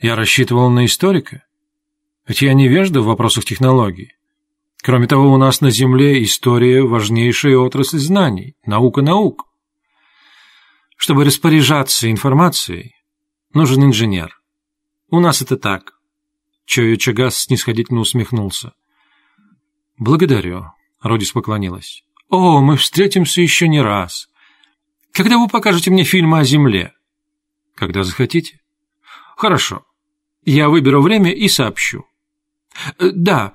Я 0.00 0.16
рассчитывал 0.16 0.70
на 0.70 0.86
историка. 0.86 1.44
Ведь 2.26 2.40
я 2.40 2.54
невежда 2.54 3.02
в 3.02 3.06
вопросах 3.06 3.44
технологий. 3.44 4.14
Кроме 4.82 5.06
того, 5.06 5.30
у 5.30 5.36
нас 5.36 5.60
на 5.60 5.70
Земле 5.70 6.22
история– 6.24 6.82
важнейшая 6.84 7.58
отрасль 7.58 7.98
знаний, 7.98 8.56
наука 8.64 9.02
наук. 9.02 9.44
Чтобы 10.96 11.24
распоряжаться 11.24 12.10
информацией, 12.10 12.94
нужен 13.52 13.84
инженер. 13.84 14.40
У 15.10 15.20
нас 15.20 15.42
это 15.42 15.58
так. 15.58 15.92
Чойо 16.64 16.96
Чагас 16.96 17.36
снисходительно 17.36 18.00
усмехнулся. 18.00 18.72
Благодарю, 19.98 20.64
Родис 21.02 21.32
поклонилась. 21.32 22.04
О, 22.30 22.60
мы 22.60 22.78
встретимся 22.78 23.42
еще 23.42 23.68
не 23.68 23.82
раз. 23.82 24.28
Когда 25.12 25.36
вы 25.36 25.46
покажете 25.48 25.90
мне 25.90 26.04
фильмы 26.04 26.38
о 26.38 26.44
Земле? 26.44 26.94
Когда 27.74 28.02
захотите. 28.02 28.60
Хорошо. 29.36 29.84
Я 30.44 30.68
выберу 30.68 31.02
время 31.02 31.32
и 31.32 31.48
сообщу. 31.48 32.04
Э, 32.98 33.10
да, 33.12 33.54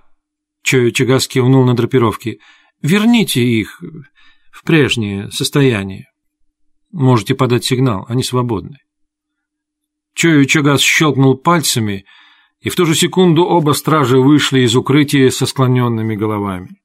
Чою 0.65 0.89
Чагас 0.89 1.27
кивнул 1.27 1.63
на 1.63 1.75
драпировки. 1.75 2.39
«Верните 2.81 3.43
их 3.43 3.83
в 4.51 4.63
прежнее 4.63 5.29
состояние. 5.29 6.07
Можете 6.91 7.35
подать 7.35 7.63
сигнал, 7.63 8.05
они 8.09 8.23
свободны». 8.23 8.79
Чою 10.15 10.45
Чагас 10.45 10.81
щелкнул 10.81 11.37
пальцами, 11.37 12.05
и 12.61 12.69
в 12.69 12.75
ту 12.75 12.87
же 12.87 12.95
секунду 12.95 13.43
оба 13.45 13.73
стражи 13.73 14.17
вышли 14.17 14.61
из 14.61 14.75
укрытия 14.75 15.29
со 15.29 15.45
склоненными 15.45 16.15
головами. 16.15 16.81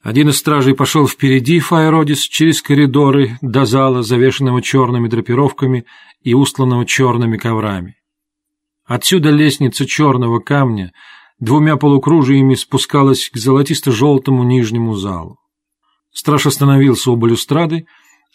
Один 0.00 0.28
из 0.28 0.38
стражей 0.38 0.76
пошел 0.76 1.08
впереди 1.08 1.58
Файродис 1.58 2.20
через 2.20 2.62
коридоры 2.62 3.38
до 3.40 3.64
зала, 3.64 4.04
завешенного 4.04 4.62
черными 4.62 5.08
драпировками 5.08 5.84
и 6.22 6.32
устланного 6.32 6.86
черными 6.86 7.38
коврами. 7.38 7.96
Отсюда 8.84 9.30
лестница 9.30 9.86
черного 9.86 10.40
камня 10.40 10.92
двумя 11.40 11.76
полукружиями 11.76 12.54
спускалась 12.54 13.30
к 13.30 13.36
золотисто-желтому 13.36 14.44
нижнему 14.44 14.94
залу. 14.94 15.38
Страж 16.12 16.46
остановился 16.46 17.10
у 17.10 17.16
балюстрады, 17.16 17.86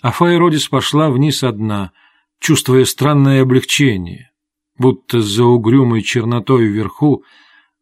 а 0.02 0.12
Файродис 0.12 0.68
пошла 0.68 1.10
вниз 1.10 1.44
одна, 1.44 1.92
чувствуя 2.40 2.86
странное 2.86 3.44
облегчение, 3.44 4.32
будто 4.78 5.22
за 5.22 5.46
угрюмой 5.46 6.02
чернотой 6.02 6.66
вверху 6.66 7.24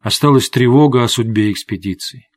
осталась 0.01 0.49
тревога 0.49 1.03
о 1.03 1.07
судьбе 1.07 1.51
экспедиции. 1.51 2.27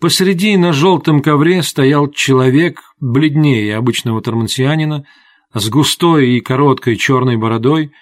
Посреди 0.00 0.56
на 0.58 0.72
желтом 0.72 1.22
ковре 1.22 1.62
стоял 1.62 2.08
человек, 2.10 2.82
бледнее 3.00 3.76
обычного 3.76 4.20
тормансианина, 4.20 5.06
с 5.54 5.68
густой 5.70 6.32
и 6.32 6.40
короткой 6.40 6.96
черной 6.96 7.36
бородой, 7.36 7.92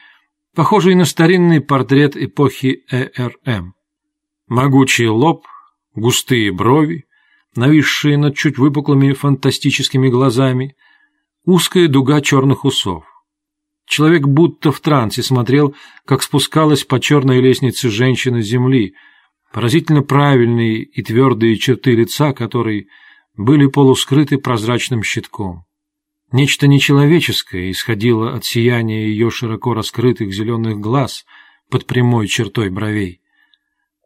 похожий 0.55 0.95
на 0.95 1.05
старинный 1.05 1.61
портрет 1.61 2.17
эпохи 2.17 2.85
ЭРМ. 2.91 3.75
Могучий 4.47 5.09
лоб, 5.09 5.47
густые 5.95 6.53
брови, 6.53 7.07
нависшие 7.57 8.17
над 8.17 8.37
чуть 8.37 8.59
выпуклыми 8.59 9.13
фантастическими 9.13 10.09
глазами, 10.09 10.77
узкая 11.45 11.89
дуга 11.89 12.21
черных 12.21 12.65
усов. 12.65 13.05
Человек 13.87 14.27
будто 14.27 14.73
в 14.73 14.81
трансе 14.81 15.23
смотрел, 15.23 15.75
как 16.07 16.23
спускалась 16.23 16.85
по 16.85 17.01
черной 17.01 17.41
лестнице 17.41 17.91
женщина 17.91 18.41
земли, 18.41 18.95
поразительно 19.53 20.03
правильные 20.03 20.83
и 20.83 21.03
твердые 21.03 21.57
черты 21.57 21.93
лица 21.93 22.33
которой 22.33 22.89
были 23.37 23.67
полускрыты 23.67 24.39
прозрачным 24.39 25.03
щитком. 25.03 25.65
Нечто 26.33 26.67
нечеловеческое 26.67 27.71
исходило 27.71 28.35
от 28.35 28.45
сияния 28.45 29.07
ее 29.07 29.31
широко 29.31 29.75
раскрытых 29.75 30.33
зеленых 30.33 30.79
глаз 30.79 31.25
под 31.71 31.87
прямой 31.87 32.29
чертой 32.29 32.71
бровей. 32.71 33.21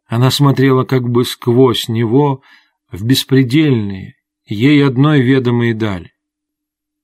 Она 0.06 0.30
смотрела 0.30 0.84
как 0.84 1.08
бы 1.08 1.24
сквозь 1.24 1.88
него 1.88 2.42
в 2.90 3.04
беспредельные, 3.04 4.14
ей 4.46 4.84
одной 4.84 5.20
ведомые 5.20 5.74
дали. 5.74 6.12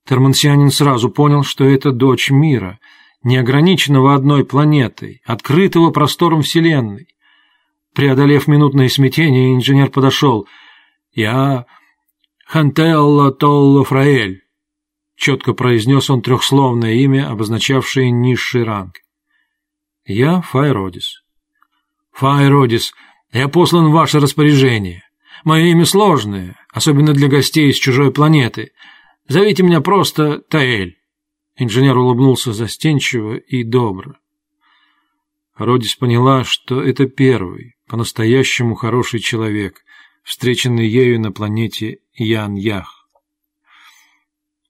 Термансианин 0.06 0.70
сразу 0.70 1.10
понял, 1.10 1.44
что 1.44 1.64
это 1.64 1.90
дочь 1.90 2.30
мира, 2.30 2.78
не 3.22 3.38
ограниченного 3.38 4.14
одной 4.14 4.44
планетой, 4.44 5.22
открытого 5.24 5.90
простором 5.90 6.42
Вселенной. 6.42 7.08
Преодолев 7.94 8.48
минутное 8.48 8.88
смятение, 8.88 9.54
инженер 9.54 9.90
подошел. 9.90 10.46
«Я 11.12 11.66
Хантелла 12.46 13.32
Толло 13.32 13.84
Фраэль»,— 13.84 14.42
четко 15.16 15.54
произнес 15.54 16.10
он 16.10 16.22
трехсловное 16.22 16.94
имя, 16.94 17.30
обозначавшее 17.30 18.10
низший 18.10 18.64
ранг. 18.64 18.96
«Я 20.04 20.40
Файродис». 20.40 21.22
«Файродис, 22.12 22.92
я 23.32 23.48
послан 23.48 23.88
в 23.88 23.92
ваше 23.92 24.20
распоряжение. 24.20 25.02
Мое 25.44 25.64
имя 25.66 25.84
сложное, 25.84 26.56
особенно 26.72 27.12
для 27.12 27.28
гостей 27.28 27.72
с 27.72 27.76
чужой 27.76 28.12
планеты. 28.12 28.72
Зовите 29.28 29.62
меня 29.62 29.80
просто 29.80 30.38
Таэль». 30.38 30.96
Инженер 31.56 31.96
улыбнулся 31.96 32.52
застенчиво 32.52 33.36
и 33.36 33.62
добро. 33.62 34.14
Родис 35.56 35.94
поняла, 35.94 36.42
что 36.42 36.82
это 36.82 37.06
первый, 37.06 37.74
по-настоящему 37.86 38.74
хороший 38.74 39.20
человек, 39.20 39.84
встреченный 40.24 40.88
ею 40.88 41.20
на 41.20 41.30
планете 41.30 41.98
Ян-Ях. 42.14 43.03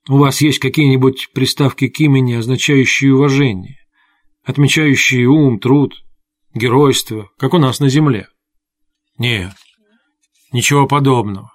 У 0.08 0.18
вас 0.18 0.42
есть 0.42 0.58
какие-нибудь 0.58 1.30
приставки 1.32 1.88
к 1.88 1.98
имени, 2.00 2.34
означающие 2.34 3.14
уважение, 3.14 3.78
отмечающие 4.42 5.26
ум, 5.26 5.58
труд, 5.58 5.94
геройство, 6.52 7.30
как 7.38 7.54
у 7.54 7.58
нас 7.58 7.80
на 7.80 7.88
Земле? 7.88 8.28
Нет, 9.16 9.54
ничего 10.52 10.86
подобного. 10.86 11.52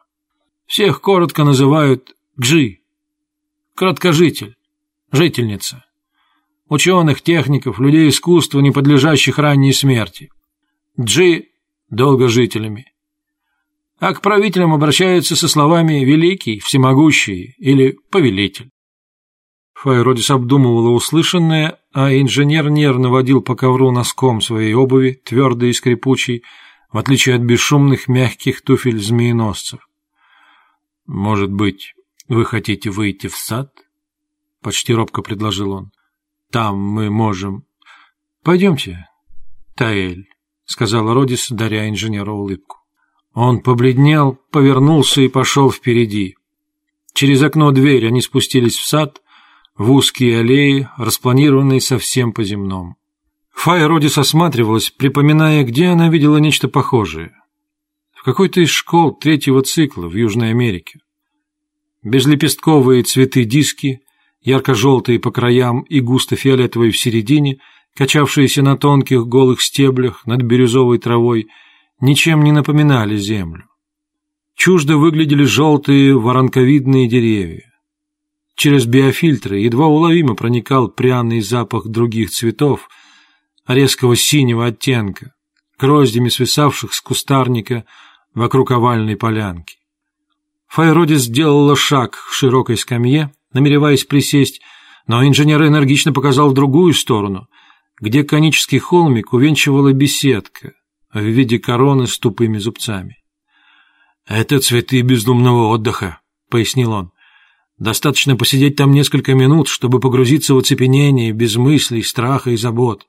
Всех 0.65 1.01
коротко 1.01 1.43
называют 1.43 2.15
Джи, 2.39 2.79
краткожитель, 3.75 4.55
жительница. 5.11 5.85
Ученых, 6.69 7.21
техников, 7.21 7.79
людей 7.79 8.09
искусства, 8.09 8.59
не 8.59 8.71
подлежащих 8.71 9.37
ранней 9.37 9.73
смерти. 9.73 10.29
Джи– 10.99 11.49
долгожителями 11.89 12.93
а 13.99 14.13
к 14.13 14.21
правителям 14.21 14.73
обращаются 14.73 15.35
со 15.35 15.47
словами 15.47 16.05
«великий», 16.05 16.59
«всемогущий» 16.59 17.55
или 17.57 17.97
«повелитель». 18.09 18.69
Файродис 19.73 20.29
обдумывала 20.31 20.89
услышанное, 20.89 21.79
а 21.93 22.13
инженер 22.13 22.69
нервно 22.69 23.09
водил 23.09 23.41
по 23.41 23.55
ковру 23.55 23.91
носком 23.91 24.41
своей 24.41 24.73
обуви, 24.73 25.21
твердой 25.23 25.69
и 25.69 25.73
скрипучей, 25.73 26.43
в 26.91 26.97
отличие 26.97 27.35
от 27.35 27.41
бесшумных 27.41 28.07
мягких 28.07 28.61
туфель 28.61 28.99
змееносцев. 28.99 29.87
«Может 31.05 31.51
быть, 31.51 31.93
вы 32.27 32.45
хотите 32.45 32.89
выйти 32.89 33.27
в 33.27 33.35
сад?»— 33.35 33.71
почти 34.61 34.93
робко 34.93 35.21
предложил 35.21 35.71
он. 35.71 35.91
«Там 36.51 36.77
мы 36.77 37.09
можем...» 37.09 37.63
«Пойдемте, 38.43 39.07
Таэль»,— 39.75 40.27
сказала 40.65 41.13
Родис, 41.13 41.49
даря 41.49 41.89
инженеру 41.89 42.35
улыбку. 42.35 42.78
Он 43.41 43.61
побледнел, 43.61 44.37
повернулся 44.51 45.21
и 45.21 45.29
пошел 45.29 45.71
впереди. 45.71 46.35
Через 47.13 47.41
окно 47.41 47.71
дверь 47.71 48.05
они 48.05 48.19
спустились 48.21 48.75
в 48.75 48.85
сад, 48.85 49.21
в 49.77 49.93
узкие 49.93 50.39
аллеи, 50.39 50.89
распланированные 50.97 51.79
совсем 51.79 52.33
по-земному. 52.33 52.97
Фая 53.53 53.87
Родис 53.87 54.17
осматривалась, 54.17 54.89
припоминая, 54.89 55.63
где 55.63 55.85
она 55.85 56.09
видела 56.09 56.35
нечто 56.35 56.67
похожее. 56.67 57.31
В 58.13 58.23
какой-то 58.23 58.59
из 58.59 58.71
школ 58.71 59.13
третьего 59.13 59.61
цикла 59.61 60.09
в 60.09 60.15
Южной 60.15 60.49
Америке. 60.49 60.99
Безлепестковые 62.03 63.03
цветы-диски, 63.03 64.01
ярко-желтые 64.41 65.17
по 65.17 65.31
краям 65.31 65.83
и 65.83 66.01
густо-фиолетовые 66.01 66.91
в 66.91 66.99
середине, 66.99 67.59
качавшиеся 67.95 68.63
на 68.63 68.75
тонких 68.75 69.25
голых 69.27 69.61
стеблях 69.61 70.25
над 70.25 70.41
бирюзовой 70.41 70.97
травой– 70.97 71.47
ничем 72.01 72.43
не 72.43 72.51
напоминали 72.51 73.17
землю. 73.17 73.65
Чуждо 74.55 74.97
выглядели 74.97 75.43
желтые 75.43 76.17
воронковидные 76.17 77.07
деревья. 77.07 77.69
Через 78.55 78.85
биофильтры 78.85 79.59
едва 79.59 79.87
уловимо 79.87 80.35
проникал 80.35 80.89
пряный 80.89 81.39
запах 81.39 81.87
других 81.87 82.29
цветов, 82.29 82.89
резкого 83.67 84.17
синего 84.17 84.65
оттенка, 84.65 85.33
гроздями 85.79 86.27
свисавших 86.27 86.93
с 86.93 86.99
кустарника 86.99 87.85
вокруг 88.33 88.71
овальной 88.71 89.15
полянки. 89.15 89.77
Файроди 90.67 91.15
сделала 91.15 91.75
шаг 91.75 92.11
к 92.11 92.33
широкой 92.33 92.77
скамье, 92.77 93.31
намереваясь 93.53 94.03
присесть, 94.03 94.61
но 95.07 95.25
инженер 95.25 95.65
энергично 95.65 96.11
показал 96.13 96.49
в 96.49 96.53
другую 96.53 96.93
сторону, 96.93 97.47
где 97.99 98.23
конический 98.23 98.79
холмик 98.79 99.33
увенчивала 99.33 99.93
беседка, 99.93 100.73
в 101.13 101.21
виде 101.21 101.59
короны 101.59 102.07
с 102.07 102.17
тупыми 102.19 102.57
зубцами. 102.57 103.17
«Это 104.27 104.59
цветы 104.59 105.01
бездумного 105.01 105.69
отдыха»,— 105.69 106.19
пояснил 106.49 106.91
он. 106.91 107.11
«Достаточно 107.77 108.35
посидеть 108.35 108.75
там 108.75 108.91
несколько 108.91 109.33
минут, 109.33 109.67
чтобы 109.67 109.99
погрузиться 109.99 110.53
в 110.53 110.57
оцепенение, 110.57 111.31
без 111.31 111.55
мыслей, 111.55 112.03
страха 112.03 112.51
и 112.51 112.57
забот. 112.57 113.07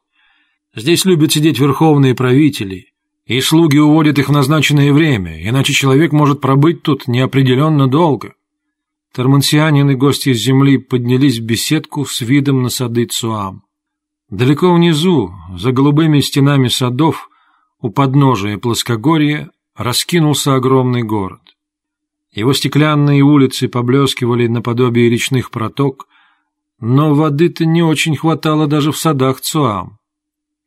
Здесь 0.74 1.05
любят 1.05 1.32
сидеть 1.32 1.59
верховные 1.59 2.14
правители, 2.14 2.86
и 3.27 3.40
слуги 3.40 3.78
уводят 3.78 4.18
их 4.18 4.28
в 4.28 4.32
назначенное 4.32 4.93
время, 4.93 5.47
иначе 5.47 5.72
человек 5.72 6.12
может 6.12 6.40
пробыть 6.40 6.82
тут 6.82 7.09
неопределенно 7.09 7.89
долго». 7.89 8.35
Тормансианин 9.12 9.90
и 9.90 9.94
гости 9.97 10.28
из 10.28 10.39
земли 10.39 10.78
поднялись 10.78 11.39
в 11.39 11.43
беседку 11.43 12.06
с 12.06 12.20
видом 12.20 12.62
на 12.62 12.68
сады 12.68 13.06
Цуам. 13.06 13.64
Далеко 14.31 14.72
внизу, 14.72 15.32
за 15.56 15.72
голубыми 15.72 16.20
стенами 16.20 16.68
садов, 16.68 17.28
у 17.81 17.90
подножия 17.90 18.59
плоскогорья 18.59 19.51
раскинулся 19.74 20.55
огромный 20.55 21.02
город. 21.02 21.40
Его 22.32 22.52
стеклянные 22.52 23.23
улицы 23.23 23.69
поблескивали 23.69 24.47
наподобие 24.47 25.09
речных 25.09 25.51
проток, 25.51 26.07
но 26.78 27.15
воды-то 27.15 27.65
не 27.65 27.82
очень 27.82 28.16
хватало 28.16 28.66
даже 28.66 28.93
в 28.93 28.98
садах 28.98 29.40
Цуам. 29.40 29.98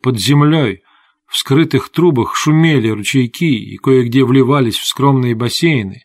Под 0.01 0.19
землей, 0.19 0.81
В 1.25 1.37
скрытых 1.37 1.89
трубах 1.89 2.35
шумели 2.35 2.89
ручейки 2.89 3.55
и 3.55 3.77
кое-где 3.77 4.23
вливались 4.23 4.77
в 4.77 4.85
скромные 4.85 5.33
бассейны. 5.33 6.03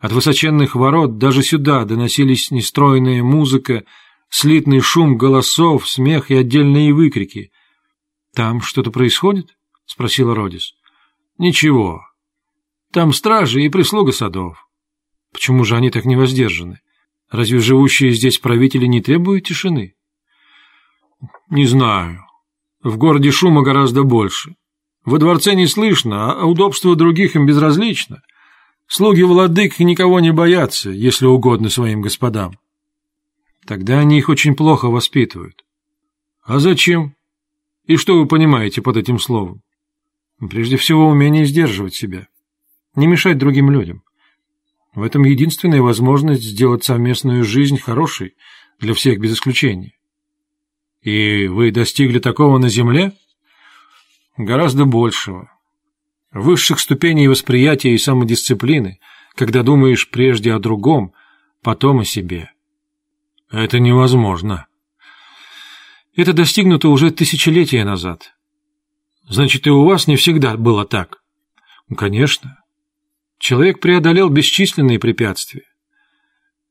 От 0.00 0.10
высоченных 0.10 0.74
ворот 0.74 1.18
даже 1.18 1.44
сюда 1.44 1.84
доносились 1.84 2.50
нестройная 2.50 3.22
музыка, 3.22 3.84
слитный 4.28 4.80
шум 4.80 5.16
голосов, 5.16 5.88
смех 5.88 6.32
и 6.32 6.34
отдельные 6.34 6.92
выкрики. 6.92 7.52
«Там 8.34 8.60
что-то 8.60 8.90
происходит?»— 8.90 9.56
спросила 9.90 10.36
Родис. 10.36 10.74
«Ничего. 11.36 12.00
Там 12.92 13.12
стражи 13.12 13.62
и 13.62 13.68
прислуга 13.68 14.12
садов». 14.12 14.68
«Почему 15.32 15.64
же 15.64 15.76
они 15.76 15.90
так 15.90 16.04
невоздержаны? 16.04 16.78
Разве 17.28 17.58
живущие 17.58 18.12
здесь 18.12 18.38
правители 18.38 18.86
не 18.86 19.00
требуют 19.00 19.46
тишины?» 19.46 19.94
«Не 21.50 21.66
знаю. 21.66 22.24
В 22.84 22.96
городе 22.98 23.32
шума 23.32 23.62
гораздо 23.62 24.04
больше. 24.04 24.54
Во 25.04 25.18
дворце 25.18 25.54
не 25.54 25.66
слышно, 25.66 26.32
а 26.32 26.44
удобство 26.44 26.94
других 26.94 27.34
им 27.34 27.46
безразлично. 27.46 28.22
Слуги 28.86 29.22
владык 29.22 29.80
никого 29.80 30.20
не 30.20 30.32
боятся, 30.32 30.90
если 30.90 31.26
угодно 31.26 31.68
своим 31.68 32.00
господам. 32.00 32.52
Тогда 33.66 33.98
они 33.98 34.18
их 34.18 34.28
очень 34.28 34.54
плохо 34.54 34.86
воспитывают. 34.86 35.64
А 36.44 36.60
зачем? 36.60 37.16
И 37.86 37.96
что 37.96 38.18
вы 38.18 38.26
понимаете 38.26 38.82
под 38.82 38.96
этим 38.96 39.18
словом? 39.18 39.62
Прежде 40.48 40.76
всего, 40.76 41.08
умение 41.08 41.44
сдерживать 41.44 41.94
себя. 41.94 42.26
Не 42.94 43.06
мешать 43.06 43.38
другим 43.38 43.70
людям. 43.70 44.02
В 44.94 45.02
этом 45.02 45.24
единственная 45.24 45.82
возможность 45.82 46.42
сделать 46.42 46.82
совместную 46.82 47.44
жизнь 47.44 47.78
хорошей 47.78 48.34
для 48.80 48.94
всех 48.94 49.20
без 49.20 49.34
исключения. 49.34 49.92
И 51.02 51.46
вы 51.46 51.70
достигли 51.70 52.18
такого 52.18 52.58
на 52.58 52.68
Земле? 52.68 53.12
Гораздо 54.36 54.86
большего. 54.86 55.52
Высших 56.32 56.80
ступеней 56.80 57.28
восприятия 57.28 57.92
и 57.94 57.98
самодисциплины, 57.98 58.98
когда 59.34 59.62
думаешь 59.62 60.08
прежде 60.10 60.52
о 60.52 60.58
другом, 60.58 61.12
потом 61.62 62.00
о 62.00 62.04
себе. 62.04 62.50
Это 63.50 63.78
невозможно. 63.78 64.66
Это 66.16 66.32
достигнуто 66.32 66.88
уже 66.88 67.10
тысячелетия 67.10 67.84
назад. 67.84 68.32
Значит, 69.30 69.68
и 69.68 69.70
у 69.70 69.84
вас 69.84 70.08
не 70.08 70.16
всегда 70.16 70.56
было 70.56 70.84
так? 70.84 71.22
Конечно. 71.96 72.58
Человек 73.38 73.80
преодолел 73.80 74.28
бесчисленные 74.28 74.98
препятствия. 74.98 75.62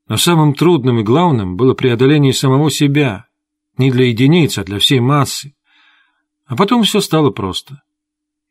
Но 0.10 0.18
самым 0.18 0.54
трудным 0.54 1.00
и 1.00 1.04
главным 1.04 1.56
было 1.56 1.74
преодоление 1.74 2.34
самого 2.34 2.70
себя– 2.70 3.26
не 3.78 3.92
для 3.92 4.08
единиц, 4.08 4.58
а 4.58 4.66
для 4.66 4.78
всей 4.78 5.00
массы. 5.00 5.56
А 6.48 6.58
потом 6.58 6.84
все 6.84 7.00
стало 7.00 7.30
просто. 7.30 7.82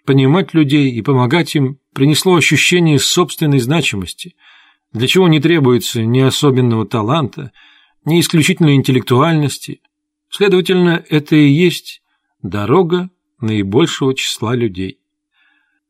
Понимать 0.07 0.55
людей 0.55 0.91
и 0.91 1.03
помогать 1.03 1.55
им 1.55 1.79
принесло 1.93 2.37
ощущение 2.37 2.99
собственной 2.99 3.59
значимости, 3.59 4.37
для 4.91 5.07
чего 5.07 5.29
не 5.29 5.39
требуется 5.39 6.03
ни 6.03 6.21
особенного 6.21 6.87
таланта, 6.87 7.53
ни 8.07 8.21
исключительной 8.21 8.77
интеллектуальности. 8.77 9.83
Следовательно, 10.31 11.05
это 11.11 11.37
и 11.37 11.51
есть 11.51 12.01
дорога 12.41 13.11
наибольшего 13.41 14.15
числа 14.15 14.55
людей. 14.55 14.99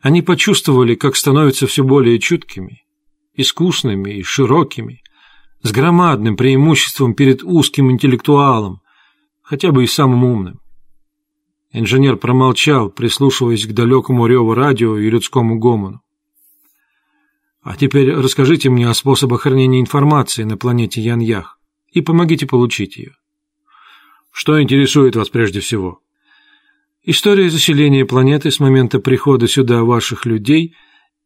Они 0.00 0.22
почувствовали, 0.22 0.94
как 0.94 1.16
становятся 1.16 1.66
все 1.66 1.82
более 1.82 2.18
чуткими, 2.18 2.84
искусными 3.34 4.18
и 4.18 4.22
широкими, 4.22 5.02
с 5.62 5.72
громадным 5.72 6.36
преимуществом 6.36 7.14
перед 7.14 7.42
узким 7.42 7.90
интеллектуалом, 7.90 8.80
хотя 9.42 9.72
бы 9.72 9.84
и 9.84 9.88
самым 9.88 10.24
умным. 10.24 10.60
Инженер 11.72 12.16
промолчал, 12.16 12.90
прислушиваясь 12.90 13.66
к 13.66 13.72
далекому 13.72 14.26
реву 14.26 14.54
радио 14.54 14.96
и 14.96 15.10
людскому 15.10 15.58
гомону. 15.58 16.00
А 17.62 17.76
теперь 17.76 18.14
расскажите 18.14 18.70
мне 18.70 18.88
о 18.88 18.94
способах 18.94 19.42
хранения 19.42 19.80
информации 19.80 20.44
на 20.44 20.56
планете 20.56 21.02
Яньях 21.02 21.58
и 21.90 22.00
помогите 22.00 22.46
получить 22.46 22.96
ее. 22.96 23.14
Что 24.30 24.62
интересует 24.62 25.16
вас 25.16 25.28
прежде 25.28 25.60
всего? 25.60 26.00
История 27.10 27.48
заселения 27.48 28.04
планеты 28.04 28.50
с 28.50 28.60
момента 28.60 28.98
прихода 28.98 29.48
сюда 29.48 29.82
ваших 29.82 30.26
людей 30.26 30.74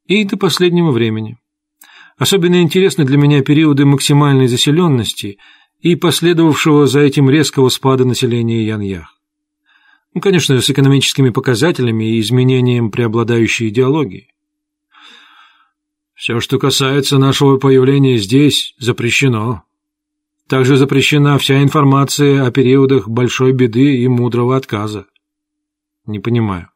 и 0.07 0.25
до 0.25 0.37
последнего 0.37 0.93
времени. 0.93 1.39
Особенно 2.17 2.63
интересны 2.63 3.05
для 3.05 3.17
меня 3.17 3.43
периоды 3.43 3.85
максимальной 3.85 4.49
заселенности– 4.49 5.39
и 5.83 5.97
последовавшего 5.97 6.87
за 6.87 7.01
этим 7.01 7.29
резкого 7.29 7.69
спада 7.69 8.05
населения 8.05 8.65
Яньях. 8.65 9.19
Ну, 10.15 10.21
конечно, 10.21 10.61
с 10.61 10.71
экономическими 10.71 11.31
показателями 11.31 12.17
и 12.17 12.21
изменением 12.21 12.91
преобладающей 12.91 13.69
идеологии. 13.69 14.29
Все, 16.15 16.39
что 16.39 16.59
касается 16.61 17.19
нашего 17.19 17.57
появления 17.57 18.19
здесь, 18.19 18.77
запрещено. 18.79 19.65
Также 20.49 20.77
запрещена 20.77 21.37
вся 21.39 21.63
информация 21.63 22.47
о 22.47 22.53
периодах 22.53 23.09
большой 23.09 23.53
беды 23.53 23.97
и 23.97 24.07
мудрого 24.07 24.57
отказа. 24.57 25.07
Не 26.07 26.19
понимаю. 26.19 26.69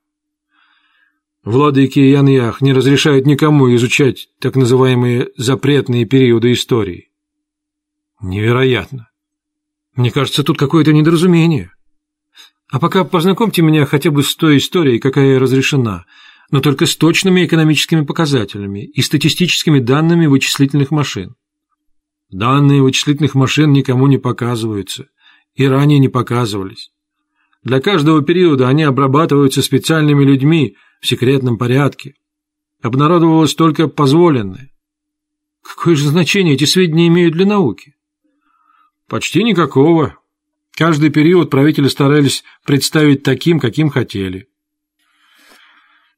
Владыки 1.44 2.00
Яньях 2.00 2.60
не 2.60 2.72
разрешают 2.72 3.26
никому 3.26 3.72
изучать 3.76 4.28
так 4.40 4.56
называемые 4.56 5.30
запретные 5.36 6.04
периоды 6.04 6.52
истории. 6.52 7.10
Невероятно. 8.20 9.08
Мне 9.94 10.10
кажется, 10.10 10.42
тут 10.42 10.58
какое-то 10.58 10.92
недоразумение. 10.92 11.70
А 12.68 12.80
пока 12.80 13.04
познакомьте 13.04 13.62
меня 13.62 13.86
хотя 13.86 14.10
бы 14.10 14.22
с 14.22 14.34
той 14.34 14.56
историей, 14.56 14.98
какая 14.98 15.38
разрешена, 15.38 16.04
но 16.50 16.60
только 16.60 16.86
с 16.86 16.96
точными 16.96 17.44
экономическими 17.44 18.04
показателями 18.04 18.84
и 18.84 19.02
статистическими 19.02 19.78
данными 19.78 20.26
вычислительных 20.26 20.90
машин. 20.90 21.36
Данные 22.30 22.82
вычислительных 22.82 23.34
машин 23.34 23.72
никому 23.72 24.08
не 24.08 24.18
показываются 24.18 25.06
и 25.54 25.64
ранее 25.66 26.00
не 26.00 26.08
показывались. 26.08 26.90
Для 27.66 27.80
каждого 27.80 28.22
периода 28.22 28.68
они 28.68 28.84
обрабатываются 28.84 29.60
специальными 29.60 30.22
людьми 30.22 30.76
в 31.00 31.06
секретном 31.08 31.58
порядке. 31.58 32.14
Обнародовалось 32.80 33.56
только 33.56 33.88
позволенное. 33.88 34.70
Какое 35.62 35.96
же 35.96 36.06
значение 36.06 36.54
эти 36.54 36.62
сведения 36.62 37.08
имеют 37.08 37.34
для 37.34 37.44
науки? 37.44 37.96
Почти 39.08 39.42
никакого. 39.42 40.16
Каждый 40.76 41.10
период 41.10 41.50
правители 41.50 41.88
старались 41.88 42.44
представить 42.64 43.24
таким, 43.24 43.58
каким 43.58 43.90
хотели. 43.90 44.46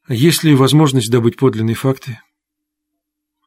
Есть 0.07 0.45
ли 0.45 0.55
возможность 0.55 1.11
добыть 1.11 1.39
подлинные 1.39 1.77
факты? 1.77 2.21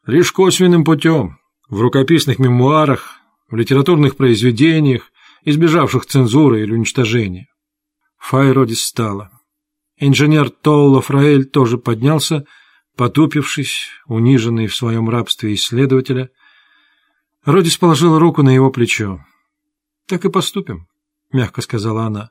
Лишь 0.07 0.32
косвенным 0.32 0.84
путем, 0.84 1.38
в 1.69 1.80
рукописных 1.80 2.40
мемуарах, 2.40 3.19
в 3.48 3.56
литературных 3.56 4.15
произведениях, 4.15 5.11
избежавших 5.45 6.07
цензуры 6.07 6.64
или 6.64 6.73
уничтожения. 6.73 7.51
Файродис 8.22 8.77
встала. 8.77 9.31
Инженер 9.98 10.52
Толло 10.52 11.02
Фраэль 11.02 11.45
тоже 11.45 11.77
поднялся, 11.77 12.45
потупившись, 12.95 13.89
униженный 14.06 14.68
в 14.68 14.76
своем 14.76 15.10
рабстве 15.10 15.56
исследователя. 15.56 16.30
Родис 17.43 17.77
положила 17.77 18.19
руку 18.19 18.43
на 18.43 18.53
его 18.53 18.69
плечо. 18.69 19.26
«Так 20.06 20.23
и 20.23 20.30
поступим»,— 20.30 20.88
мягко 21.34 21.61
сказала 21.61 22.06
она. 22.06 22.30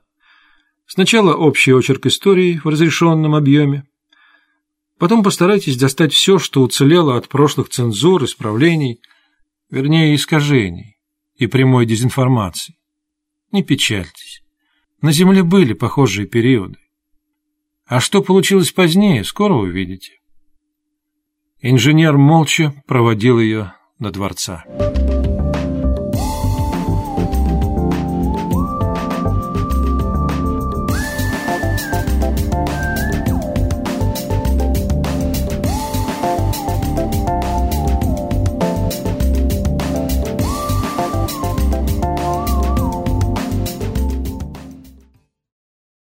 «Сначала 0.87 1.35
общий 1.35 1.73
очерк 1.73 2.05
истории 2.05 2.59
в 2.63 2.67
разрешенном 2.67 3.35
объеме. 3.35 3.83
Потом 4.97 5.23
постарайтесь 5.23 5.77
достать 5.77 6.13
все, 6.13 6.39
что 6.39 6.61
уцелело 6.61 7.17
от 7.17 7.27
прошлых 7.27 7.69
цензур, 7.69 8.23
исправлений, 8.23 9.01
вернее, 9.69 10.15
искажений 10.15 10.97
и 11.35 11.47
прямой 11.47 11.85
дезинформации. 11.85 12.77
Не 13.51 13.61
печальтесь. 13.61 14.40
На 15.01 15.11
Земле 15.11 15.43
были 15.43 15.73
похожие 15.73 16.27
периоды. 16.27 16.77
А 17.85 17.99
что 17.99 18.21
получилось 18.21 18.71
позднее, 18.71 19.23
скоро 19.23 19.53
увидите». 19.53 20.19
Инженер 21.59 22.17
молча 22.17 22.73
проводил 22.87 23.39
ее 23.39 23.73
до 23.99 24.11
дворца. 24.11 24.63